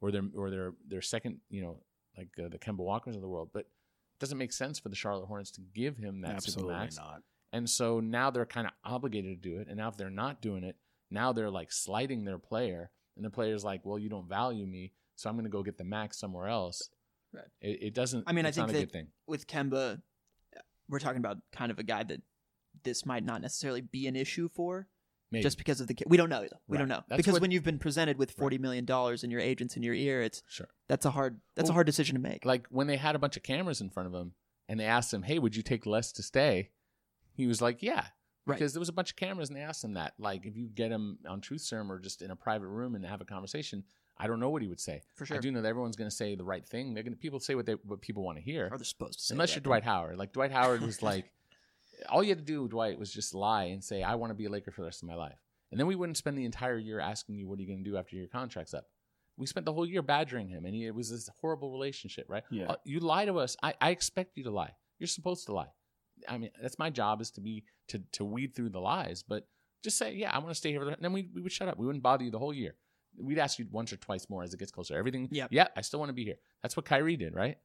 [0.00, 1.80] or their or their their second, you know,
[2.16, 3.50] like uh, the Kemba Walkers of the world.
[3.52, 6.96] But it doesn't make sense for the Charlotte Hornets to give him that Absolutely supermax.
[6.96, 7.22] not.
[7.52, 9.68] And so now they're kind of obligated to do it.
[9.68, 10.76] And now if they're not doing it,
[11.10, 14.94] now they're like slighting their player, and the player's like, "Well, you don't value me,
[15.16, 16.88] so I'm going to go get the max somewhere else."
[17.34, 17.44] Right.
[17.60, 18.24] It, it doesn't.
[18.26, 19.06] I mean, I think that-.
[19.26, 20.00] With Kemba,
[20.88, 22.22] we're talking about kind of a guy that
[22.84, 24.88] this might not necessarily be an issue for,
[25.30, 25.42] Maybe.
[25.42, 25.96] just because of the.
[26.06, 26.40] We don't know.
[26.42, 26.56] Though.
[26.68, 26.78] We Right.
[26.78, 29.40] don't know That's because what- when you've been presented with forty million dollars and your
[29.42, 30.68] agents in your ear, it's sure.
[30.88, 32.44] that's a hard that's a hard decision to make.
[32.46, 34.32] Like when they had a bunch of cameras in front of him,
[34.68, 36.70] and they asked him, "Hey, would you take less to stay?"
[37.34, 38.06] He was like, "Yeah."
[38.48, 38.58] Right.
[38.58, 40.14] Because there was a bunch of cameras, and they asked him that.
[40.18, 43.04] Like, if you get him on Truth Serum or just in a private room and
[43.04, 43.84] have a conversation,
[44.18, 45.02] I don't know what he would say.
[45.14, 45.36] For sure.
[45.36, 46.94] I do know that everyone's going to say the right thing.
[46.94, 48.68] They're going to people say what they what people want to hear.
[48.72, 50.18] or they're supposed to say Unless you're Dwight Howard.
[50.18, 51.30] Like Dwight Howard was like,
[52.08, 54.46] all you had to do, Dwight, was just lie and say, "I want to be
[54.46, 55.38] a Laker for the rest of my life,"
[55.70, 57.90] and then we wouldn't spend the entire year asking you, "What are you going to
[57.90, 58.86] do after your contract's up?"
[59.36, 62.42] We spent the whole year badgering him, and he, it was this horrible relationship, right?
[62.50, 62.70] Yeah.
[62.70, 63.56] Uh, you lie to us.
[63.62, 64.72] I, I expect you to lie.
[64.98, 65.68] You're supposed to lie.
[66.28, 69.46] I mean, that's my job is to be to to weed through the lies, but
[69.84, 70.82] Just say, yeah, I want to stay here.
[70.88, 71.78] And then we, we would shut up.
[71.78, 72.74] We wouldn't bother you the whole year.
[73.16, 74.96] We'd ask you once or twice more as it gets closer.
[74.96, 75.46] Everything, Yeah.
[75.50, 76.38] yeah, I still want to be here.
[76.62, 77.58] That's what Kyrie did, right?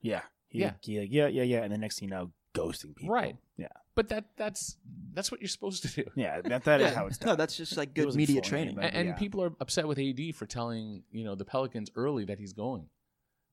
[0.00, 0.22] Yeah.
[0.48, 0.72] He, Yeah.
[0.84, 1.02] yeah.
[1.02, 1.26] Yeah.
[1.26, 1.42] Yeah.
[1.42, 1.62] Yeah.
[1.64, 3.12] And the next thing you know, ghosting people.
[3.14, 3.36] Right.
[3.56, 3.68] Yeah.
[3.96, 4.76] But that that's
[5.12, 6.04] that's what you're supposed to do.
[6.14, 6.40] Yeah.
[6.40, 6.94] That, that is Yeah.
[6.98, 7.30] how it's done.
[7.30, 8.68] No, that's just like good media training.
[8.78, 8.86] anybody.
[8.88, 9.14] and, and yeah.
[9.16, 12.86] people are upset with AD for telling you know the Pelicans early that he's going,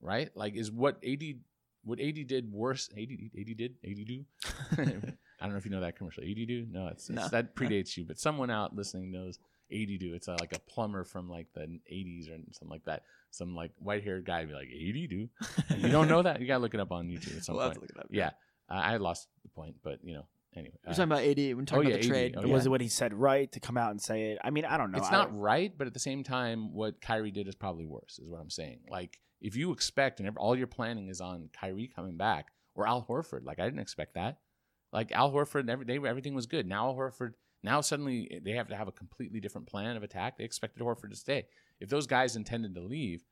[0.02, 0.30] right?
[0.36, 1.24] Like, is what AD
[1.84, 2.90] what AD did worse?
[2.98, 3.08] AD
[3.40, 4.26] AD did AD do?
[5.40, 6.24] I don't know if you know that commercial.
[6.24, 6.66] AD do?
[6.70, 9.40] No, it's, it's that predates you, but someone out listening knows
[9.72, 10.14] AD do.
[10.14, 13.04] It's uh like a plumber from like the 80s or something like that.
[13.32, 15.30] Some like white haired guy would be like AD do.
[15.78, 16.42] you don't know that?
[16.42, 17.90] You gotta look it up on YouTube at some We'll have point.
[17.90, 18.08] to look it up.
[18.10, 18.32] Yeah,
[18.70, 20.26] I I lost the point, but you know,
[20.56, 20.76] anyway.
[20.86, 21.38] We're uh, talking about AD.
[21.38, 22.08] We're talking oh, about yeah, the AD.
[22.08, 22.36] trade.
[22.38, 22.54] Oh, yeah.
[22.54, 24.40] Was it what he said right to come out and say it?
[24.44, 24.98] I mean, I don't know.
[24.98, 28.20] it's I- not right, but at the same time, what Kyrie did is probably worse.
[28.20, 28.80] Is what I'm saying.
[28.90, 32.88] Like if you expect and ev- all your planning is on Kyrie coming back or
[32.88, 34.40] Al Horford, like I didn't expect that.
[34.94, 36.66] Like Al Horford, every day everything was good.
[36.68, 37.34] Now Al Horford,
[37.64, 40.38] now suddenly they have to have a completely different plan of attack.
[40.38, 41.46] They expected Horford to stay.
[41.80, 43.24] If those guys intended to leave,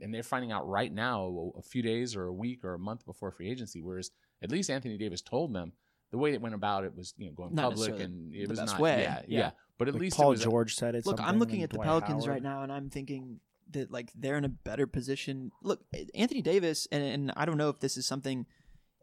[0.00, 1.24] and they're finding out right now,
[1.56, 4.50] a- a few days or a week or a month before free agency, whereas at
[4.52, 5.72] least Anthony Davis told them
[6.12, 8.48] the way it went about it was you know going Not public and it the
[8.50, 9.02] was best not way.
[9.02, 9.38] Yeah, Yeah.
[9.38, 11.04] yeah, But at like least Paul it was, George said it.
[11.04, 12.34] Look, I'm looking and at the Pelicans Howard.
[12.34, 13.40] right now, and I'm thinking
[13.70, 15.50] that like they're in a better position.
[15.62, 15.80] Look,
[16.14, 18.46] Anthony Davis, and, and I don't know if this is something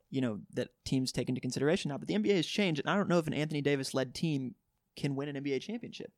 [0.10, 2.96] you know that teams take into consideration now, but the NBA has changed, and I
[2.96, 4.56] don't know if an Anthony Davis led team
[4.96, 6.12] can win an NBA championship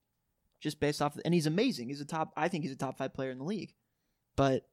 [0.59, 1.17] just based off.
[1.23, 1.89] And he's amazing.
[1.89, 2.31] He's a top.
[2.35, 3.73] I think he's a top five player in the league.
[4.35, 4.63] But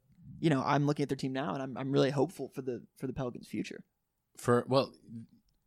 [0.40, 2.82] you know, I'm looking at their team now, and I'm I'm really hopeful for the
[2.96, 3.84] for the Pelicans' future.
[4.36, 4.92] for well,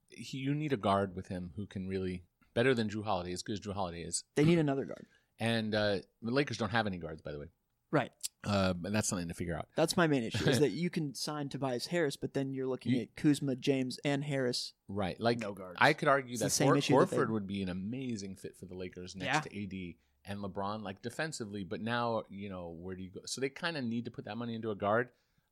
[0.09, 3.43] he, you need a guard with him who can really better than Jrue Holiday, as
[3.43, 4.23] good as Jrue Holiday is.
[4.35, 5.05] They need another guard.
[5.39, 7.47] And uh, the Lakers don't have any guards, by the way,
[7.91, 8.11] Right.
[8.45, 9.67] uh, and that's something to figure out.
[9.75, 12.93] That's my main issue is that you can sign Tobias Harris, but then you're looking
[12.93, 14.73] You- at Kuzma, James, and Harris.
[14.87, 15.77] Right, like No guards.
[15.79, 17.69] I could argue It's the that same Hor- issue that Horford they- would be an
[17.69, 19.39] amazing fit for the Lakers next Yeah.
[19.41, 21.63] to AD and LeBron, like defensively.
[21.63, 23.21] But now, you know, where do you go?
[23.25, 25.09] So they kind of need to put that money into a guard.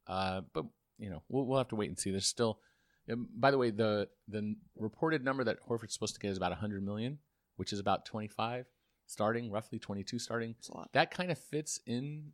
[0.08, 0.66] Uh, but
[0.98, 2.12] you know, we'll we'll have to wait and see.
[2.12, 2.60] There's still.
[3.12, 6.52] Um, by the way, the the reported number that Horford's supposed to get is about
[6.52, 7.20] 100 million,
[7.56, 8.66] which is about 25
[9.08, 10.56] starting, roughly 22 starting.
[10.58, 10.90] It's a lot.
[10.94, 12.32] That kind of fits in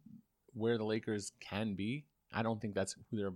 [0.54, 2.06] where the Lakers can be.
[2.34, 3.34] I don't think that's who they're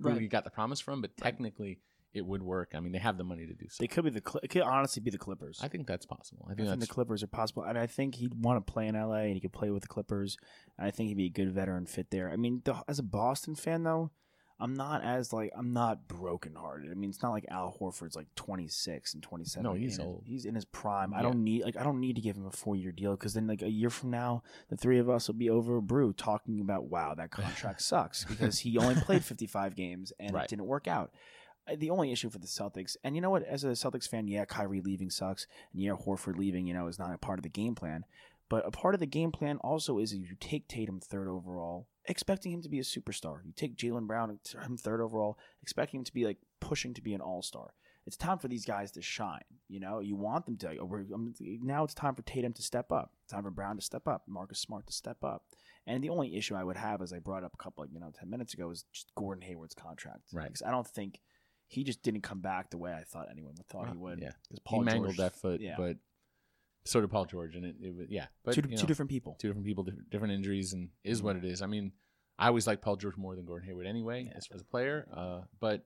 [0.00, 0.16] who Right.
[0.18, 1.78] we got the promise from, but technically
[2.12, 2.72] it would work.
[2.74, 3.80] I mean, they have the money to do so.
[3.82, 4.22] They could be the.
[4.24, 5.60] Cl- It could honestly be the Clippers.
[5.62, 6.46] I think that's possible.
[6.48, 8.86] I I think think the Clippers are possible, and I think he'd want to play
[8.88, 10.36] in LA, and he could play with the Clippers.
[10.78, 12.28] And I think he'd be a good veteran fit there.
[12.30, 14.10] I mean, the, as a Boston fan, though,
[14.60, 16.90] I'm not as like I'm not brokenhearted.
[16.90, 19.62] I mean, it's not like Al Horford's like 26 and 27.
[19.64, 20.22] No, he's old.
[20.26, 21.12] He's in his prime.
[21.12, 23.34] I don't need like I don't need to give him a four year deal because
[23.34, 26.12] then like a year from now, the three of us will be over a brew
[26.12, 30.44] talking about wow that contract sucks because he only played 55 games and Right.
[30.44, 31.10] it didn't work out.
[31.68, 34.28] Uh, The only issue for the Celtics, and you know what, as a Celtics fan,
[34.28, 37.42] yeah, Kyrie leaving sucks, and yeah, Horford leaving, you know, is not a part of
[37.42, 38.04] the game plan.
[38.50, 42.52] But a part of the game plan also is you take Tatum third overall, expecting
[42.52, 43.38] him to be a superstar.
[43.44, 47.14] You take Jaylen Brown him third overall, expecting him to be like pushing to be
[47.14, 47.72] an all star.
[48.06, 49.40] It's time for these guys to shine.
[49.68, 50.78] You know, you want them to.
[50.78, 51.32] Um,
[51.62, 53.12] now it's time for Tatum to step up.
[53.24, 54.24] It's time for Brown to step up.
[54.28, 55.44] Marcus Smart to step up.
[55.86, 58.10] And the only issue I would have, as I brought up a couple, you know,
[58.18, 60.24] ten minutes ago, is just Gordon Hayward's contract.
[60.34, 60.44] Right.
[60.48, 61.20] Because I don't think
[61.66, 64.20] he just didn't come back the way I thought anyone would thought he would.
[64.20, 65.76] Yeah, 'Cause he mangled George- that foot, yeah.
[65.78, 65.96] but
[66.84, 68.26] so did Paul George, and it, it was yeah.
[68.44, 69.36] But two, you two different people.
[69.38, 71.62] two different people, different, different injuries, and is what it is.
[71.62, 71.92] I mean,
[72.38, 75.08] I always like Paul George more than Gordon Hayward anyway, as, as a player.
[75.14, 75.84] Uh, but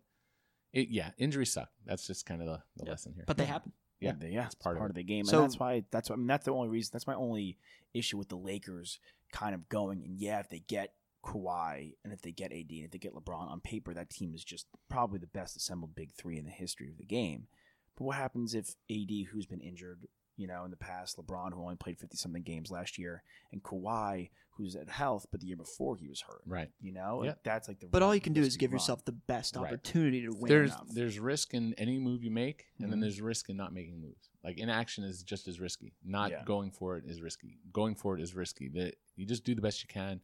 [0.73, 1.69] it yeah, injuries suck.
[1.87, 3.25] That's just kind of the, the lesson here.
[3.27, 3.73] But they happen.
[4.01, 5.85] Yeah, yeah, yeah, it's it's part part, of of, the game, So- and that's why
[5.91, 6.91] that's I mean that's the only reason.
[6.93, 7.59] That's my only
[7.95, 8.99] issue with the Lakers
[9.33, 10.03] kind of going.
[10.05, 10.95] And yeah, if they get
[11.25, 14.35] Kawhi and if they get AD and if they get LeBron on paper, that team
[14.35, 17.49] is just probably the best assembled big three in the history of the game.
[17.97, 20.07] But what happens if AD, who's been injured,
[20.39, 23.23] you know, in the past, LeBron, who only played fifty something games last year,
[23.53, 26.41] and Kawhi, who's at health, but the year before he was hurt.
[26.47, 26.71] right.
[26.81, 27.35] You know, Yeah.
[27.45, 27.87] That's like the.
[27.89, 28.77] But all you can do is risky give run.
[28.77, 29.67] yourself the best Right.
[29.67, 30.49] opportunity to win.
[30.49, 33.03] There's there's risk in any move you make, and then Mhm.
[33.03, 34.31] there's risk in not making moves.
[34.43, 35.95] Like inaction is just as risky.
[36.03, 36.45] Not Yeah.
[36.45, 37.59] going for it is risky.
[37.73, 38.69] Going for it is risky.
[38.69, 40.21] That you just do the best you can.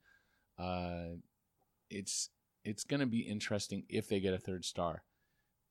[0.59, 1.17] Uh,
[1.91, 2.31] it's
[2.65, 5.05] it's going to be interesting if they get a third star.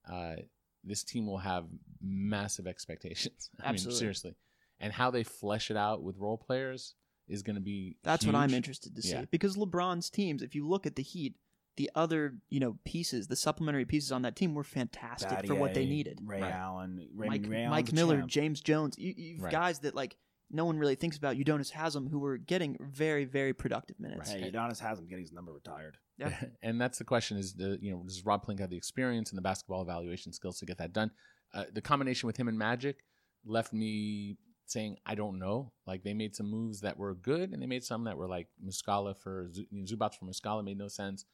[0.08, 0.36] Uh,
[0.84, 1.66] this team will have
[2.02, 3.50] massive expectations.
[3.60, 4.00] I mean, Absolutely.
[4.00, 4.36] seriously,
[4.80, 6.96] and how they flesh it out with role players
[7.28, 7.98] is going to be.
[8.04, 9.26] That's what I'm interested to see Yeah.
[9.32, 10.42] because LeBron's teams.
[10.42, 11.36] If you look at the Heat,
[11.78, 15.74] the other you know pieces, the supplementary pieces on that team were fantastic for what
[15.74, 16.20] they needed.
[16.24, 16.52] Ray Right.
[16.54, 18.30] Allen, Mike, Ray Mike Miller, champ.
[18.30, 19.52] James Jones, you, you've Right.
[19.52, 20.18] guys that like
[20.52, 21.36] no one really thinks about.
[21.38, 24.30] Udonis Haslem, who were getting very very productive minutes.
[24.32, 25.98] Hey, Udonis hasn't getting his number retired.
[26.18, 26.34] Yeah.
[26.62, 29.38] and that's the question: is the you know does Rob Pelinka have the experience and
[29.38, 31.12] the basketball evaluation skills to get that done?
[31.54, 33.04] Uh, the combination with him and Magic
[33.46, 35.72] left me saying I don't know.
[35.86, 38.48] Like they made some moves that were good, and they made some that were like
[38.66, 41.26] Muscala for you know, Zubac for Muscala made no sense.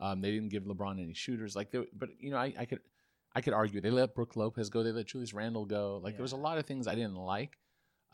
[0.00, 1.56] Um, they didn't give LeBron any shooters.
[1.56, 2.80] Like, they, but you know, I, I could
[3.34, 6.00] I could argue they let Brook Lopez go, they let Julius Randle go.
[6.02, 7.58] Like there was a lot of things I didn't like.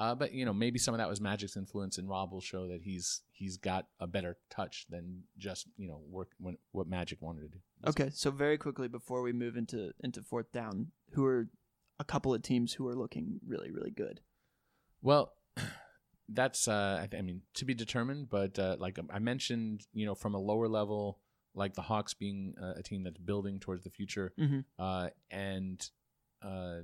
[0.03, 2.67] Uh, but you know, maybe some of that was Magic's influence, and Rob will show
[2.67, 7.23] that he's he's got a better touch than just you know work when, what Magic
[7.23, 7.59] wanted to do.
[7.87, 11.47] Okay, so very quickly before we move into into fourth down, who are
[12.01, 14.21] a couple of teams who are looking really really good?
[15.03, 15.35] Well,
[16.29, 20.35] that's uh, I, mean to be determined, but uh, like I mentioned, you know, from
[20.35, 21.21] a lower level,
[21.55, 24.65] like the Hawks being uh, a team that's building towards the future, Mhm.
[24.81, 25.81] uh, and
[26.43, 26.79] uh,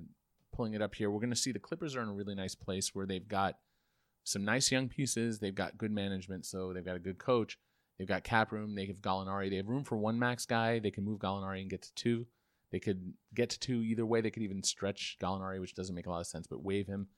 [0.59, 2.54] pulling it up here, we're going to see the Clippers are in a really nice
[2.54, 3.54] place where they've got
[4.24, 7.59] some nice young pieces, they've got good management, so they've got a good coach,
[7.98, 10.90] they've got cap room, they have Gallinari, they have room for one max guy, they
[10.90, 12.26] can move Gallinari and get to two.
[12.70, 14.20] They could get to two either way.
[14.20, 17.09] They could even stretch Gallinari, which doesn't make a lot of sense, but waive him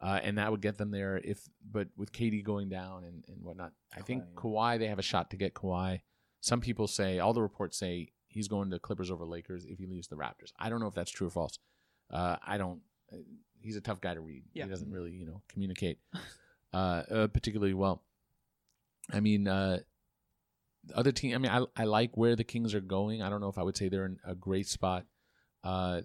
[0.00, 1.20] uh, and that would get them there.
[1.22, 5.02] If but with KD going down and, and whatnot, I think Kawhi they have a
[5.02, 6.00] shot to get Kawhi.
[6.40, 9.86] Some people say all the reports say he's going to Clippers over Lakers if he
[9.86, 10.52] leaves the Raptors.
[10.58, 11.58] I don't know if that's true or false.
[12.10, 12.80] Uh, I don't.
[13.12, 13.16] uh,
[13.60, 14.44] He's a tough guy to read.
[14.54, 14.64] Yeah.
[14.64, 15.98] He doesn't really you know communicate
[16.72, 18.02] uh, uh, particularly well.
[19.12, 19.78] I mean, uh,
[20.94, 21.34] other team.
[21.34, 23.22] I mean, I I like where the Kings are going.
[23.22, 25.06] I don't know if I would say they're in a great spot.
[25.64, 26.02] Uh,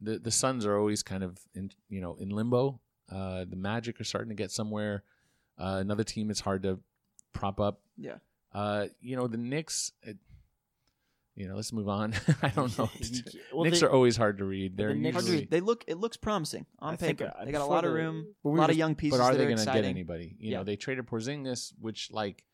[0.00, 2.80] the the Suns are always kind of in you know in limbo.
[3.10, 5.02] Uh, the Magic are starting to get somewhere.
[5.58, 6.80] Uh, another team it's hard to
[7.32, 7.80] prop up.
[7.96, 8.16] Yeah.
[8.52, 9.92] Uh, you know the Knicks.
[10.02, 10.16] It,
[11.36, 12.14] you know, let's move on.
[12.42, 12.90] I don't know.
[13.52, 14.76] Well, Knicks they- are always hard to read.
[14.76, 15.50] They're the Knicks- Hard to usually, read.
[15.50, 17.32] They look it looks promising on I think, paper.
[17.38, 19.18] uh, they got a lot of the- room, a lot of young pieces.
[19.18, 20.36] but are they going to get anybody?
[20.38, 20.58] You Yeah.
[20.58, 22.44] know, they traded Porzingis, which like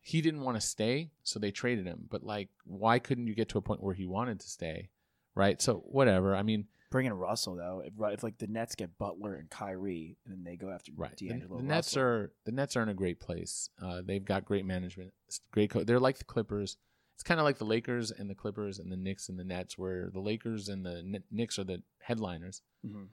[0.00, 2.06] he didn't want to stay, so they traded him.
[2.10, 4.90] But like, why couldn't you get to a point where he wanted to stay?
[5.34, 5.62] Right.
[5.62, 6.34] So whatever.
[6.34, 7.82] I mean, Bring in Russell though.
[7.84, 11.16] If, if like the Nets get Butler and Kyrie, and then they go after right.
[11.16, 11.56] The, D'Angelo.
[11.56, 13.70] the Nets are the Nets are in a great place.
[13.80, 15.12] Uh, they've got great management.
[15.52, 15.70] Great.
[15.70, 16.76] Co- they're like the Clippers.
[17.14, 19.76] It's kind of like the Lakers and the Clippers and the Knicks and the Nets,
[19.78, 22.62] where the Lakers and the Kn- Knicks are the headliners.
[22.84, 23.08] Mhm.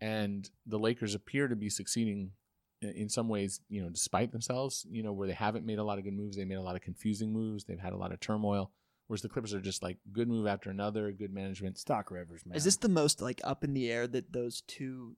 [0.00, 2.32] and the Lakers appear to be succeeding
[2.80, 5.84] in- in some ways, you know, despite themselves, you know, where they haven't made a
[5.84, 8.10] lot of good moves, they made a lot of confusing moves, they've had a lot
[8.10, 8.72] of turmoil,
[9.06, 11.80] whereas the Clippers are just like good move after another, good management.
[11.86, 12.56] Doc Rivers, man.
[12.56, 15.16] Is this the most like up in the air that those two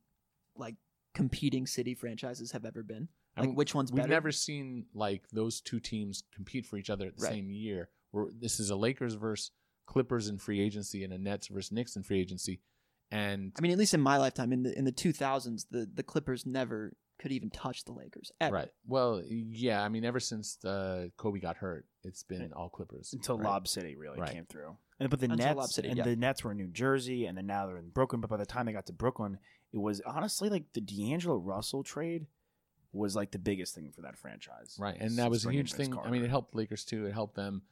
[0.55, 0.77] like
[1.15, 3.09] competing city franchises have ever been?
[3.37, 4.11] I mean, which one's We've better?
[4.11, 7.33] never seen like those two teams compete for each other at the Right.
[7.33, 7.89] same year.
[8.15, 9.51] Where this is a Lakers versus
[9.87, 12.61] Clippers in free agency and a Nets versus Knicks in free agency.
[13.11, 15.89] And I mean, at least in my lifetime, in the in the two thousands, the
[15.93, 18.33] the Clippers never could even touch the Lakers.
[18.41, 18.55] Ever.
[18.55, 18.69] right.
[18.87, 23.13] Well, yeah, I mean ever since uh, Kobe got hurt, it's been all Clippers.
[23.13, 23.45] until right?
[23.45, 24.33] Lob City really Right.
[24.33, 24.77] came through.
[25.01, 26.05] And but the Until Nets Lob City, and yeah.
[26.05, 28.21] the Nets were in New Jersey, and then now they're in Brooklyn.
[28.21, 29.39] But by the time they got to Brooklyn,
[29.73, 32.27] it was honestly like the D'Angelo Russell trade
[32.93, 34.77] was like the biggest thing for that franchise.
[34.79, 35.99] Right, and that was a huge Vince thing.
[35.99, 37.07] I mean, it helped Lakers too.
[37.07, 37.63] It helped them.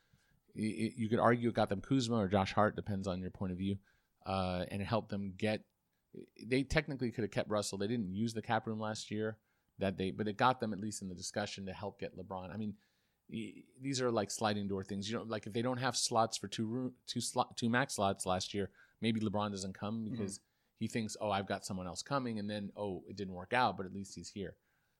[0.54, 3.58] You could argue it got them Kuzma or Josh Hart, depends on your point of
[3.58, 3.78] view,
[4.26, 5.62] uh, and it helped them get.
[6.44, 7.78] They technically could have kept Russell.
[7.78, 9.38] They didn't use the cap room last year,
[9.78, 12.52] that they, but it got them at least in the discussion to help get LeBron.
[12.52, 12.74] I mean,
[13.80, 15.10] these are like sliding door things.
[15.10, 17.94] You know, like if they don't have slots for two room, two slot, two max
[17.94, 18.68] slots last year,
[19.00, 20.10] maybe LeBron doesn't come Mm-hmm.
[20.10, 20.40] because
[20.78, 23.76] he thinks, oh, I've got someone else coming, and then oh, it didn't work out,
[23.78, 24.56] but at least he's here.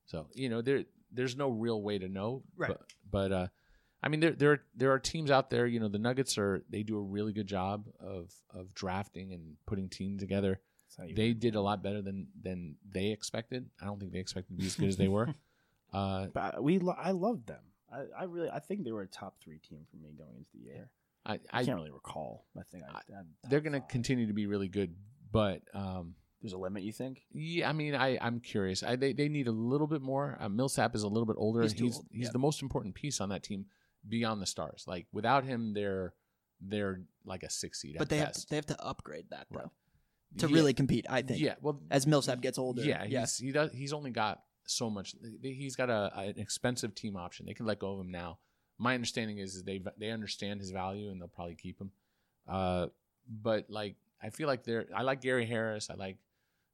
[0.07, 2.43] So you know, there there's no real way to know.
[2.57, 2.69] Right.
[2.69, 2.81] But,
[3.11, 3.47] but uh,
[4.03, 5.67] I mean, there there there are teams out there.
[5.67, 9.57] You know, the Nuggets are they do a really good job of of drafting and
[9.67, 10.61] putting teams together.
[10.87, 13.71] That's how you- They did a lot better than than they expected.
[13.81, 15.35] I don't think they expected to be as good as they were.
[15.93, 17.61] Uh, But we, lo- I loved them.
[17.93, 20.49] I, I really, I think they were a top three team for me going into
[20.55, 20.89] the year.
[21.27, 22.47] I, I, I can't really recall.
[22.59, 23.01] I think I,
[23.51, 24.95] they're going to continue to be really good,
[25.31, 27.27] but um, There's a limit, you think?
[27.31, 28.83] Yeah, I mean, I I'm curious.
[28.83, 30.39] I, they they need a little bit more.
[30.41, 31.61] Uh, Millsap is a little bit older.
[31.61, 32.31] He's He's he's, old, he's yeah.
[32.33, 33.67] the most important piece on that team
[34.09, 34.85] beyond the stars.
[34.87, 36.15] Like without him, they're
[36.61, 37.97] they're like a six seed.
[37.99, 39.69] But they have to, they have to upgrade that though Right.
[40.39, 40.55] to Yeah.
[40.55, 41.07] really compete.
[41.09, 41.41] I think.
[41.41, 42.83] Yeah, well, As Millsap gets older.
[42.83, 45.15] yeah, he's he does he's only got so much.
[45.43, 47.47] He's got a an expensive team option.
[47.47, 48.39] They can let go of him now.
[48.79, 51.91] My understanding is, is they they understand his value and they'll probably keep him.
[52.49, 52.87] Uh,
[53.29, 55.91] but like I feel like they're I like Gary Harris.
[55.91, 56.17] I like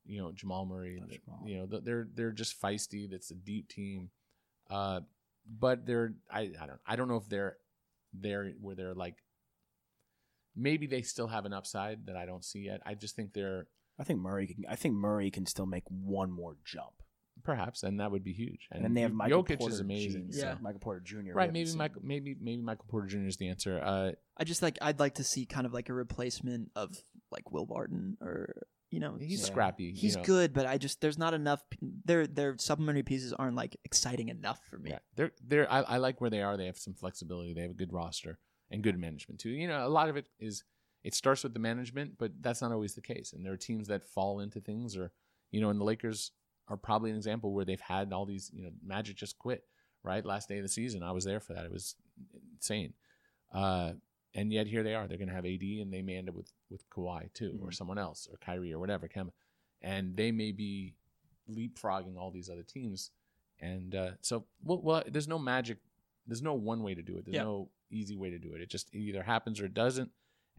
[0.07, 0.97] you know Jamal Murray.
[1.25, 1.43] Jamal.
[1.47, 3.11] You know they're they're just feisty.
[3.11, 4.11] That's a deep team.
[4.71, 5.01] Uh,
[5.49, 7.57] but they're I I don't I don't know if they're
[8.13, 9.17] there where they're like
[10.57, 12.81] maybe they still have an upside that I don't see yet.
[12.85, 13.67] I just think they're
[13.99, 14.65] I think Murray can.
[14.69, 16.93] I think Murray can still make one more jump.
[17.45, 18.67] Perhaps, and that would be huge.
[18.73, 20.31] And, then they have Michael Jokic Porter is amazing.
[20.33, 20.39] Jr.
[20.39, 20.55] Yeah.
[20.61, 21.33] Michael Porter Jr.
[21.35, 21.79] Right, maybe seen.
[21.79, 23.29] Michael, maybe maybe Michael Porter Jr.
[23.29, 23.81] is the answer.
[23.81, 26.97] Uh, I just like I'd like to see kind of like a replacement of
[27.31, 28.55] like Will Barton or
[28.91, 29.85] you know, He's scrappy.
[29.85, 30.23] you he's know.
[30.23, 31.63] good, but I just there's not enough.
[32.05, 34.91] Their their supplementary pieces aren't like exciting enough for me.
[34.91, 35.71] Yeah, they're they're.
[35.71, 36.57] I, I like where they are.
[36.57, 37.53] They have some flexibility.
[37.53, 38.39] They have a good roster
[38.71, 39.51] and good management too.
[39.51, 40.65] You know, a lot of it is
[41.05, 43.33] it starts with the management, but that's not always the case.
[43.33, 45.13] And there are teams that fall into things, or
[45.51, 46.33] you know, and the Lakers
[46.69, 48.51] are probably an example where they've had all these.
[48.55, 49.65] You know, Magic just quit
[50.03, 51.03] right last day of the season.
[51.03, 51.65] I was there for that.
[51.67, 51.95] It was
[52.55, 52.95] insane.
[53.53, 53.93] Uh,
[54.35, 55.07] and yet here they are.
[55.07, 57.73] They're going to have AD, and they may end up with with Kawhi too, or
[57.73, 59.09] someone else, or Kyrie, or whatever.
[59.09, 59.31] Kemba,
[59.83, 60.95] and they may be
[61.51, 63.11] leapfrogging all these other teams.
[63.61, 65.79] And uh, so, well, well, there's no magic.
[66.27, 67.25] There's no one way to do it.
[67.25, 67.43] There's Yeah.
[67.45, 68.61] no easy way to do it.
[68.61, 70.11] It just either happens or it doesn't.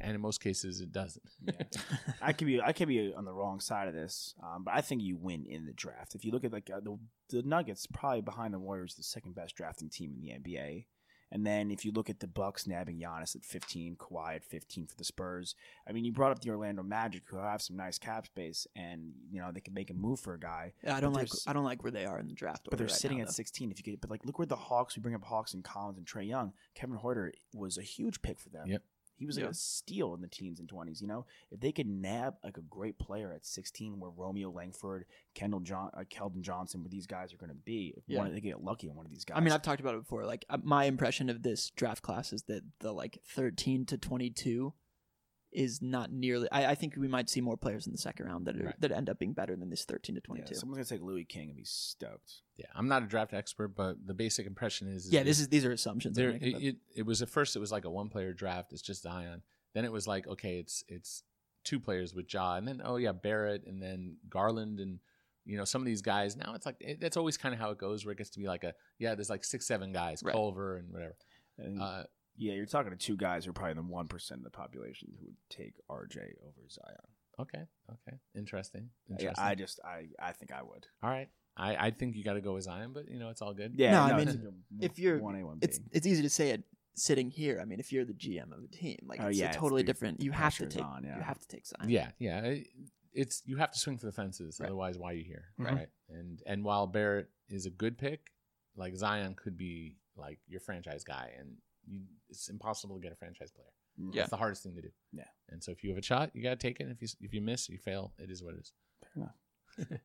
[0.02, 1.24] And in most cases, it doesn't.
[2.22, 4.80] I could be I could be on the wrong side of this, um, but I
[4.82, 6.16] think you win in the draft.
[6.16, 6.98] If you look at like uh, the
[7.30, 10.86] the Nuggets, probably behind the Warriors, the second best drafting team in the NBA.
[11.32, 14.88] And then if you look at the Bucks nabbing Giannis at 15, Kawhi at 15
[14.88, 15.56] for the Spurs.
[15.88, 19.12] I mean, you brought up the Orlando Magic, who have some nice cap space, and
[19.32, 20.74] you know they can make a move for a guy.
[20.84, 22.68] Yeah, I don't like I don't like where they are in the draft.
[22.70, 23.34] But they're right sitting now, at though.
[23.34, 23.72] 16.
[23.72, 24.96] If you get, but like, look where the Hawks.
[24.96, 26.54] We bring up Hawks and Collins and Trae Young.
[26.76, 28.68] Kevin Huerter was a huge pick for them.
[28.68, 28.84] Yep.
[29.20, 29.50] He was like Yeah.
[29.52, 31.02] a steal in the teens and 20s.
[31.02, 35.06] You know, if they could nab like a great player at 16, where Romeo Langford,
[35.36, 38.20] Kendall John, uh, Keldon Johnson, where these guys are going to be, if Yeah.
[38.20, 39.38] one, they get lucky on one of these guys.
[39.38, 40.26] I mean, I've talked about it before.
[40.26, 44.74] Like uh, my impression of this draft class is that the like 13 to 22
[45.52, 46.48] is not nearly.
[46.52, 48.82] I, I think we might see more players in the second round that are, Right.
[48.82, 50.54] that end up being better than this 13 to 22.
[50.54, 52.42] Yeah, someone's going to take Louis King and be stoked.
[52.58, 55.66] yeah, I'm not a draft expert, but the basic impression is, Yeah, this is these
[55.66, 56.16] are assumptions.
[56.18, 56.34] There.
[56.34, 58.74] making, It, it, it was at first it was like a one player draft.
[58.74, 59.42] It's just Zion.
[59.74, 61.24] Then it was like okay, it's it's
[61.64, 65.00] two players with Ja, and then oh yeah, Barrett, and then Garland, and
[65.46, 66.36] you know some of these guys.
[66.36, 68.40] Now it's like it, that's always kind of how it goes, where it gets to
[68.40, 70.34] be like a yeah, there's like six seven guys, Right.
[70.34, 71.16] Culver and whatever.
[71.58, 72.04] And, Uh,
[72.40, 75.10] yeah, you're talking to two guys who are probably the one percent of the population
[75.20, 76.96] who would take RJ over Zion.
[77.40, 78.90] okay, okay, interesting.
[79.12, 79.46] Uh, yeah, Interesting.
[79.46, 80.88] I just, I, I think I would.
[81.04, 81.30] All right.
[81.58, 83.74] I, I think you got to go with Zion, but you know it's all good.
[83.76, 86.30] Yeah, No, I mean, a if you're- one A one B, it's it's easy to
[86.30, 86.64] say it
[86.96, 87.60] sitting here.
[87.62, 89.58] I mean, if you're the GM of a team, like Oh, it's yeah, a it's
[89.58, 90.22] totally the different.
[90.24, 90.84] You have to take.
[90.84, 91.18] on, yeah.
[91.18, 91.90] You have to take Zion.
[91.90, 92.56] Yeah, yeah.
[93.14, 94.68] It's you have to swing for the fences, Right.
[94.68, 95.74] otherwise why are you here, Right.
[95.74, 95.90] right?
[96.10, 98.32] And and while Barrett is a good pick,
[98.78, 101.58] like Zion could be like your franchise guy, and
[101.90, 103.68] you, it's impossible to get a franchise player.
[104.00, 104.14] Mm.
[104.16, 104.22] Yeah.
[104.22, 104.90] It's the hardest thing to do.
[105.12, 105.24] Yeah.
[105.50, 106.88] And so if you have a shot, you got to take it.
[106.90, 108.14] If you if you miss, you fail.
[108.20, 108.72] It is what it is.
[109.02, 109.36] Fair enough.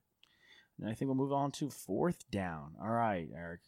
[0.79, 2.73] and I think we'll move on to fourth down.
[2.83, 3.61] All right, Eric.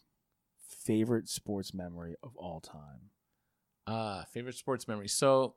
[0.85, 3.11] Favorite sports memory of all time.
[3.87, 5.09] Uh favorite sports memory.
[5.09, 5.55] So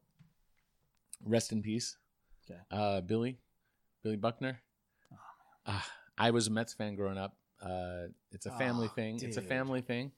[1.25, 1.97] rest in peace.
[2.49, 2.59] Okay.
[2.71, 3.39] Uh Billy.
[4.03, 4.59] Billy Buckner.
[5.11, 5.17] Oh,
[5.67, 5.87] Ah,
[6.17, 7.35] I was a Mets fan growing up.
[7.61, 9.19] Uh it's a family Oh, thing.
[9.21, 10.11] It's a family thing.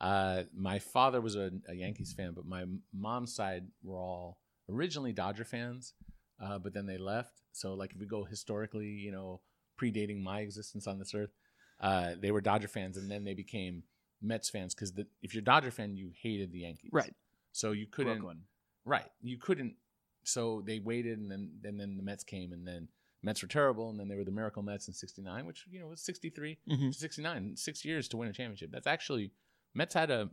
[0.00, 4.38] Uh my father was a, a Yankees fan, but my mom's side were all
[4.68, 5.94] originally Dodger fans,
[6.42, 7.40] uh, but then they left.
[7.52, 9.40] So like if we go historically, you know,
[9.80, 11.30] predating my existence on this earth,
[11.80, 13.84] uh, they were Dodger fans, and then they became
[14.20, 14.92] Mets fans because
[15.22, 17.14] if you're a Dodger fan, you hated the Yankees, Right.
[17.52, 18.42] So you couldn't, Brooklyn.
[18.84, 19.06] right?
[19.22, 19.76] You couldn't.
[20.24, 22.88] So they waited, and then and then the Mets came, and then
[23.22, 25.86] Mets were terrible, and then they were the Miracle Mets in '69, which you know
[25.88, 26.92] was '63 Mhm.
[26.92, 28.70] to '69, six years to win a championship.
[28.72, 29.32] That's actually
[29.76, 30.30] Mets had a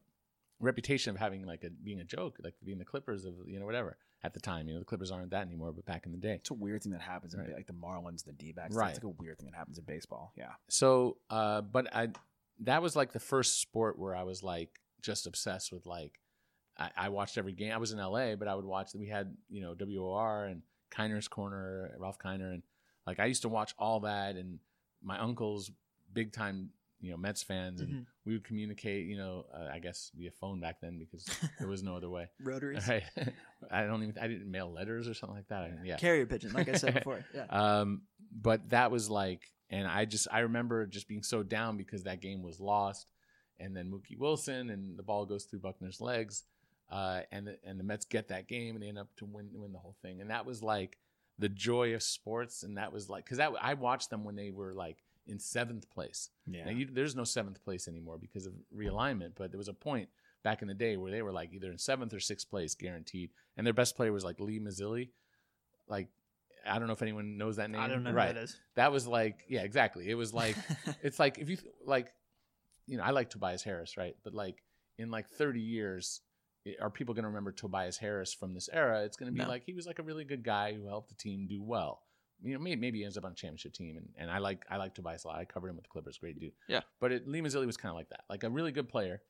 [0.60, 3.66] reputation of having like a being a joke, like being the Clippers of you know
[3.66, 4.68] whatever at the time.
[4.68, 6.36] You know the Clippers aren't that anymore, but back in the day.
[6.36, 7.54] It's a weird thing that happens in Right.
[7.54, 8.76] like the Marlins, the D-backs.
[8.76, 8.90] Right.
[8.96, 10.32] It's like a weird thing that happens in baseball.
[10.38, 10.52] Yeah.
[10.70, 12.10] So, uh, but I
[12.62, 16.20] that was like the first sport where I was like just obsessed with like
[16.78, 17.72] I, I watched every game.
[17.74, 18.92] I was in LA, but I would watch.
[18.96, 22.64] We had you know WOR and Kiner's Corner, Ralph Kiner, and
[23.06, 24.36] like I used to watch all that.
[24.36, 24.60] And
[25.04, 25.70] my uncle's
[26.14, 26.70] big time
[27.04, 28.06] you know Mets fans, and Mhm.
[28.26, 29.06] we would communicate.
[29.06, 31.26] You know, uh, I guess via phone back then because
[31.60, 32.30] there was no other way.
[32.40, 32.88] Rotaries.
[32.88, 33.04] Right.
[33.72, 34.18] I don't even.
[34.18, 35.64] I didn't mail letters or something like that.
[35.64, 35.98] I- Yeah.
[35.98, 37.24] Carrier pigeon, like I said before.
[37.36, 37.46] Yeah.
[37.50, 42.04] Um, but that was like, and I just I remember just being so down because
[42.06, 43.06] that game was lost,
[43.60, 46.44] and then Mookie Wilson and the ball goes through Buckner's legs,
[46.90, 49.50] uh, and the, and the Mets get that game and they end up to win
[49.54, 50.98] win the whole thing, and that was like
[51.40, 54.52] the joy of sports, and that was like because that I watched them when they
[54.52, 56.30] were like in seventh place.
[56.46, 56.66] Yeah.
[56.66, 60.10] Now you, there's no seventh place anymore because of realignment, but there was a point
[60.44, 63.32] back in the day where they were like either in seventh or sixth place guaranteed,
[63.58, 65.10] and their best player was like Lee Mazzilli,
[65.88, 66.10] like.
[66.66, 67.82] I don't know if anyone knows that name.
[67.82, 68.30] I don't know right.
[68.30, 68.58] who that is.
[68.76, 70.10] That was like, yeah, exactly.
[70.10, 70.56] It was like,
[71.02, 72.14] it's like if you like,
[72.88, 74.16] you know, I like Tobias Harris, right?
[74.24, 74.64] But like
[74.98, 76.22] in like 30 years,
[76.80, 79.04] are people going to remember Tobias Harris from this era?
[79.04, 79.50] It's going to be No.
[79.50, 82.02] like he was like a really good guy who helped the team do well.
[82.44, 84.66] You know, maybe, maybe he ends up on a championship team, and, and I like
[84.70, 85.38] I like Tobias a lot.
[85.38, 86.52] I covered him with the Clippers, great dude.
[86.68, 86.82] Yeah.
[87.00, 89.22] But it, Lee Mazzilli was kind of like that, like a really good player,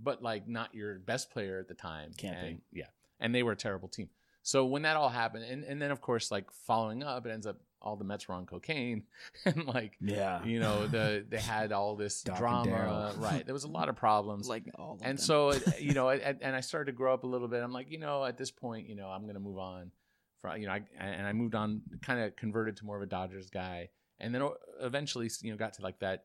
[0.00, 2.12] but like not your best player at the time.
[2.16, 2.46] Can't be.
[2.48, 2.86] and, Yeah,
[3.20, 4.08] and they were a terrible team.
[4.42, 7.46] So when that all happened, and, and then of course like following up, it ends
[7.46, 9.02] up all the Mets were on cocaine,
[9.44, 10.42] and like Yeah.
[10.44, 13.14] you know the they had all this drama.
[13.18, 14.48] Right, there was a lot of problems.
[14.48, 15.24] Like all of and them.
[15.24, 17.62] so it- you know, and, and I started to grow up a little bit.
[17.62, 19.90] I'm like, you know, at this point, you know, I'm gonna move on.
[20.40, 23.06] From you know, I, and I moved on, kind of converted to more of a
[23.06, 23.88] Dodgers guy,
[24.20, 24.48] and then
[24.80, 26.24] eventually, you know, got to like that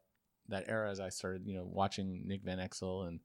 [0.49, 3.19] that era as I started, you know, watching Nick Van Exel and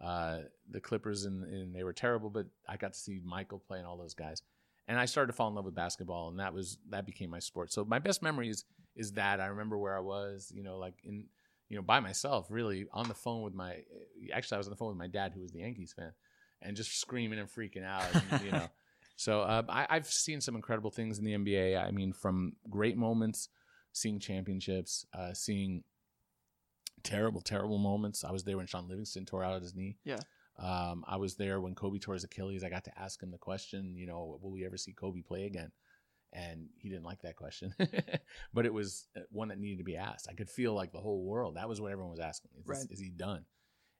[0.00, 0.38] uh,
[0.70, 3.86] the Clippers, and, and they were terrible, but I got to see Michael play and
[3.86, 4.42] all those guys,
[4.88, 7.38] and I started to fall in love with basketball, and that was that became my
[7.38, 7.72] sport.
[7.72, 8.64] So my best memory is
[8.96, 11.26] is that I remember where I was, you know, like in
[11.68, 13.76] you know by myself, really on the phone with my
[14.34, 16.12] actually I was on the phone with my dad who was the Yankees fan,
[16.60, 18.68] and just screaming and freaking out, and, you know.
[19.16, 21.76] So uh, I, I've seen some incredible things in the NBA.
[21.76, 23.48] I mean, from great moments,
[23.92, 25.84] seeing championships, uh, seeing
[27.02, 28.24] terrible, terrible moments.
[28.24, 29.96] I was there when Shaun Livingston tore out his knee.
[30.04, 30.20] Yeah.
[30.58, 32.62] Um, I was there when Kobe tore his Achilles.
[32.62, 35.44] I got to ask him the question, you know, will we ever see Kobe play
[35.46, 35.72] again?
[36.34, 37.74] And he didn't like that question,
[38.54, 40.28] but it was uh, one that needed to be asked.
[40.30, 41.56] I could feel like the whole world.
[41.56, 42.52] That was what everyone was asking.
[42.58, 42.90] Is, this- Right.
[42.90, 43.44] is he done?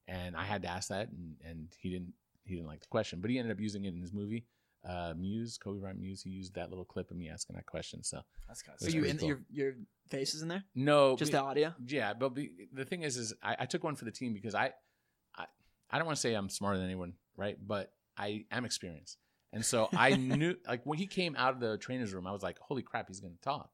[0.08, 2.14] And I had to ask that, and, and he didn't.
[2.44, 4.46] He didn't like the question, but he ended up using it in his movie,
[4.88, 6.22] uh, Muse, Kobe Bryant Muse.
[6.22, 8.02] He used that little clip of me asking that question.
[8.02, 9.28] So That's kind It Are you pretty in cool.
[9.28, 9.72] your your
[10.08, 10.64] face is in there?
[10.74, 11.74] no, Just be- the audio?
[11.86, 14.54] yeah, but be, the thing is, is I, I took one for the team because
[14.54, 14.72] I,
[15.36, 15.44] I,
[15.90, 17.56] I don't want to say I'm smarter than anyone, right?
[17.64, 19.18] But I am experienced,
[19.52, 22.42] and so I knew, like when he came out of the trainer's room, I was
[22.42, 23.70] like, "Holy crap, he's going to talk."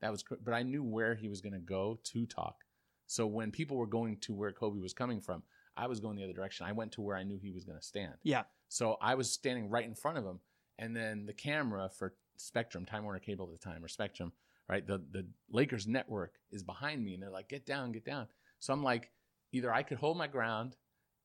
[0.00, 2.56] That was, cr- but I knew where he was going to go to talk.
[3.06, 5.42] So when people were going to where Kobe was coming from,
[5.76, 6.66] I was going the other direction.
[6.66, 8.14] I went to where I knew he was going to stand.
[8.24, 8.42] Yeah.
[8.68, 10.40] So I was standing right in front of him,
[10.78, 14.32] and then the camera for Spectrum, Time Warner Cable at the time, or Spectrum,
[14.68, 14.86] right?
[14.86, 18.72] The the Lakers network is behind me, and they're like, "Get down, get down." So
[18.72, 19.10] I'm like,
[19.52, 20.76] either I could hold my ground,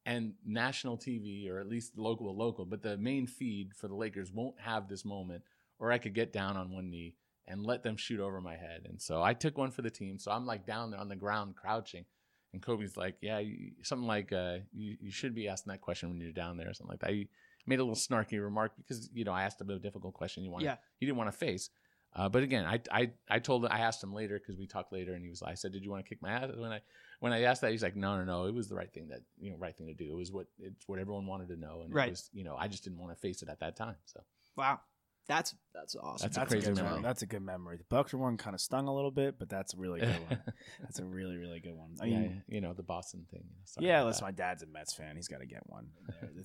[0.05, 4.31] and national TV, or at least local, local, but the main feed for the Lakers
[4.31, 5.43] won't have this moment,
[5.79, 7.15] or I could get down on one knee
[7.47, 8.85] and let them shoot over my head.
[8.85, 10.17] And so I took one for the team.
[10.17, 12.05] So I'm like down there on the ground crouching.
[12.53, 16.09] And Kobe's like, yeah, you, something like, uh, you, you should be asking that question
[16.09, 17.11] when you're down there, or something like that.
[17.11, 17.29] He
[17.65, 20.51] made a little snarky remark because, you know, I asked him a difficult question you
[20.51, 20.75] want Yeah.
[20.99, 21.69] he didn't want to face.
[22.13, 25.13] Uh, but again, I, I, I told I asked him later because we talked later,
[25.13, 25.41] and he was.
[25.41, 26.81] I said, "Did you want to kick my ass?" When I
[27.21, 28.47] when I asked that, he's like, "No, no, no.
[28.47, 30.11] It was the right thing that you know, right thing to do.
[30.11, 32.07] It was what it's what everyone wanted to know, and Right.
[32.09, 33.95] it was you know, I just didn't want to face it at that time.
[34.03, 34.19] So
[34.57, 34.81] Wow.
[35.27, 36.25] That's that's awesome.
[36.25, 37.01] That's a That's crazy good memory.
[37.01, 37.77] That's a good memory.
[37.77, 40.41] The Bucks one kind of stung a little bit, but that's a really good one.
[40.81, 41.91] That's a really, really good one.
[42.01, 43.41] I yeah, mean, you know, the Boston thing.
[43.43, 44.25] You know, sorry yeah, about listen, that.
[44.25, 45.15] my dad's a Mets fan.
[45.15, 45.87] He's got to get one.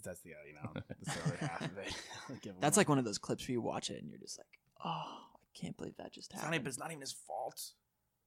[0.04, 1.94] That's the, uh, you know, that's the other half of it.
[2.60, 2.80] That's one.
[2.80, 4.46] like one of those clips where you watch it and you're just like,
[4.84, 6.54] oh, I can't believe that just It's not, happened.
[6.60, 7.72] even, it's not even his fault.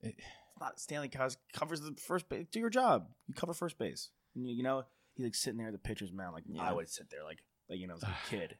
[0.01, 2.47] It- It's not Stanley Cos covers the first base.
[2.51, 3.07] Do your job.
[3.27, 4.09] You cover first base.
[4.35, 4.83] And you, you know,
[5.15, 6.33] he's like sitting there at the pitcher's mound.
[6.33, 6.63] Like Yeah.
[6.63, 7.39] I would sit there, like,
[7.69, 8.57] like you know, as a kid.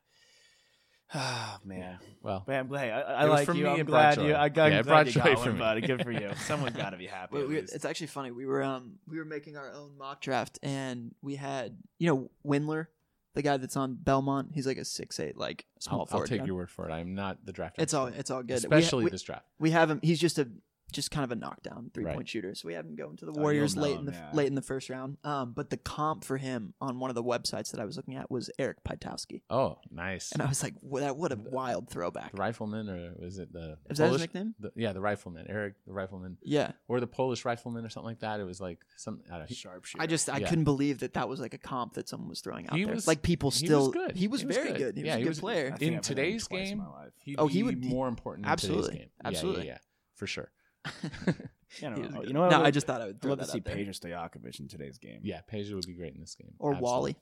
[1.13, 2.81] Ah man, Well, but I'm glad.
[2.81, 3.63] Hey, I, I was like for you.
[3.63, 4.35] me, I'm it brought glad you.
[4.35, 5.59] I got Yeah, it glad you got one, me.
[5.59, 5.81] buddy.
[5.81, 6.29] Good for you.
[6.45, 7.37] Someone's got to be happy.
[7.37, 8.29] We- we- it's actually funny.
[8.31, 12.29] We were um we were making our own mock draft and we had you know
[12.45, 12.87] Windler,
[13.33, 14.49] the guy that's on Belmont.
[14.53, 16.45] He's like a six eight like small I'll, I'll take guy.
[16.45, 16.91] your word for it.
[16.93, 17.77] I'm not the draft.
[17.79, 18.57] It's all it's all good.
[18.57, 19.45] Especially we, this draft.
[19.57, 19.99] we have him.
[20.03, 20.47] He's just a
[20.91, 22.15] just kind of a knockdown three Right.
[22.15, 22.55] point shooter.
[22.55, 24.29] So we have him going to the Oh, Warriors know late him, in the yeah.
[24.33, 25.17] late in the first round.
[25.23, 28.15] Um, but the comp for him on one of the websites that I was looking
[28.15, 30.31] at was Eric Piatkowski, Oh, nice.
[30.31, 32.31] and I was like, what, that what a wild throwback.
[32.31, 34.55] the rifleman, or was it the Is that his nickname?
[34.59, 38.19] The, yeah, the rifleman, Eric, the rifleman, Yeah, or the Polish rifleman, or something like
[38.19, 38.39] that.
[38.39, 39.21] It was like some.
[39.27, 39.45] I don't know.
[39.47, 40.01] He- sharpshooter.
[40.01, 40.49] I just I Yeah.
[40.49, 42.93] couldn't believe that that was like a comp that someone was throwing out He there.
[42.95, 44.15] was- like people still he was still good.
[44.17, 44.77] he was He was very good.
[44.77, 44.97] good.
[44.97, 45.67] He was Yeah, a good was- player.
[45.67, 47.13] In I've heard him today's twice in game, my life.
[47.23, 48.83] he'd Oh, he be would- more important in absolutely.
[48.91, 49.09] today's game.
[49.23, 49.65] Absolutely.
[49.67, 49.77] Yeah, yeah,
[50.15, 50.51] for sure.
[51.81, 52.33] You know, was you good.
[52.33, 52.49] know what?
[52.51, 53.75] no, would- I just thought I would I'd love that to see out there.
[53.75, 55.19] Pedro Stojakovic in today's game.
[55.23, 56.53] Yeah, Peja would be great in this game.
[56.57, 56.83] or Absolutely.
[56.83, 57.15] Wally.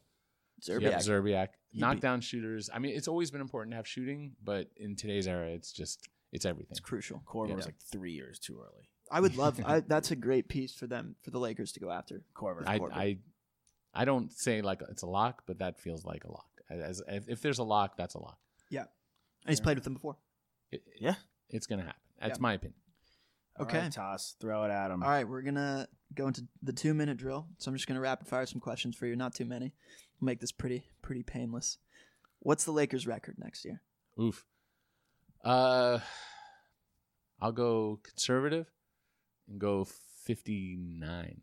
[0.62, 0.82] Szczerbiak.
[0.92, 1.48] Yep, Szczerbiak.
[1.70, 2.70] He'd be- Knockdown shooters.
[2.74, 6.08] I mean, it's always been important to have shooting, but in today's era, it's just
[6.32, 6.72] it's everything.
[6.72, 7.22] It's crucial.
[7.28, 7.56] Korver Yeah.
[7.56, 8.88] was like three years too early.
[9.12, 9.60] I would love.
[9.66, 12.22] I, that's a great piece for them for the Lakers to go after.
[12.34, 12.64] Korver.
[12.66, 12.98] I, Corbin.
[12.98, 13.18] I
[13.94, 16.48] I don't say like it's a lock, but that feels like a lock.
[16.70, 18.38] As if, if there's a lock, that's a lock.
[18.70, 18.82] Yeah,
[19.44, 20.16] and he's played with them before.
[20.72, 21.16] It- Yeah.
[21.50, 22.02] it's gonna happen.
[22.22, 22.42] That's Yeah.
[22.42, 22.80] my opinion.
[23.60, 23.80] All Okay.
[23.80, 24.36] right, toss.
[24.40, 25.02] Throw it at him.
[25.04, 27.48] All right, we're gonna go into the two minute drill.
[27.58, 29.16] So I'm just gonna rapid fire some questions for you.
[29.16, 29.74] Not too many.
[30.20, 31.78] We'll make this pretty pretty painless.
[32.40, 33.82] What's the Lakers' record next year?
[34.20, 34.46] Oof.
[35.44, 36.00] Uh,
[37.40, 38.72] I'll go conservative
[39.48, 41.42] and go 59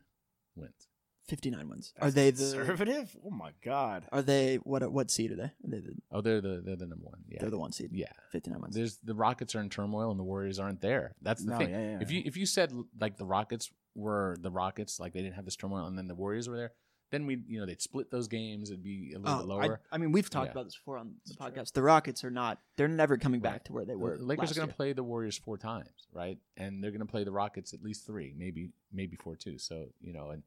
[0.56, 0.88] wins.
[1.26, 1.92] 59 wins.
[1.96, 2.38] That's are they the?
[2.42, 3.16] conservative?
[3.24, 4.06] Oh my god.
[4.12, 4.90] Are they what?
[4.92, 5.42] What seed are they?
[5.44, 7.20] Are they the, Oh, they're the they're the number one.
[7.28, 7.90] Yeah, They're the one seed.
[7.92, 8.12] yeah.
[8.32, 8.74] 59 wins.
[8.74, 11.14] There's the Rockets are in turmoil and the Warriors aren't there.
[11.22, 11.70] That's the No, thing.
[11.70, 15.22] yeah, yeah, if you if you said like the Rockets were the Rockets, like they
[15.22, 16.72] didn't have this turmoil, and then the Warriors were there,
[17.10, 18.70] then we you know they'd split those games.
[18.70, 19.80] It'd be a little oh, bit Oh, I, lower.
[19.92, 20.52] I mean, we've talked Yeah.
[20.52, 21.72] about this before on the podcast.
[21.72, 23.64] The Rockets are not; they're never coming back Right.
[23.66, 24.18] to where they were.
[24.18, 26.38] The Lakers last are going to play the Warriors four times, right?
[26.56, 29.58] And they're going to play the Rockets at least three, maybe maybe four too.
[29.58, 30.42] So you know, and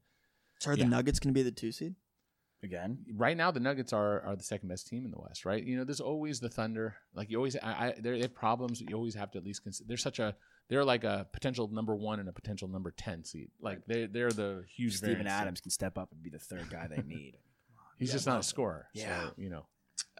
[0.58, 0.84] So are the.
[0.84, 1.94] Nuggets going to be the two seed?
[2.62, 5.62] Again, right now the Nuggets are are the second best team in the West, right?
[5.62, 6.96] You know, there's always the Thunder.
[7.14, 8.80] Like you always, I, I there they have problems.
[8.80, 9.86] You always have to at least consider.
[9.86, 10.34] They're such a
[10.68, 13.50] they're like a potential number one and a potential number ten seed.
[13.60, 14.96] Like they they're the huge.
[14.96, 15.40] Steven variance team.
[15.40, 17.36] Adams can step up and be the third guy they need.
[17.96, 18.88] He's just not a scorer.
[18.92, 19.26] Yeah.
[19.26, 19.66] So, you know,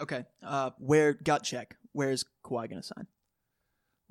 [0.00, 0.24] Okay.
[0.42, 1.76] Uh, where gut check?
[1.92, 3.06] Where's Kawhi going to sign?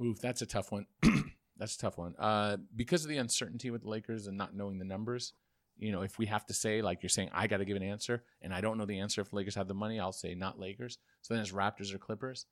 [0.02, 0.86] oof, that's a tough one.
[1.58, 2.16] that's a tough one.
[2.20, 5.34] Uh, because of the uncertainty with the Lakers and not knowing the numbers.
[5.80, 7.84] You know, if we have to say like you're saying, I got to give an
[7.84, 9.22] answer, and I don't know the answer.
[9.22, 10.98] If Lakers have the money, I'll say not Lakers.
[11.22, 12.46] So then it's Raptors or Clippers.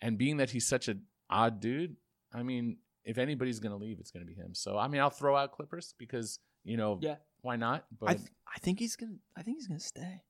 [0.00, 1.96] And being that he's such an odd dude,
[2.32, 4.54] I mean, if anybody's going to leave, it's going to be him.
[4.54, 7.16] So I mean, I'll throw out Clippers because you know, Yeah.
[7.40, 7.86] why not?
[7.98, 9.16] But I th- I think he's gonna.
[9.36, 10.22] I think he's gonna stay.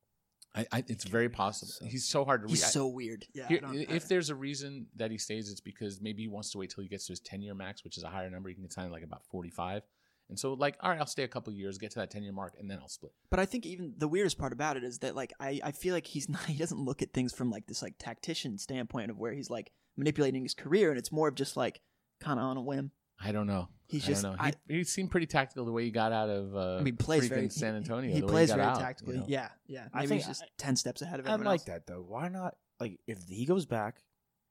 [0.54, 1.72] I, I, it's very possible.
[1.88, 2.50] he's so hard to read.
[2.50, 3.24] He's so weird.
[3.34, 3.46] Yeah.
[3.46, 6.58] Here, don't- if there's a reason that he stays, it's because maybe he wants to
[6.58, 8.48] wait till he gets to his 10 year max, which is a higher number.
[8.48, 9.82] He can sign like about 45.
[10.30, 12.32] And so, like, all right, I'll stay a couple years, get to that 10 year
[12.32, 13.12] mark, and then I'll split.
[13.30, 15.92] But I think even the weirdest part about it is that like I, I feel
[15.92, 19.18] like he's not he doesn't look at things from like this like tactician standpoint of
[19.18, 21.80] where he's like manipulating his career and it's more of just like
[22.20, 22.92] kind of on a whim.
[23.22, 23.68] I don't know.
[23.86, 24.38] He's I just- don't know.
[24.40, 26.86] I- he, he seemed pretty tactical the way he got out of uh, I mean,
[26.86, 28.10] he plays very San Antonio.
[28.14, 29.16] He, the way plays got very out, you tactically.
[29.18, 29.24] know?
[29.28, 29.88] Yeah, yeah.
[29.92, 31.66] I think he's just I- ten steps ahead of everyone I everyone like else.
[31.66, 32.04] that though.
[32.06, 32.54] Why not?
[32.78, 33.96] Like, if he goes back,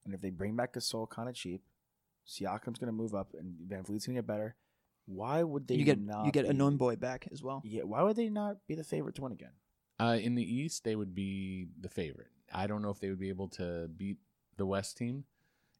[0.05, 1.63] and if they bring back Gasol kind of cheap,
[2.27, 4.55] Siakam's going to move up, and VanVleet's going to get better.
[5.09, 6.25] Why would they You get not?
[6.25, 7.63] you get be, a boy back as well.
[7.65, 7.81] Yeah.
[7.83, 9.51] Why would they not be the favorite to win again?
[9.99, 12.29] Uh, in the East, they would be the favorite.
[12.53, 14.17] I don't know if they would be able to beat
[14.57, 15.25] the West team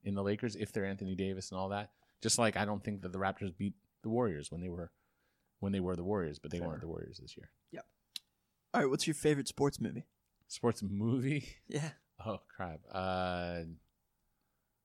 [0.04, 1.92] in the Lakers if they're Anthony Davis and all that.
[2.22, 4.92] Just like I don't think that the Raptors beat the Warriors when they were
[5.60, 6.68] when they were the Warriors, but they Fair.
[6.68, 7.50] weren't the Warriors this year.
[7.72, 7.86] Yep.
[8.74, 10.06] All right, what's your favorite sports movie?
[10.48, 11.48] Sports movie?
[11.68, 11.90] Yeah.
[12.26, 12.80] Oh crap.
[12.92, 13.62] Uh,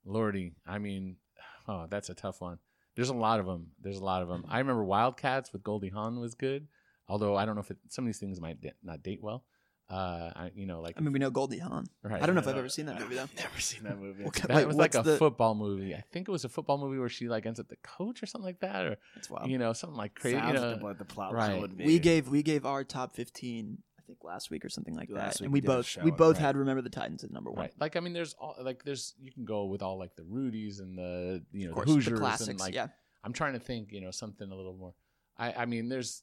[0.05, 1.17] Lordy, I mean,
[1.69, 2.59] oh, that's a tough one.
[2.97, 3.69] There's a lot of them.
[3.81, 4.45] There's a lot of them.
[4.49, 6.69] I remember Wildcats with Goldie Hawn was good,
[7.09, 9.45] although I don't know if it, some of these things might da- not date well.
[9.91, 11.85] Uh, I, you know, like I mean, we know Goldie Hawn.
[12.03, 12.23] Right.
[12.23, 13.25] I don't know if I've ever seen that movie though.
[13.25, 14.25] I've never seen that movie.
[14.25, 14.47] Okay.
[14.47, 15.95] that Wait, was like a the- football movie.
[15.95, 18.27] I think it was a football movie where she like ends up the coach or
[18.27, 19.51] something like that, or That's wild.
[19.51, 20.37] you know, something like crazy.
[20.39, 21.61] Sounds you know, like the plot right.
[21.61, 21.85] would be.
[21.85, 25.35] we gave we gave our top fifteen, I think last week or something like Last
[25.39, 26.43] that, week and we we did a both show we both right.
[26.47, 27.61] had Remember the Titans at number one.
[27.61, 27.73] Right.
[27.81, 30.81] Like I mean, there's all like there's you can go with all like the Rudies
[30.81, 32.49] and the you know Of course, the the Hoosiers classics.
[32.49, 32.89] and like yeah,
[33.23, 34.95] I'm trying to think, you know, something a little more.
[35.39, 36.23] I I mean, there's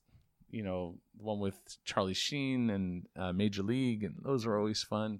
[0.50, 1.56] you know the one with
[1.86, 5.20] Charlie Sheen and uh, Major League, and those are always fun.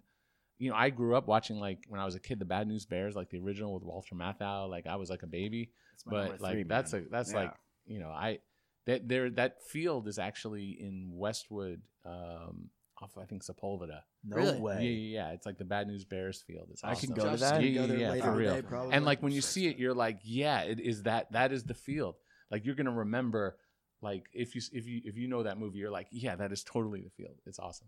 [0.60, 2.86] You know, I grew up watching like when I was a kid, the Bad News
[2.86, 4.70] Bears, like the original with Walter Matthau.
[4.70, 7.06] Like I was like a baby, That's my number but like three, that's man.
[7.08, 7.40] a that's Yeah.
[7.40, 7.54] like
[7.88, 8.40] you know I
[8.88, 11.82] that there that field is actually in Westwood.
[12.06, 12.70] Um,
[13.02, 14.02] off I think Sepulveda.
[14.24, 14.60] no Really?
[14.60, 14.84] Way.
[14.86, 15.32] yeah, yeah.
[15.34, 16.68] It's like the Bad News Bears field.
[16.72, 16.98] It's awesome.
[16.98, 17.52] I can go to Josh is that?
[17.54, 18.56] gonna Yeah, go there yeah, later for real.
[18.56, 18.94] today, probably.
[18.94, 21.32] And like when you see it, you're like, yeah, it is that.
[21.32, 22.16] That is the field.
[22.52, 23.58] Like you're gonna remember.
[24.04, 26.64] Like if you if you if you know that movie, you're like, yeah, that is
[26.64, 27.38] totally the field.
[27.48, 27.88] It's awesome.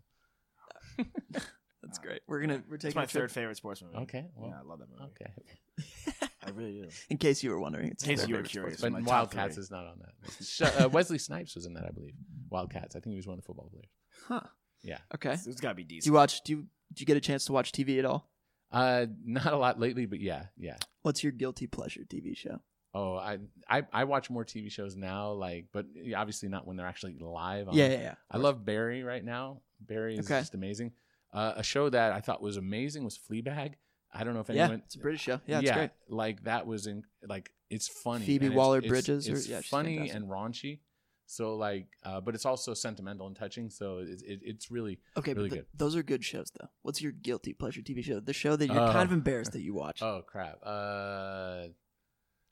[1.82, 2.20] that's great.
[2.26, 2.76] We're gonna we're taking.
[2.76, 3.22] It's taking my a trip.
[3.22, 3.96] third favorite sports movie.
[4.04, 5.12] Okay, well, yeah, I love that movie.
[5.20, 6.12] Okay,
[6.46, 6.88] I really do.
[7.10, 8.80] In case you were wondering, it's In case you were curious.
[8.80, 9.62] but Wildcats three.
[9.62, 10.84] is not on that.
[10.84, 12.14] Uh, Wesley Snipes was in that, I believe.
[12.50, 12.96] Wildcats.
[12.96, 13.88] I think he was one of the football players.
[14.28, 14.40] Huh.
[14.82, 14.98] Yeah.
[15.14, 15.32] Okay.
[15.32, 16.04] It's got to be decent.
[16.04, 16.42] Do you watch?
[16.44, 18.30] Do you, did you get a chance to watch TV at all?
[18.70, 20.76] Uh, not a lot lately, but yeah, yeah.
[21.02, 22.60] What's your guilty pleasure TV show?
[22.92, 23.38] Oh, I
[23.68, 25.86] I, I watch more TV shows now, like, but
[26.16, 27.68] obviously not when they're actually live.
[27.68, 28.14] on- Yeah, yeah, yeah.
[28.30, 29.62] I love Barry right now.
[29.80, 30.40] Barry is Okay.
[30.40, 30.92] just amazing.
[31.32, 33.74] Uh, a show that I thought was amazing was Fleabag.
[34.14, 34.70] I don't know if anyone.
[34.70, 35.40] Yeah, it's a British show.
[35.46, 35.90] Yeah, it's great.
[36.08, 38.24] like that was in like it's funny.
[38.24, 40.80] Phoebe it's- Waller-Bridges, It's, or- yeah, funny and raunchy.
[41.26, 43.70] So like, uh, but it's also sentimental and touching.
[43.70, 45.78] So it, it, it's really Okay, really but th- good.
[45.78, 46.68] those are good shows, though.
[46.82, 48.20] What's your guilty pleasure TV show?
[48.20, 48.92] The show that you're Oh.
[48.92, 50.02] kind of embarrassed that you watch.
[50.02, 50.58] Oh crap.
[50.62, 51.68] Uh,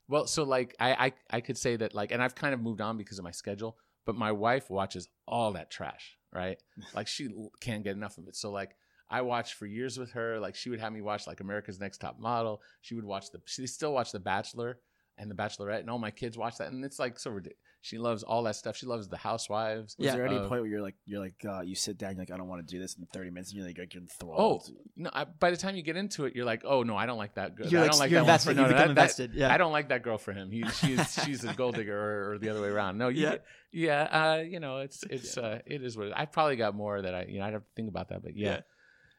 [0.07, 2.81] well, so like I, I I could say that like, and I've kind of moved
[2.81, 3.77] on because of my schedule.
[4.05, 6.57] But my wife watches all that trash, right?
[6.93, 7.29] like she
[7.61, 8.35] can't get enough of it.
[8.35, 8.75] So like.
[9.17, 10.39] I watched for years with her.
[10.39, 12.61] Like she would have me watch like America's Next Top Model.
[12.81, 13.39] She would watch the.
[13.45, 14.79] She still watch The Bachelor
[15.19, 16.71] and The Bachelorette, and all my kids watch that.
[16.71, 17.59] And it's like so ridiculous.
[17.85, 18.77] She loves all that stuff.
[18.77, 19.95] She loves The Housewives.
[19.99, 20.15] Was Yeah.
[20.15, 22.31] there any Uh, point where you're like, you're like, uh, you sit down, you're like,
[22.31, 24.63] I don't want to do this in 30 minutes, and you're like, you're enthralled.
[24.69, 25.09] Oh no!
[25.13, 27.35] I, by the time you get into it, you're like, oh no, I don't like
[27.35, 27.67] that girl.
[27.67, 29.53] You're I don't like that one for- no, become that- invested, yeah.
[29.53, 30.49] I don't like that girl for him.
[30.49, 32.97] He, she's she's a gold digger, or, or the other way around.
[32.97, 33.35] No, you Yeah.
[33.73, 37.01] yeah, uh, you know, it's it's uh, it is what it, I probably got more
[37.01, 38.61] that I you know I'd have to think about that, but yeah.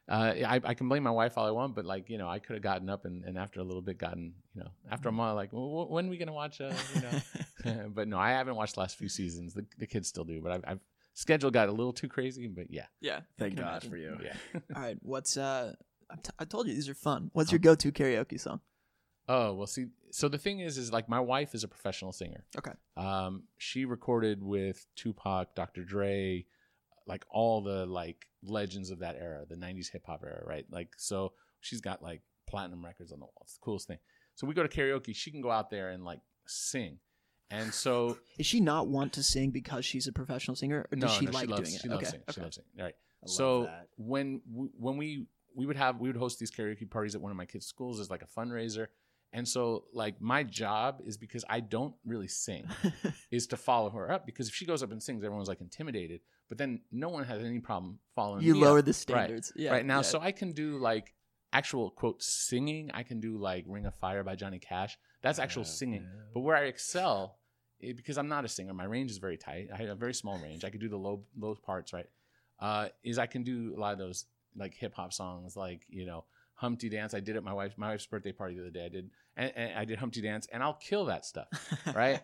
[0.07, 2.39] Uh, I, I can blame my wife all I want, but like you know, I
[2.39, 5.13] could have gotten up and, and after a little bit gotten you know after a
[5.13, 8.31] month like well, wh- when are we gonna watch uh, you know, but no, I
[8.31, 9.55] haven't watched the last few seasons.
[9.55, 10.81] The, the kids still do, but I've, I've
[11.15, 13.21] schedule got a little too crazy, but yeah, Yeah.
[13.39, 13.91] Thank God imagine.
[13.91, 14.19] for you.
[14.23, 14.37] yeah.
[14.77, 14.99] All right.
[15.01, 15.75] What's uh?
[16.11, 17.31] I t- I told you these are fun.
[17.33, 18.61] What's your go-to karaoke song?
[19.27, 22.45] Oh well, see, so the thing is, is like my wife is a professional singer.
[22.59, 22.73] Okay.
[22.99, 25.83] Um, she recorded with Tupac, Dr.
[25.83, 26.45] Dre,
[27.07, 30.65] like all the like legends of that era, the '90s hip hop era, right?
[30.71, 33.43] Like, so she's got like platinum records on the wall.
[33.43, 33.99] It's the coolest thing.
[34.35, 35.15] So we go to karaoke.
[35.15, 36.99] She can go out there and like sing,
[37.51, 41.13] and so Is she not want to sing because she's a professional singer, or does
[41.13, 41.81] she like loves, doing it?
[41.83, 42.11] She loves okay.
[42.11, 42.25] singing.
[42.29, 42.35] okay.
[42.35, 42.71] She loves singing.
[42.79, 42.95] All right.
[43.27, 43.89] So that.
[43.97, 47.31] when we, when we we would have we would host these karaoke parties at one
[47.31, 48.89] of my kids' schools as like a fundraiser,
[49.35, 52.69] and so like my job is because I don't really sing
[53.33, 56.21] is to follow her up because if she goes up and sings, everyone's like intimidated.
[56.49, 58.45] But then no one has any problem following.
[58.45, 58.85] you lower up.
[58.85, 59.53] the standards.
[59.57, 59.65] Right.
[59.65, 59.73] Yeah.
[59.73, 60.03] right now, yeah.
[60.03, 61.15] so I can do like
[61.53, 62.93] actual quote singing.
[62.95, 64.97] I can do like "Ring of Fire" by Johnny Cash.
[65.21, 66.07] That's actual singing.
[66.33, 67.39] But where I excel,
[67.83, 69.69] eh, because I'm not a singer, my range is very tight.
[69.75, 70.65] I have a very small range.
[70.65, 72.07] I could do the low low parts, right?
[72.61, 76.07] Uh, is I can do a lot of those like hip hop songs, like you
[76.07, 76.25] know
[76.65, 77.15] Humpty Dance.
[77.15, 78.87] I did at my wife's my wife's birthday party the other day.
[78.87, 81.49] I did and, and I did Humpty Dance, and I'll kill that stuff,
[81.95, 82.21] right?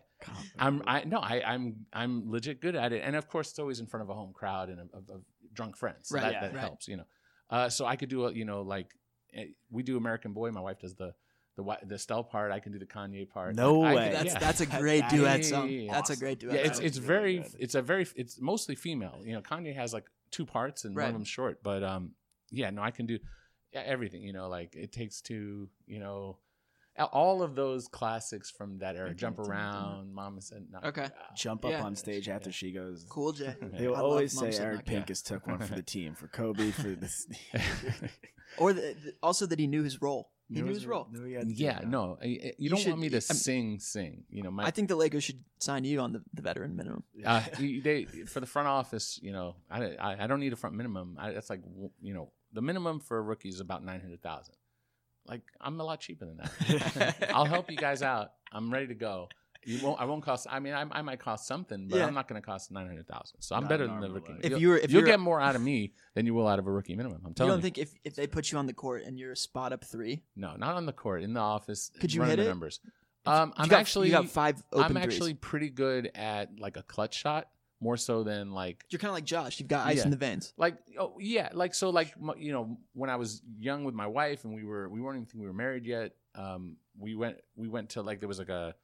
[0.58, 3.80] I'm I no I I'm I'm legit good at it, and of course it's always
[3.80, 5.04] in front of a home crowd and of,
[5.52, 6.08] drunk friends.
[6.08, 6.60] So Right, that, yeah, that right.
[6.60, 7.06] helps, you know.
[7.50, 8.88] Uh, so I could do a you know like
[9.34, 10.50] eh, we do American Boy.
[10.50, 11.12] My wife does the
[11.56, 12.52] the the Estelle part.
[12.52, 13.54] I can do the Kanye part.
[13.54, 14.04] No I way.
[14.04, 14.38] can- that's yeah.
[14.38, 15.68] that's a great duet song.
[15.68, 15.86] awesome.
[15.88, 16.54] That's a great duet.
[16.54, 17.54] yeah, it's it's very good.
[17.58, 19.20] it's a very it's mostly female.
[19.24, 22.12] You know, Kanye has like two parts and one of them's short, but um,
[22.50, 23.18] yeah, no, I can do
[23.74, 24.22] everything.
[24.22, 25.68] You know, like it takes two.
[25.86, 26.38] You know,
[27.12, 29.14] all of those classics from that era.
[29.14, 30.80] Jump around, Mama said no.
[30.88, 31.08] Okay.
[31.36, 31.84] Jump up Yeah.
[31.84, 33.06] on stage after she goes.
[33.08, 33.54] cool, Jay.
[33.78, 34.84] They will always say Said Eric Knock.
[34.86, 37.26] Pincus took one for the team, for Kobe, for this.
[38.58, 40.30] Or the, the- also that he knew his role.
[40.48, 41.06] He knew his role.
[41.12, 41.88] Knew he had to do yeah, that.
[41.88, 44.24] no, I- I- you, You don't should- want me to I'm- sing, sing.
[44.28, 47.04] You know, my I think the Lakers should sign you on the, the veteran minimum.
[47.24, 50.74] uh, they for the front office, you know, I, I, I don't need a front
[50.74, 51.16] minimum.
[51.20, 51.60] I, that's like
[52.02, 54.54] you know, the minimum for a rookie is about nine hundred thousand.
[55.26, 57.30] Like I'm a lot cheaper than that.
[57.34, 58.32] I'll help you guys out.
[58.52, 59.28] I'm ready to go.
[59.66, 60.00] You won't.
[60.00, 60.46] I won't cost.
[60.50, 62.06] I mean, I, I might cost something, but Yeah.
[62.06, 63.42] I'm not going to cost nine hundred thousand.
[63.42, 64.32] So I'm Not better than the arm and a rookie.
[64.32, 64.40] leg.
[64.44, 66.48] If You'll- you were- if you'll you're- get more out of me than you will
[66.48, 67.20] out of a rookie minimum.
[67.26, 67.84] I'm telling You telling don't you.
[67.84, 70.22] think if, if they put you on the court and you're a spot up three,
[70.34, 71.22] no, not on the court.
[71.22, 71.90] In the office.
[72.00, 72.48] Could you hit the it?
[72.48, 72.80] numbers?
[73.26, 74.06] Um, you I'm got, actually.
[74.08, 75.14] you got five open I'm threes.
[75.14, 77.48] actually pretty good at like a clutch shot,
[77.80, 79.58] more so than like You're kind of like Josh.
[79.58, 80.04] You've got ice Yeah.
[80.04, 80.52] in the veins.
[80.56, 84.06] like oh yeah like so like m- you know when i was young with my
[84.06, 87.36] wife and we were we weren't even think we were married yet um we went
[87.56, 88.74] we went to like there was like a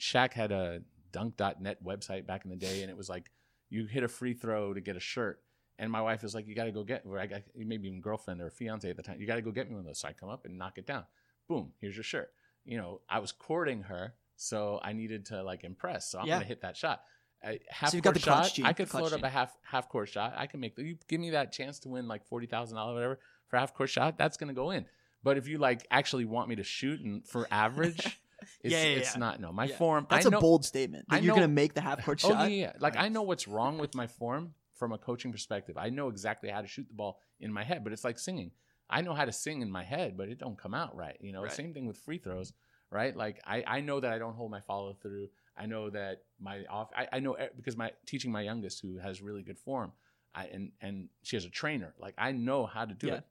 [0.00, 3.30] Shaq had a dunk.net website back in the day and it was like
[3.68, 5.40] you hit a free throw to get a shirt
[5.78, 8.00] and my wife was like you got to go get or I got maybe even
[8.00, 10.00] girlfriend or fiance at the time you got to go get me one of those
[10.00, 11.04] so i come up and knock it down
[11.48, 12.30] boom here's your shirt
[12.64, 16.36] you know i was courting her so i needed to like impress so i'm Yeah.
[16.36, 17.02] gonna hit that shot
[17.44, 19.88] a half you've got court the shot i could clutch float up a half half
[19.88, 23.18] court shot i can make you give me that chance to win like $40000 whatever
[23.48, 24.86] for half court shot that's gonna go in
[25.22, 28.20] but if you like actually want me to shoot and for average
[28.60, 29.18] it's, Yeah, yeah, it's yeah.
[29.18, 29.76] not no my Yeah.
[29.76, 31.06] form That's I a know, bold statement.
[31.08, 32.50] That I you're going to make the half court Oh shot.
[32.50, 32.72] yeah, yeah.
[32.80, 35.76] Like I know what's wrong with my form from a coaching perspective.
[35.78, 38.50] I know exactly how to shoot the ball in my head, but it's like singing.
[38.90, 41.16] I know how to sing in my head, but it don't come out right.
[41.20, 41.52] You know, Right.
[41.52, 42.52] same thing with free throws,
[42.90, 43.16] right?
[43.16, 45.28] Like I, I know that I don't hold my follow through.
[45.56, 46.90] I know that my off.
[46.96, 49.92] I, I know e- because my teaching my youngest who has really good form,
[50.34, 51.94] I, and and she has a trainer.
[51.98, 53.14] Like I know how to do Yeah.
[53.14, 53.24] it.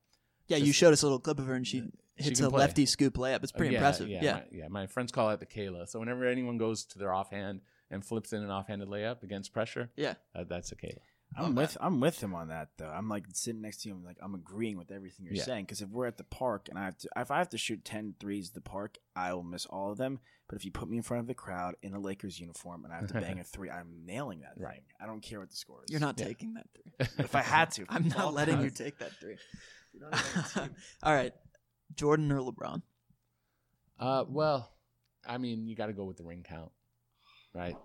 [0.47, 1.79] Yeah, you showed us a little clip of her and she
[2.17, 2.59] She hits can a play.
[2.59, 3.41] lefty scoop layup.
[3.43, 4.07] It's Uh, pretty yeah, impressive.
[4.09, 4.33] Yeah, Yeah.
[4.33, 4.67] My, yeah.
[4.67, 5.87] My friends call it the Kayla.
[5.87, 9.91] So whenever anyone goes to their offhand and flips in an offhanded layup against pressure,
[9.95, 10.15] Yeah.
[10.35, 10.99] uh, that's a Kayla.
[11.35, 12.89] I'm with I'm with him on that though.
[12.89, 15.43] I'm like sitting next to him, like I'm agreeing with everything you're Yeah.
[15.43, 15.63] saying.
[15.65, 17.85] Because if we're at the park and I have to, if I have to shoot
[17.85, 20.19] 10 threes at the park, I will miss all of them.
[20.49, 22.93] But if you put me in front of the crowd in a Lakers uniform and
[22.93, 24.53] I have to bang a three, I'm nailing that.
[24.57, 24.75] Right.
[24.75, 24.83] Thing.
[25.01, 25.89] I don't care what the score is.
[25.91, 26.25] You're not Yeah.
[26.25, 27.07] taking that three.
[27.23, 29.37] If I had to, I'm not letting you take that three.
[31.03, 31.33] All right.
[31.95, 32.81] Jordan or LeBron?
[33.99, 34.69] Uh, well,
[35.25, 36.71] I mean, you got to go with the ring count,
[37.53, 37.75] right?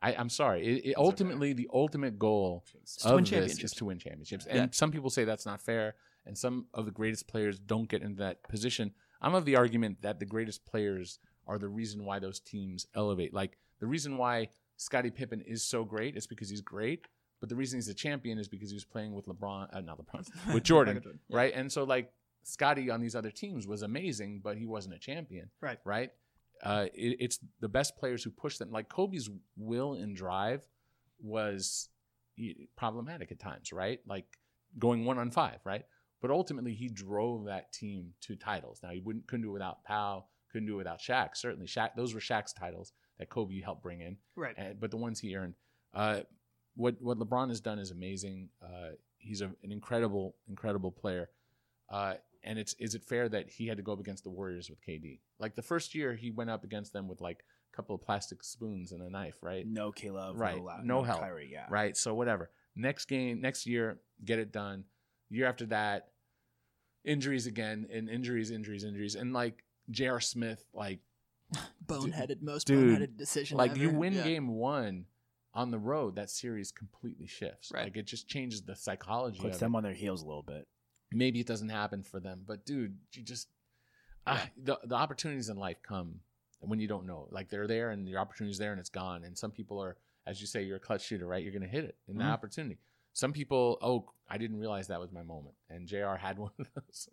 [0.00, 0.64] I, I'm sorry.
[0.64, 2.64] It, it ultimately, the ultimate goal
[2.98, 4.46] to win of this is to win championships.
[4.48, 4.62] Yeah.
[4.62, 5.94] And some people say that's not fair,
[6.26, 8.92] and some of the greatest players don't get into that position.
[9.20, 13.34] I'm of the argument that the greatest players are the reason why those teams elevate.
[13.34, 17.06] Like the reason why Scottie Pippen is so great is because he's great,
[17.40, 19.98] but the reason he's a champion is because he was playing with LeBron, uh, not
[19.98, 21.36] LeBron, with Jordan, yeah.
[21.36, 21.52] right?
[21.54, 22.12] And so like
[22.44, 25.78] Scottie on these other teams was amazing, but he wasn't a champion, Right.
[25.84, 26.10] Right.
[26.62, 28.70] Uh, it, it's the best players who push them.
[28.70, 30.66] Like Kobe's will and drive
[31.20, 31.88] was
[32.76, 34.00] problematic at times, right?
[34.06, 34.26] Like
[34.78, 35.84] going one on five, right?
[36.20, 38.80] But ultimately, he drove that team to titles.
[38.82, 41.36] Now he wouldn't couldn't do it without Pau, couldn't do it without Shaq.
[41.36, 41.90] Certainly, Shaq.
[41.96, 44.54] Those were Shaq's titles that Kobe helped bring in, Right.
[44.56, 45.54] and, but the ones he earned.
[45.94, 46.20] Uh,
[46.74, 48.48] what what LeBron has done is amazing.
[48.62, 51.28] Uh, he's a, an incredible, incredible player.
[51.88, 52.14] Uh,
[52.44, 54.80] and it's is it fair that he had to go up against the Warriors with
[54.80, 55.20] KD?
[55.38, 58.42] Like the first year, he went up against them with like a couple of plastic
[58.44, 59.66] spoons and a knife, right?
[59.66, 60.56] No Caleb, Right.
[60.56, 61.20] No, No help.
[61.20, 61.66] Kyrie, yeah.
[61.70, 61.96] Right.
[61.96, 62.50] So whatever.
[62.76, 64.84] Next game, next year, get it done.
[65.30, 66.08] Year after that,
[67.04, 70.20] injuries again, and injuries, injuries, injuries, and like J.R.
[70.20, 71.00] Smith, like
[71.86, 73.56] boneheaded, most Dude, boneheaded decision.
[73.58, 74.22] like you win Yeah.
[74.24, 75.06] game one
[75.54, 77.70] on the road, that series completely shifts.
[77.72, 77.84] Right.
[77.84, 79.40] Like it just changes the psychology.
[79.40, 79.78] Puts them it.
[79.78, 80.66] on their heels a little bit.
[81.12, 83.48] Maybe it doesn't happen for them, but dude, you just
[84.26, 86.20] ah, the the opportunities in life come
[86.60, 87.28] when you don't know.
[87.30, 89.24] Like they're there, and your opportunity's there, and it's gone.
[89.24, 91.42] And some people are, as you say, you're a clutch shooter, right?
[91.42, 92.30] You're going to hit it in the Mhm.
[92.32, 92.78] opportunity.
[93.14, 96.16] Some people, oh, I didn't realize that was my moment, and J.R.
[96.16, 97.08] had one of those.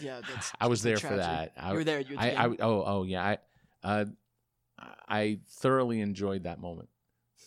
[0.00, 0.52] Yeah, that's.
[0.60, 1.52] I was there for that.
[1.56, 2.00] I, You were there.
[2.00, 2.56] You were I, the I, game.
[2.60, 3.24] oh, oh, yeah.
[3.24, 3.38] I,
[3.82, 4.04] uh,
[5.08, 6.88] I thoroughly enjoyed that moment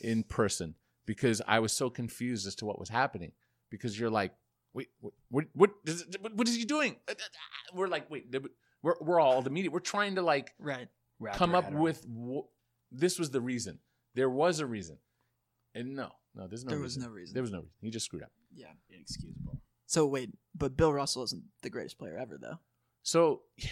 [0.01, 3.31] in person because I was so confused as to what was happening.
[3.71, 4.33] Because you're like,
[4.75, 6.97] wait, what, what, what, is, what, what is he doing?
[7.07, 8.25] Uh, uh, uh, we're like, wait,
[8.83, 9.71] we're, we're all the media.
[9.71, 10.87] We're trying to like right.
[11.19, 11.79] Wrap come up around.
[11.79, 12.45] with wh-
[12.91, 13.79] this was the reason.
[14.15, 14.97] There was a reason,
[15.73, 16.71] and no, no, there's no.
[16.71, 17.33] There was no reason.
[17.33, 17.71] There was no reason.
[17.81, 18.31] He just screwed up.
[18.53, 18.67] Yeah.
[18.89, 19.61] inexcusable.
[19.87, 22.59] So wait, but Bill Russell isn't the greatest player ever, though.
[23.05, 23.41] So,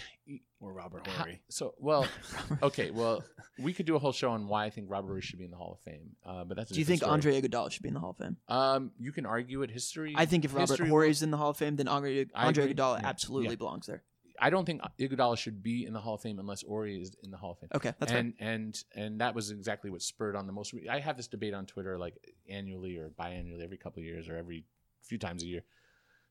[0.60, 1.42] Or Robert Horry.
[1.50, 2.06] so well,
[2.62, 3.22] okay, well,
[3.58, 5.50] we could do a whole show on why I think Robert Horry should be in
[5.50, 6.70] the Hall of Fame, uh, but that's.
[6.70, 7.12] A Do you think story.
[7.12, 8.38] Andre Iguodala should be in the Hall of Fame?
[8.48, 9.70] Um, you can argue it.
[9.70, 10.14] History.
[10.16, 12.72] I think if Robert Horry is in the Hall of Fame, then Andre, Andre.
[12.72, 13.08] Iguodala Yeah.
[13.08, 13.56] absolutely Yeah.
[13.56, 14.02] belongs there.
[14.40, 17.30] I don't think Iguodala should be in the Hall of Fame unless Horry is in
[17.30, 17.68] the Hall of Fame.
[17.74, 20.72] Okay, that's and and and that was exactly what spurred on the most.
[20.72, 22.14] Re- I have this debate on Twitter like
[22.48, 24.64] annually or biannually, every couple of years or every
[25.02, 25.64] few times a year,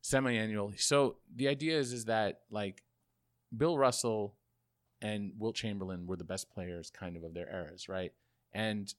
[0.01, 0.77] semi-annually.
[0.77, 2.81] So the idea is is that like
[3.55, 4.35] Bill Russell
[5.01, 8.11] and Wilt Chamberlain were the best players kind of of their eras, right?
[8.53, 8.93] And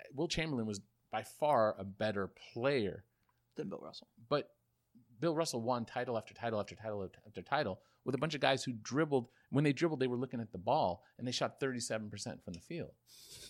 [0.00, 0.80] uh, Wilt Chamberlain was
[1.10, 3.04] by far a better player
[3.56, 4.08] than Bill Russell.
[4.28, 4.50] but
[5.20, 8.64] Bill Russell won title after title after title after title with a bunch of guys
[8.64, 9.28] who dribbled.
[9.50, 12.10] When they dribbled, they were looking at the ball and they shot 37%
[12.42, 12.90] from the field.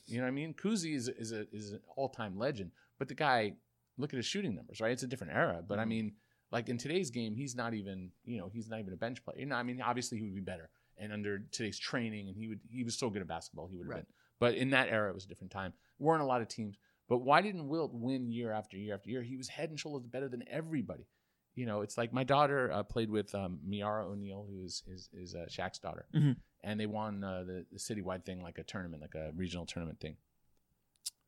[0.06, 0.52] You know what I mean?
[0.52, 3.54] Cousy is, is, a, is an all time legend, but the guy,
[3.96, 4.92] look at his shooting numbers, right?
[4.92, 5.62] It's a different era.
[5.66, 5.88] But I mm-hmm.
[5.88, 6.12] mean,
[6.52, 9.38] like in today's game, he's not even, you know, he's not even a bench player.
[9.40, 10.68] You know, I mean, obviously he would be better.
[10.98, 13.86] And under today's training, and he would, he was so good at basketball, he would
[13.86, 14.06] have Right.
[14.06, 14.14] been.
[14.38, 15.72] But in that era, it was a different time.
[15.98, 16.76] Weren't a lot of teams.
[17.08, 19.22] But why didn't Wilt win year after year after year?
[19.22, 21.06] He was head and shoulders better than everybody.
[21.54, 25.08] You know, it's like my daughter uh, played with um, Me'arah O'Neal, who is is,
[25.12, 26.36] is uh, Shaq's daughter, Mhm.
[26.64, 30.00] and they won uh, the, the citywide thing, like a tournament, like a regional tournament
[30.00, 30.16] thing.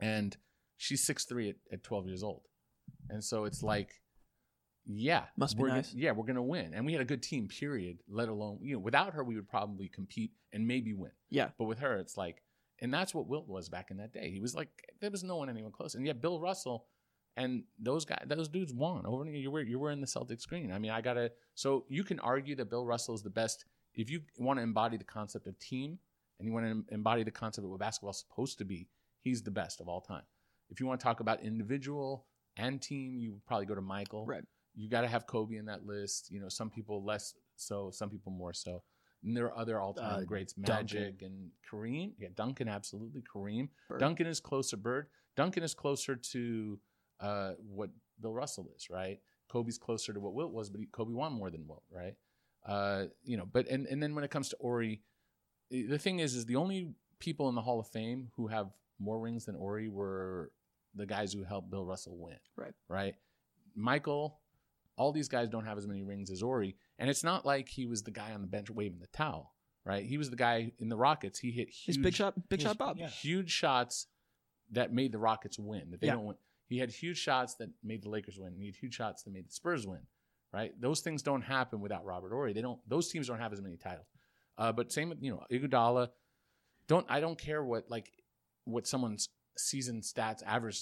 [0.00, 0.36] And
[0.76, 2.42] she's six three at, at twelve years old,
[3.10, 4.00] and so it's like,
[4.86, 5.94] yeah, Must be we're nice.
[5.94, 7.48] yeah, we're gonna win, and we had a good team.
[7.48, 7.98] Period.
[8.08, 11.12] Let alone you know, without her, we would probably compete and maybe win.
[11.30, 11.48] Yeah.
[11.58, 12.42] But with her, it's like,
[12.80, 14.30] and that's what Wilt was back in that day.
[14.30, 14.68] He was like,
[15.00, 15.94] there was no one anyone close.
[15.94, 16.86] And yet Bill Russell
[17.36, 19.24] and those guys, those dudes won over.
[19.24, 20.70] You were you were in the Celtics green.
[20.70, 21.32] I mean, I gotta.
[21.54, 24.96] So you can argue that Bill Russell is the best if you want to embody
[24.96, 25.98] the concept of team
[26.38, 28.88] and you want to embody the concept of what basketball's supposed to be.
[29.20, 30.24] He's the best of all time.
[30.68, 34.26] If you want to talk about individual and team, you would probably go to Michael.
[34.26, 34.44] Right.
[34.74, 36.30] You got to have Kobe in that list.
[36.30, 38.82] You know, some people less so, some people more so.
[39.22, 40.74] And there are other all-time Uh, greats, Duncan.
[40.74, 42.12] Magic and Kareem.
[42.18, 43.22] Yeah, Duncan, absolutely.
[43.22, 43.68] Kareem.
[43.88, 44.00] Bird.
[44.00, 44.76] Duncan is closer.
[44.76, 45.06] Bird.
[45.36, 46.78] Duncan is closer to
[47.20, 47.90] uh, what
[48.20, 49.20] Bill Russell is, right?
[49.48, 52.14] Kobe's closer to what Wilt was, but he, Kobe won more than Wilt, right?
[52.66, 55.02] Uh, you know, but and and then when it comes to Horry,
[55.70, 59.18] the thing is, is the only people in the Hall of Fame who have more
[59.20, 60.50] rings than Horry were
[60.94, 62.72] the guys who helped Bill Russell win, Right.
[62.88, 63.14] Right.
[63.74, 64.40] Michael,
[64.96, 67.86] all these guys don't have as many rings as Horry, and it's not like he
[67.86, 69.54] was the guy on the bench waving the towel,
[69.84, 70.04] right?
[70.04, 71.38] He was the guy in the Rockets.
[71.38, 72.96] He hit huge, He's big shot, big shot, Bob.
[72.98, 73.08] yeah.
[73.08, 74.06] huge shots
[74.70, 75.90] that made the Rockets win.
[75.90, 76.14] That they Yeah.
[76.14, 76.36] don't win.
[76.66, 78.52] He had huge shots that made the Lakers win.
[78.54, 80.00] And he had huge shots that made the Spurs win.
[80.52, 80.72] Right?
[80.80, 82.52] Those things don't happen without Robert Horry.
[82.52, 82.80] They don't.
[82.88, 84.06] Those teams don't have as many titles.
[84.56, 86.08] Uh, but same with you know Iguodala.
[86.86, 88.10] Don't I don't care what like
[88.64, 90.80] what someone's season stats average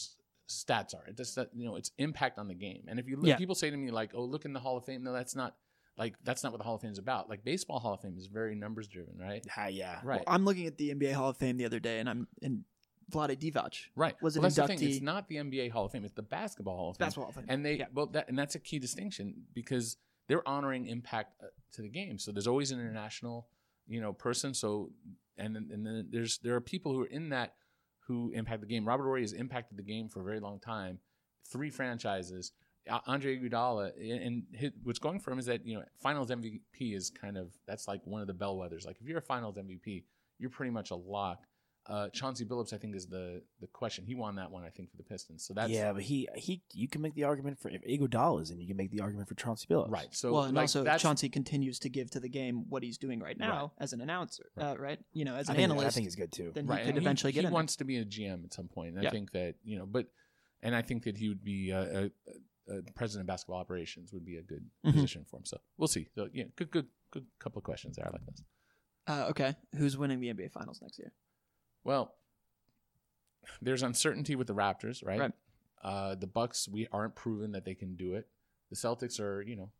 [0.52, 1.04] stats are.
[1.06, 2.84] It just that you know it's impact on the game.
[2.88, 3.36] And if you look, Yeah.
[3.36, 5.56] people say to me like, "Oh, look in the Hall of Fame." No, that's not
[5.98, 7.28] like that's not what the Hall of Fame is about.
[7.28, 9.44] Like baseball Hall of Fame is very numbers driven, right?
[9.50, 10.00] Hi, yeah.
[10.04, 10.22] Right.
[10.26, 12.64] Well, I'm looking at the NBA Hall of Fame the other day, and I'm in
[13.10, 13.74] Vlade Divac.
[13.94, 14.14] Right.
[14.22, 14.78] Was well, an that's the thing.
[14.78, 16.04] inductee- It's not the NBA Hall of Fame.
[16.04, 17.06] It's the Basketball Hall of Fame.
[17.06, 17.44] Basketball Hall of Fame.
[17.48, 17.86] And they Yeah.
[17.92, 19.96] well that and that's a key distinction because
[20.28, 22.18] they're honoring impact uh, to the game.
[22.18, 23.48] So there's always an international,
[23.86, 24.54] you know, person.
[24.54, 24.92] So
[25.36, 27.54] and and then there's there are people who are in that
[28.06, 28.86] who impact the game.
[28.86, 30.98] Robert Horry has impacted the game for a very long time.
[31.50, 32.52] Three franchises.
[33.06, 36.96] Andre Iguodala and and his, what's going for him is that you know Finals MVP
[36.96, 38.84] is kind of that's like one of the bellwethers.
[38.84, 40.02] Like if you're a Finals MVP,
[40.38, 41.44] you're pretty much a lock.
[41.88, 44.04] Uh, Chauncey Billups, I think, is the the question.
[44.06, 45.44] He won that one, I think, for the Pistons.
[45.44, 48.50] So that's yeah, but he he you can make the argument for if Iguodala is
[48.52, 49.90] in, you can make the argument for Chauncey Billups.
[49.90, 50.06] right.
[50.12, 52.98] So well, and like, also that's, Chauncey continues to give to the game what he's
[52.98, 54.64] doing right now as an announcer, Right.
[54.70, 54.98] Uh, right?
[55.12, 55.86] You know, as I an think, analyst.
[55.88, 56.52] I think he's good too.
[56.54, 56.78] then right.
[56.78, 57.50] he could and eventually he, get he in.
[57.50, 57.54] there.
[57.54, 58.94] wants to be a GM at some point.
[58.94, 59.08] And Yeah.
[59.08, 60.06] I think that you know, but
[60.62, 62.08] and I think that he would be uh,
[62.68, 64.92] a, a president of basketball operations would be a good Mhm.
[64.92, 65.44] position for him.
[65.46, 66.06] So we'll see.
[66.14, 68.06] So yeah, good, good, good couple of questions there.
[68.06, 68.42] I like this.
[69.08, 71.12] Uh, okay, who's winning the NBA Finals next year?
[71.84, 72.14] Well,
[73.60, 75.20] there's uncertainty with the Raptors, right?
[75.20, 75.32] Right.
[75.82, 78.28] Uh, the Bucks, we aren't proven that they can do it.
[78.70, 79.70] The Celtics are, you know,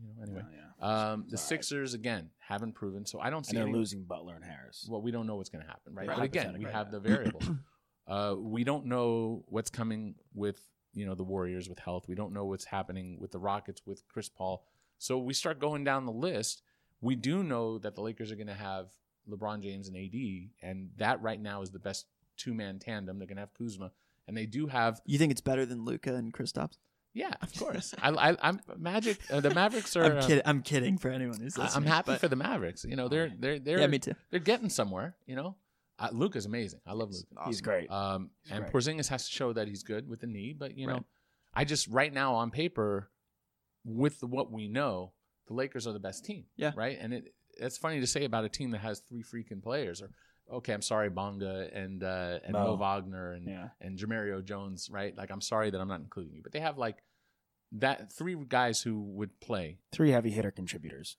[0.00, 0.22] you know.
[0.22, 0.86] Anyway, Oh, yeah.
[1.12, 1.38] um, the All right.
[1.38, 4.86] Sixers again haven't proven, so I don't see and they're any- losing Butler and Harris.
[4.88, 6.08] Well, we don't know what's going to happen, right?
[6.08, 6.16] Right.
[6.16, 6.92] But again, we Hypothetical, have right.
[7.02, 7.50] the variables.
[8.08, 10.58] uh, we don't know what's coming with
[10.94, 12.08] you know the Warriors with health.
[12.08, 14.64] We don't know what's happening with the Rockets with Chris Paul.
[14.98, 16.62] So we start going down the list.
[17.00, 18.88] We do know that the Lakers are going to have
[19.28, 22.06] LeBron James and AD, and that right now is the best
[22.36, 23.18] two man tandem.
[23.18, 23.92] They're going to have Kuzma,
[24.28, 26.76] and they do have You think it's better than Luka and Kristaps?
[27.12, 27.94] yeah, of course.
[28.00, 29.18] I, I, I'm Magic.
[29.30, 30.04] Uh, the Mavericks are.
[30.04, 30.42] I'm uh, kidding.
[30.46, 31.84] I'm kidding for anyone who's I- listening.
[31.84, 32.84] I'm happy but- for the Mavericks.
[32.84, 34.14] You know, they're they're they're Yeah, me too.
[34.30, 35.16] they're getting somewhere.
[35.26, 35.56] You know,
[35.98, 36.80] uh, Luka's amazing.
[36.86, 37.26] I love Luca.
[37.46, 37.90] He's great.
[37.90, 38.72] Um, He's and great.
[38.72, 41.04] Porzingis has to show that he's good with the knee, but you know, Right.
[41.54, 43.10] I just right now on paper,
[43.84, 45.12] with what we know,
[45.48, 46.44] the Lakers are the best team.
[46.56, 46.72] Yeah.
[46.76, 46.96] Right.
[47.00, 50.02] And it it's funny to say about a team that has three freaking players.
[50.02, 50.10] Or
[50.52, 52.64] okay, I'm sorry, Bonga and uh, and Mo.
[52.64, 53.68] Mo Wagner and Yeah.
[53.80, 54.88] and Jemerrio Jones.
[54.90, 55.16] Right.
[55.16, 56.96] Like I'm sorry that I'm not including you, but they have like
[57.72, 61.16] that three guys who would play Three heavy hitter contributors.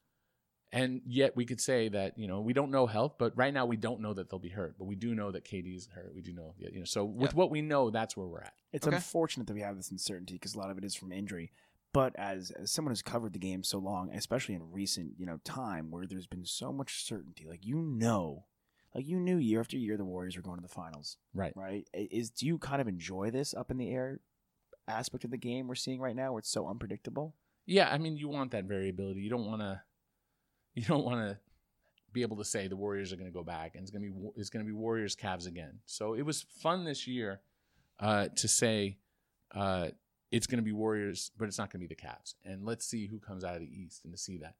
[0.74, 3.66] and yet we could say that you know we don't know health, but right now
[3.66, 4.76] we don't know that they'll be hurt.
[4.78, 6.14] But we do know that KD is hurt.
[6.14, 6.86] We do know, you know.
[6.86, 7.36] So with Yeah.
[7.38, 8.54] what we know, that's where we're at.
[8.74, 8.96] It's Okay.
[8.96, 11.52] unfortunate that we have this uncertainty because a lot of it is from injury.
[11.94, 15.40] But as, as someone who's covered the game so long, especially in recent you know
[15.44, 18.46] time where there's been so much certainty, like you know,
[18.96, 21.54] like you knew year after year the Warriors were going to the finals, Right.
[21.56, 21.88] right?
[21.94, 24.20] Is do you kind of enjoy this up in the air
[24.88, 27.36] aspect of the game we're seeing right now, where it's so unpredictable?
[27.66, 29.22] Yeah, I mean, you want that variability.
[29.22, 29.82] You don't want to.
[30.74, 31.38] You don't want to
[32.14, 34.10] be able to say the Warriors are going to go back and it's going to
[34.10, 35.80] be it's going to be Warriors Cavs again.
[35.86, 37.42] So it was fun this year
[38.00, 38.98] uh, to say
[39.54, 39.90] uh,
[40.32, 42.36] it's going to be Warriors, but it's not going to be the Cavs.
[42.46, 44.56] And let's see who comes out of the East and to see that.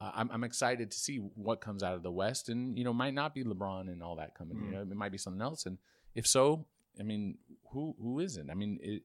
[0.00, 2.92] Uh, I'm, I'm excited to see what comes out of the West, and you know,
[2.94, 4.56] might not be LeBron and all that coming.
[4.58, 4.72] You Mm.
[4.72, 5.66] know, it might be something else.
[5.66, 5.76] And
[6.14, 6.64] if so,
[6.98, 7.36] I mean,
[7.72, 8.48] who who isn't?
[8.50, 9.02] I mean, it,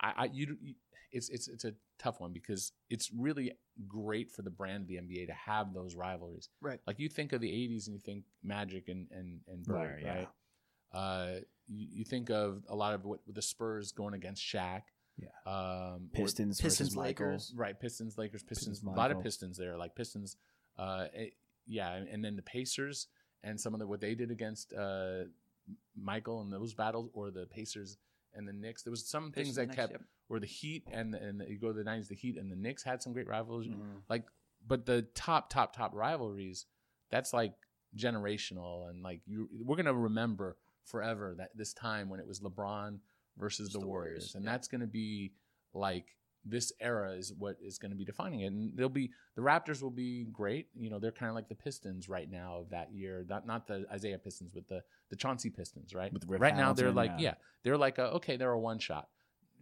[0.00, 0.74] I, I you, you
[1.12, 3.52] it's it's it's a tough one because it's really
[3.88, 6.48] great for the brand of the NBA to have those rivalries.
[6.60, 6.78] Right.
[6.86, 10.02] Like you think of the '80s and you think Magic and and and Bird, Right,
[10.04, 10.14] yeah.
[10.14, 10.28] right?
[10.92, 14.82] Uh, you, you think of a lot of what the Spurs going against Shaq.
[15.22, 15.52] Yeah.
[15.52, 16.96] Um, Pistons, Pistons.
[16.96, 17.52] Lakers.
[17.56, 17.78] right?
[17.78, 18.78] Pistons, Lakers, Pistons.
[18.78, 20.36] Pistons, a lot of Pistons there, like Pistons.
[20.78, 21.34] Uh, it-
[21.66, 23.06] yeah, and, and then the Pacers
[23.44, 25.24] and some of the what they did against uh,
[25.96, 27.96] Michael in those battles, or the Pacers
[28.34, 28.82] and the Knicks.
[28.82, 30.02] There was some things that Knicks, kept yep.
[30.28, 32.82] or the Heat and and you go to the nineties, the Heat and the Knicks
[32.82, 33.68] had some great rivalries.
[33.70, 34.02] Mhm.
[34.08, 34.24] Like,
[34.66, 36.66] but the top, top, top rivalries,
[37.10, 37.54] that's like
[37.96, 42.98] generational, and like you, we're gonna remember forever that this time when it was LeBron
[43.38, 44.50] versus the, the Warriors, Warriors, and yeah.
[44.52, 45.32] that's gonna be
[45.74, 46.06] like
[46.44, 49.82] this era is what is going to be defining it, and they'll be the Raptors
[49.82, 50.68] will be great.
[50.74, 53.66] You know, they're kind of like the Pistons right now of that year, not not
[53.66, 56.12] the Isiah Pistons, but the the Chauncey Pistons, right?
[56.26, 57.30] Right now, they're like, yeah.
[57.30, 59.08] yeah, they're like, a, okay, they're a one shot.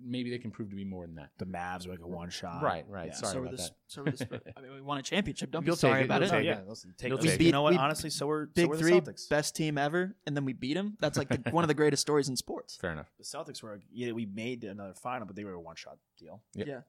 [0.04, 1.30] Maybe they can prove to be more than that.
[1.38, 2.62] The Mavs were like a one shot.
[2.62, 3.08] Right, right.
[3.08, 3.14] Yeah.
[3.14, 3.70] Sorry so about the, that.
[3.88, 4.40] so were the Spurs.
[4.56, 5.50] I mean, we won a championship.
[5.50, 6.36] Don't You'll be sorry it, about you'll it.
[6.36, 7.26] Oh, yeah, listen, take You'll those.
[7.26, 7.72] take you know what?
[7.72, 9.28] We- Honestly, so we're Big were the three, Celtics.
[9.28, 10.96] best team ever, and then we beat them.
[11.00, 12.76] That's like the, one of the greatest stories in sports.
[12.76, 13.10] Fair enough.
[13.18, 16.42] The Celtics were yeah, we made another final, but they were a one shot deal.
[16.54, 16.66] Yep.
[16.66, 16.80] Yeah.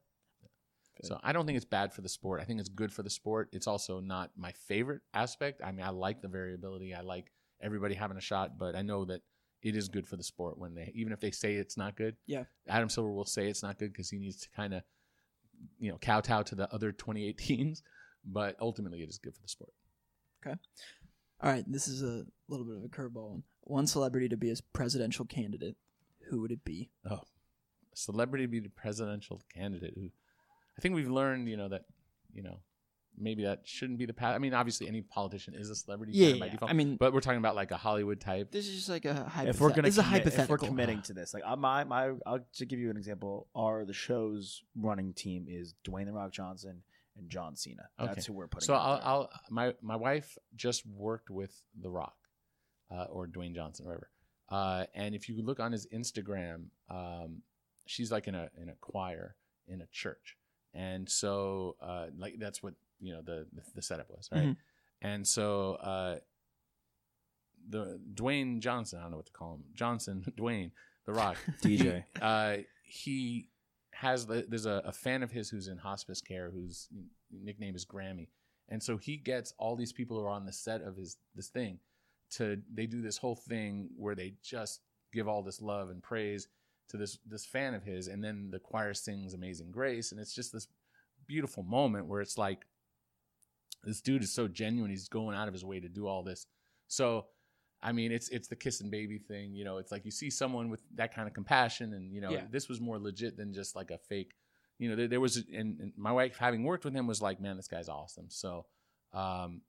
[1.02, 2.42] So I don't think it's bad for the sport.
[2.42, 3.50] I think it's good for the sport.
[3.54, 5.62] It's also not my favorite aspect.
[5.64, 6.94] I mean, I like the variability.
[6.94, 7.32] I like
[7.62, 9.22] everybody having a shot, but I know that
[9.62, 12.16] it is good for the sport when they, even if they say it's not good.
[12.26, 12.44] Yeah.
[12.68, 14.84] Adam Silver will say it's not good because he needs to kind of,
[15.80, 17.84] you know, kowtow to the other 28 teams.
[18.26, 19.72] But ultimately, it is good for the sport.
[20.46, 20.56] Okay.
[21.42, 23.44] All right, this is a little bit of a curveball one.
[23.62, 25.76] One celebrity to be a presidential candidate.
[26.30, 26.90] Who would it be?
[27.10, 27.22] Oh,
[27.94, 29.94] a celebrity to be the presidential candidate.
[29.96, 30.10] Who,
[30.78, 31.84] I think we've learned, you know, that,
[32.34, 32.60] you know,
[33.20, 34.36] maybe that shouldn't be the path.
[34.36, 36.14] I mean, obviously, any politician is a celebrity.
[36.14, 36.52] Yeah, kind of by yeah.
[36.54, 38.52] default, I mean- but we're talking about like a Hollywood type.
[38.52, 39.50] This is just like a hypothetical.
[39.50, 40.44] If we're gonna this is a hypothetical.
[40.44, 43.48] if we're committing to this, like uh, my my, I'll to give you an example.
[43.56, 46.84] Our the show's running team is Dwayne the Rock Johnson
[47.18, 47.90] and John Cena.
[48.00, 48.66] That's who we're putting.
[48.66, 49.02] So I'll.
[49.04, 52.16] I'll my my wife just worked with The Rock,
[52.92, 54.10] uh, or Dwayne Johnson, whatever.
[54.50, 57.44] Uh, and if you look on his Instagram, um,
[57.86, 59.36] she's like in a in a choir
[59.68, 60.38] in a church,
[60.74, 63.46] and so uh, like that's what you know the
[63.76, 64.48] the, setup was, right?
[64.48, 64.58] Mhm.
[65.02, 66.18] And so uh,
[67.70, 69.00] the Dwayne Johnson.
[69.00, 69.64] I don't know what to call him.
[69.74, 70.72] Johnson, Dwayne,
[71.06, 72.04] The Rock, DJ.
[72.14, 73.50] He, uh, he
[73.94, 76.88] has the, there's a, a fan of his who's in hospice care whose
[77.32, 78.28] nickname is Grammy,
[78.70, 81.48] and so he gets all these people who are on the set of his this
[81.48, 81.80] thing
[82.32, 84.82] to they do this whole thing where they just
[85.14, 86.48] give all this love and praise
[86.90, 90.34] to this this fan of his, and then the choir sings Amazing Grace, and it's
[90.34, 90.68] just this
[91.28, 92.66] beautiful moment where it's like
[93.84, 94.90] this dude is so genuine.
[94.90, 96.46] He's going out of his way to do all this.
[96.88, 97.28] So,
[97.82, 99.54] I mean, it's it's the kissing baby thing.
[99.54, 102.32] You know, it's like you see someone with that kind of compassion, and you know,
[102.32, 102.46] Yeah.
[102.52, 104.34] this was more legit than just like a fake.
[104.80, 107.42] You know, there, there was, and, and my wife having worked with him was like,
[107.42, 108.28] man, this guy's awesome.
[108.30, 108.66] So,
[109.14, 109.62] um,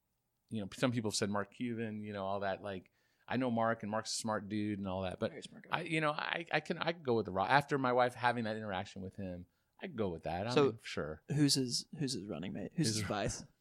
[0.50, 2.62] you know, some people have said Mark Cuban, you know, all that.
[2.62, 2.90] Like,
[3.28, 5.78] I know Mark, and Mark's a smart dude and all that, but Very smart guy.
[5.78, 8.14] I, you know, I, I can I could go with the Rock after my wife
[8.14, 9.46] having that interaction with him.
[9.82, 10.46] I could go with that.
[10.46, 11.22] I So- mean, sure.
[11.34, 12.70] who's his Who's his running mate?
[12.76, 13.44] Who's His- his vice?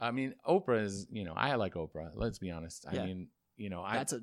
[0.00, 2.10] I mean, Oprah is, you know, I like Oprah.
[2.14, 2.86] Let's be honest.
[2.88, 3.06] I Yeah.
[3.06, 4.20] mean, you know, I That's a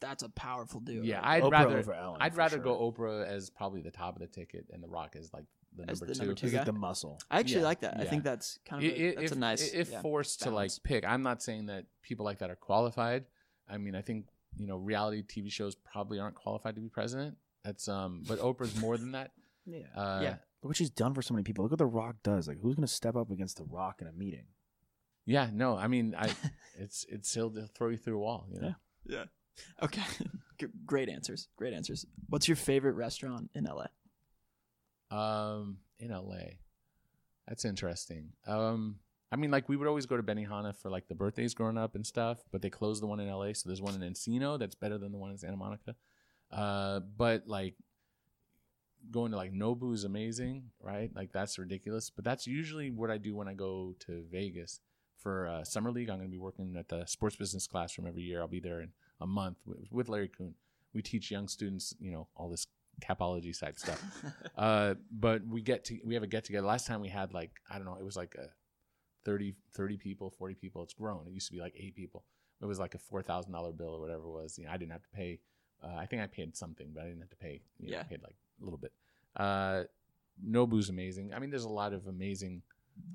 [0.00, 1.02] that's a powerful duo.
[1.02, 1.20] yeah.
[1.22, 2.64] I'd Oprah rather over Ellen, I'd for rather sure.
[2.64, 5.44] go Oprah as probably the top of the ticket, and The Rock is like
[5.76, 6.18] the As number the two.
[6.20, 6.58] number two He's guy.
[6.60, 7.20] like the muscle.
[7.30, 7.96] I actually Yeah, like that.
[7.98, 8.10] I yeah.
[8.10, 9.72] think that's kind of I- a, i- that's if, a nice.
[9.74, 10.78] if yeah, forced to like balance.
[10.78, 13.26] pick, I'm not saying that people like that are qualified.
[13.68, 14.26] I mean, I think
[14.56, 17.36] you know, reality TV shows probably aren't qualified to be president.
[17.64, 19.32] That's um, but Oprah's more than that.
[19.66, 19.84] Yeah.
[19.94, 20.30] Uh, Yeah.
[20.62, 21.62] Look what she's done for so many people.
[21.64, 22.48] Look what The Rock does.
[22.48, 24.46] Like, who's going to step up against The Rock in a meeting?
[25.30, 25.48] Yeah.
[25.52, 26.32] No, I mean, I
[26.78, 28.46] it's it's he'll he'll throw you through a wall.
[28.52, 28.74] You know?
[29.06, 29.24] yeah.
[29.82, 30.02] Okay.
[30.58, 31.48] G- Great answers.
[31.56, 32.04] Great answers.
[32.28, 33.86] What's your favorite restaurant in LA?
[35.16, 36.58] Um, in LA,
[37.48, 38.32] that's interesting.
[38.46, 38.96] Um,
[39.32, 41.94] I mean, like we would always go to Benihana for like the birthdays growing up
[41.94, 44.74] and stuff, but they closed the one in LA, so there's one in Encino that's
[44.74, 45.94] better than the one in Santa Monica.
[46.50, 47.74] Uh, but like
[49.10, 51.10] going to like Nobu is amazing, right?
[51.14, 52.10] Like that's ridiculous.
[52.10, 54.80] But that's usually what I do when I go to Vegas
[55.20, 56.08] for uh, summer league.
[56.10, 58.40] I'm going to be working at the sports business classroom every year.
[58.40, 58.90] I'll be there in
[59.20, 60.54] a month with, with Larry Coon.
[60.94, 62.66] We teach young students, you know, all this
[63.00, 64.02] capology type stuff.
[64.58, 66.66] uh, but we get to we have a get together.
[66.66, 68.48] Last time we had like I don't know, it was like a
[69.24, 70.82] 30, 30 people, forty people.
[70.82, 71.26] It's grown.
[71.26, 72.24] It used to be like eight people.
[72.60, 74.58] It was like a four thousand dollar bill or whatever it was.
[74.58, 75.38] You know, I didn't have to pay.
[75.82, 77.60] Uh, I think I paid something, but I didn't have to pay.
[77.78, 78.00] You know, Yeah.
[78.00, 78.92] I paid like a little bit.
[79.36, 79.84] Uh,
[80.42, 81.32] Nobu's amazing.
[81.34, 82.62] I mean, there's a lot of amazing.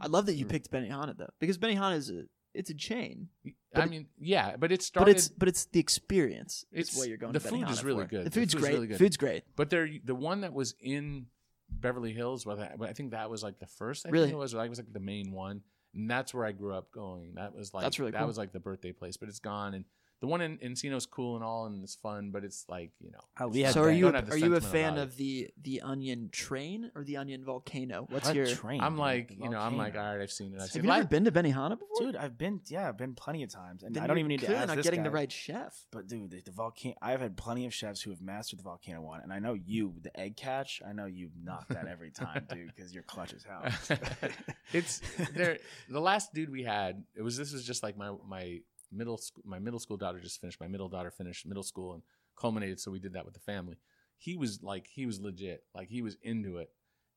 [0.02, 0.50] I love that you mm.
[0.50, 2.24] picked Benihana though, because Benihana is a
[2.54, 3.28] it's a chain,
[3.76, 5.16] I mean, yeah, but it but started.
[5.18, 6.66] it's but it's the experience.
[6.72, 7.34] It's what you're going.
[7.34, 8.10] the to food is really for.
[8.10, 8.26] good.
[8.26, 8.74] The The food's food's great.
[8.74, 8.98] really good.
[8.98, 9.44] Food's great.
[9.56, 11.26] But there, the one that was in
[11.70, 14.06] Beverly Hills, well, I think that was like the first.
[14.06, 14.28] I Really?
[14.28, 14.54] think it was.
[14.54, 15.62] That was like the main one,
[15.94, 17.34] and that's where I grew up going.
[17.36, 18.28] That was like That's really that cool.
[18.28, 19.74] was like the birthday place, but it's gone.
[19.74, 19.86] And
[20.22, 23.48] the one in Encino's cool and all, and it's fun, but it's like you know.
[23.50, 25.50] We had so are you a, Don't have the are you a fan of the
[25.62, 28.06] the Onion Train or the Onion Volcano?
[28.10, 28.48] What's What your?
[28.48, 28.82] train?
[28.82, 30.56] I'm like, you know, I'm like, all right, I've seen it.
[30.56, 30.96] I've Have seen you it.
[30.96, 32.00] ever been to Benihana before?
[32.00, 33.84] Dude, I've been, yeah, I've been plenty of times.
[33.84, 35.10] And Then I don't even need to clearly ask not this getting guy.
[35.10, 35.78] the right chef.
[35.92, 36.96] But dude, the, the volcano.
[37.02, 39.96] I've had plenty of chefs who have mastered the volcano one, and I know you,
[40.02, 40.82] the egg catch.
[40.88, 43.64] I know you knock that every time, dude, because you're clutch as hell.
[44.74, 45.02] it's
[45.34, 45.58] there.
[45.90, 48.60] The last dude we had, it was this was just like my my
[48.92, 49.44] middle school.
[49.46, 50.60] My middle school daughter just finished.
[50.60, 52.04] My middle daughter finished middle school and
[52.36, 52.80] culminated.
[52.80, 53.78] So we did that with the family.
[54.18, 55.64] He was like he was legit.
[55.74, 56.70] Like he was into it,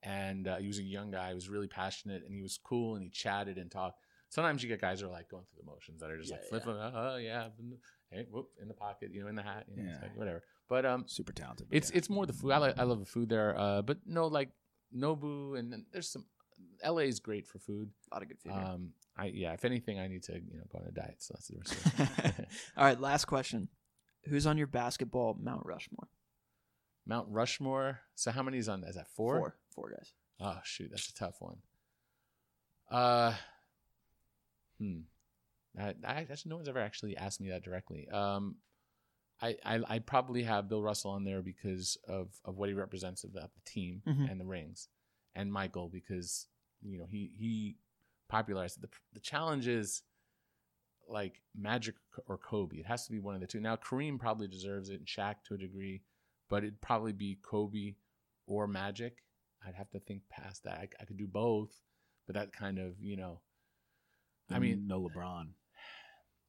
[0.03, 1.29] and uh, he was a young guy.
[1.29, 4.01] He was really passionate, and he was cool, and he chatted and talked.
[4.31, 6.37] Sometimes you get guys who are like going through the motions that are just Yeah,
[6.37, 7.49] like flipping, oh yeah,
[8.11, 9.99] hey, whoop, in the pocket, you know, in the hat, you know, Yeah.
[10.03, 10.43] like, whatever.
[10.69, 11.69] But um, Super talented.
[11.71, 11.97] but it's yeah.
[11.99, 12.53] it's more the food.
[12.53, 13.59] I like I love the food there.
[13.59, 14.51] Uh, but no, like
[14.95, 16.25] Nobu and then there's some.
[16.85, 17.91] LA is great for food.
[18.11, 18.53] A lot of good food.
[18.53, 18.61] here.
[18.63, 19.53] Um, I yeah.
[19.53, 21.17] If anything, I need to you know go on a diet.
[21.19, 22.41] So that's the rest.
[22.77, 23.69] All right, last question.
[24.25, 26.09] Who's on your basketball Mount Rushmore?
[27.07, 28.01] Mount Rushmore.
[28.15, 28.85] So how many is on?
[28.85, 29.39] Is that four?
[29.39, 29.57] Four.
[29.75, 30.13] Four guys.
[30.41, 31.57] Oh shoot, that's a tough one.
[32.91, 33.35] Uh,
[34.79, 35.01] hmm.
[35.79, 38.09] I, I actually no one's ever actually asked me that directly.
[38.09, 38.57] Um,
[39.41, 43.25] I I I probably have Bill Russell on there because of of what he represents
[43.25, 44.31] of the, of the team Mhm.
[44.31, 44.89] and the rings,
[45.39, 46.49] and Michael because
[46.83, 47.77] you know he he
[48.29, 48.83] popularized it.
[48.83, 50.03] the the challenge is
[51.09, 51.95] like Magic
[52.27, 52.77] or Kobe.
[52.77, 53.61] It has to be one of the two.
[53.61, 56.03] Now Kareem probably deserves it, and Shaq to a degree,
[56.51, 57.95] but it'd probably be Kobe
[58.47, 59.19] or Magic.
[59.67, 60.79] I'd have to think past that.
[60.79, 61.71] I, I could do both,
[62.27, 63.41] but that kind of you know.
[64.51, 65.49] I mean, no LeBron.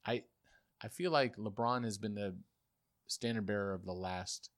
[0.05, 0.23] I
[0.81, 2.35] I feel like LeBron has been the
[3.07, 4.49] standard bearer of the last,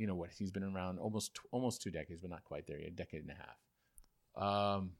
[0.00, 0.30] you know what?
[0.30, 3.30] He's been around almost almost two decades, but not quite there yet, a decade and
[3.32, 3.58] a half.
[4.78, 4.92] Um,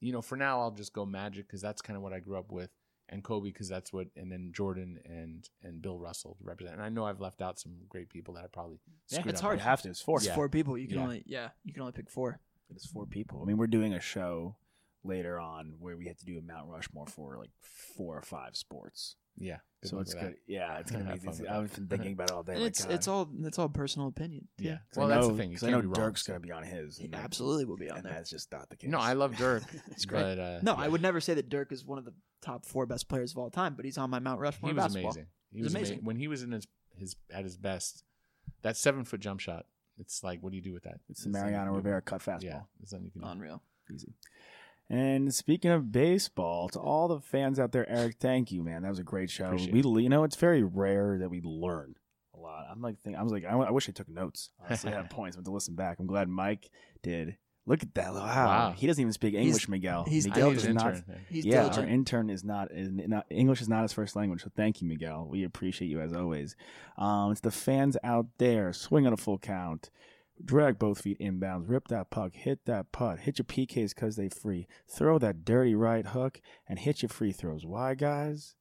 [0.00, 2.38] you know, for now I'll just go Magic because that's kind of what I grew
[2.38, 2.70] up with,
[3.08, 6.76] and Kobe because that's what, and then Jordan and and Bill Russell to represent.
[6.76, 8.78] And I know I've left out some great people that I probably
[9.10, 9.58] Yeah, it's up hard.
[9.58, 9.88] You have to.
[9.90, 10.18] It's four.
[10.18, 10.34] It's Yeah.
[10.36, 10.78] four people.
[10.78, 11.02] You can Yeah.
[11.02, 11.48] only yeah.
[11.64, 12.40] You can only pick four.
[12.70, 13.42] It's four people.
[13.42, 14.56] I mean, we're doing a show
[15.02, 18.56] later on where we had to do a Mount Rushmore for like four or five
[18.56, 19.16] sports.
[19.40, 19.58] Yeah.
[19.84, 20.36] so it's good.
[20.46, 21.18] Yeah, it's gonna be.
[21.20, 22.52] fun It's, I've been thinking about it all day.
[22.54, 22.94] And like, it's God.
[22.94, 24.48] it's all it's all personal opinion.
[24.58, 24.70] Yeah.
[24.70, 24.76] Yeah.
[24.90, 25.50] 'Cause Well, I that's the thing.
[25.50, 26.98] You 'cause I know be Dirk's so- gonna be on his.
[26.98, 28.12] He and absolutely will be on and there.
[28.14, 28.90] that's just not the case.
[28.90, 29.62] No, I love Dirk.
[29.90, 30.22] It's great.
[30.22, 30.80] But, uh, no, yeah.
[30.84, 33.38] I would never say that Dirk is one of the top four best players of
[33.38, 35.10] all time, but he's on my Mount Rushmore He was basketball.
[35.12, 35.26] amazing.
[35.50, 35.92] He He was was amazing.
[35.94, 36.04] amazing.
[36.06, 36.66] When he was in his,
[36.96, 38.04] his at his best,
[38.62, 39.66] that seven foot jump shot,
[39.98, 41.00] it's like, what do you do with that?
[41.08, 42.42] It's the Mariano Rivera cut fastball.
[42.44, 42.60] Yeah.
[42.78, 43.26] There's nothing you can do.
[43.28, 43.62] Unreal.
[43.92, 44.14] Easy.
[44.90, 48.82] And speaking of baseball, to all the fans out there, Eric, thank you, man.
[48.82, 49.46] That was a great show.
[49.46, 51.94] Appreciate We, you know, it's very rare that we learn
[52.34, 52.66] a lot.
[52.70, 54.50] I'm like, think, I was like, I, I wish I took notes.
[54.64, 56.70] Honestly, I had points, but to listen back, I'm glad Mike
[57.02, 57.36] did.
[57.66, 58.14] Look at that!
[58.14, 58.74] Wow, Wow.
[58.74, 60.04] he doesn't even speak English, Miguel.
[60.08, 60.94] he's- Miguel need does not.
[61.28, 61.86] He's yeah, diligent.
[61.86, 64.42] our intern is not, is not English is not his first language.
[64.42, 65.28] So thank you, Miguel.
[65.30, 66.56] We appreciate you as always.
[66.96, 68.72] Um, it's the fans out there.
[68.72, 69.90] Swing on a full count.
[70.44, 71.68] Drag both feet inbounds.
[71.68, 72.32] Rip that puck.
[72.34, 73.20] Hit that putt.
[73.20, 74.66] Hit your PKs because they free.
[74.88, 77.66] Throw that dirty right hook and hit your free throws.
[77.66, 78.54] Why, guys?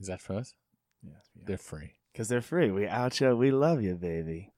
[0.00, 0.54] Is that for us?
[1.02, 1.92] Yes, They're free.
[2.12, 2.70] because they're free.
[2.70, 3.36] We out you.
[3.36, 4.52] We love you, baby.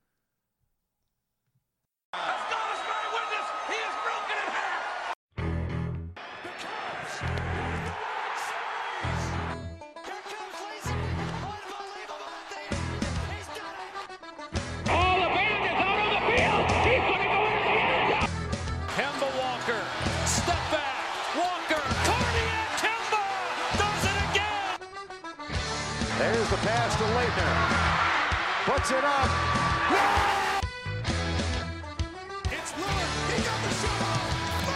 [28.81, 29.29] Puts it up.
[32.49, 33.13] It's Lillard.
[33.29, 34.25] He got the shot off.
[34.65, 34.73] Oh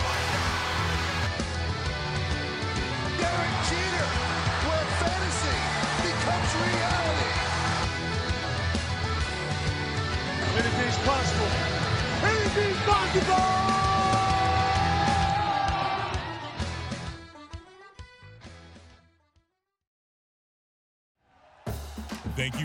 [3.18, 4.08] Derek Jeter,
[4.68, 5.58] where fantasy
[6.06, 7.34] becomes reality.
[10.60, 11.52] Anything's possible.
[12.30, 13.65] Anything's possible.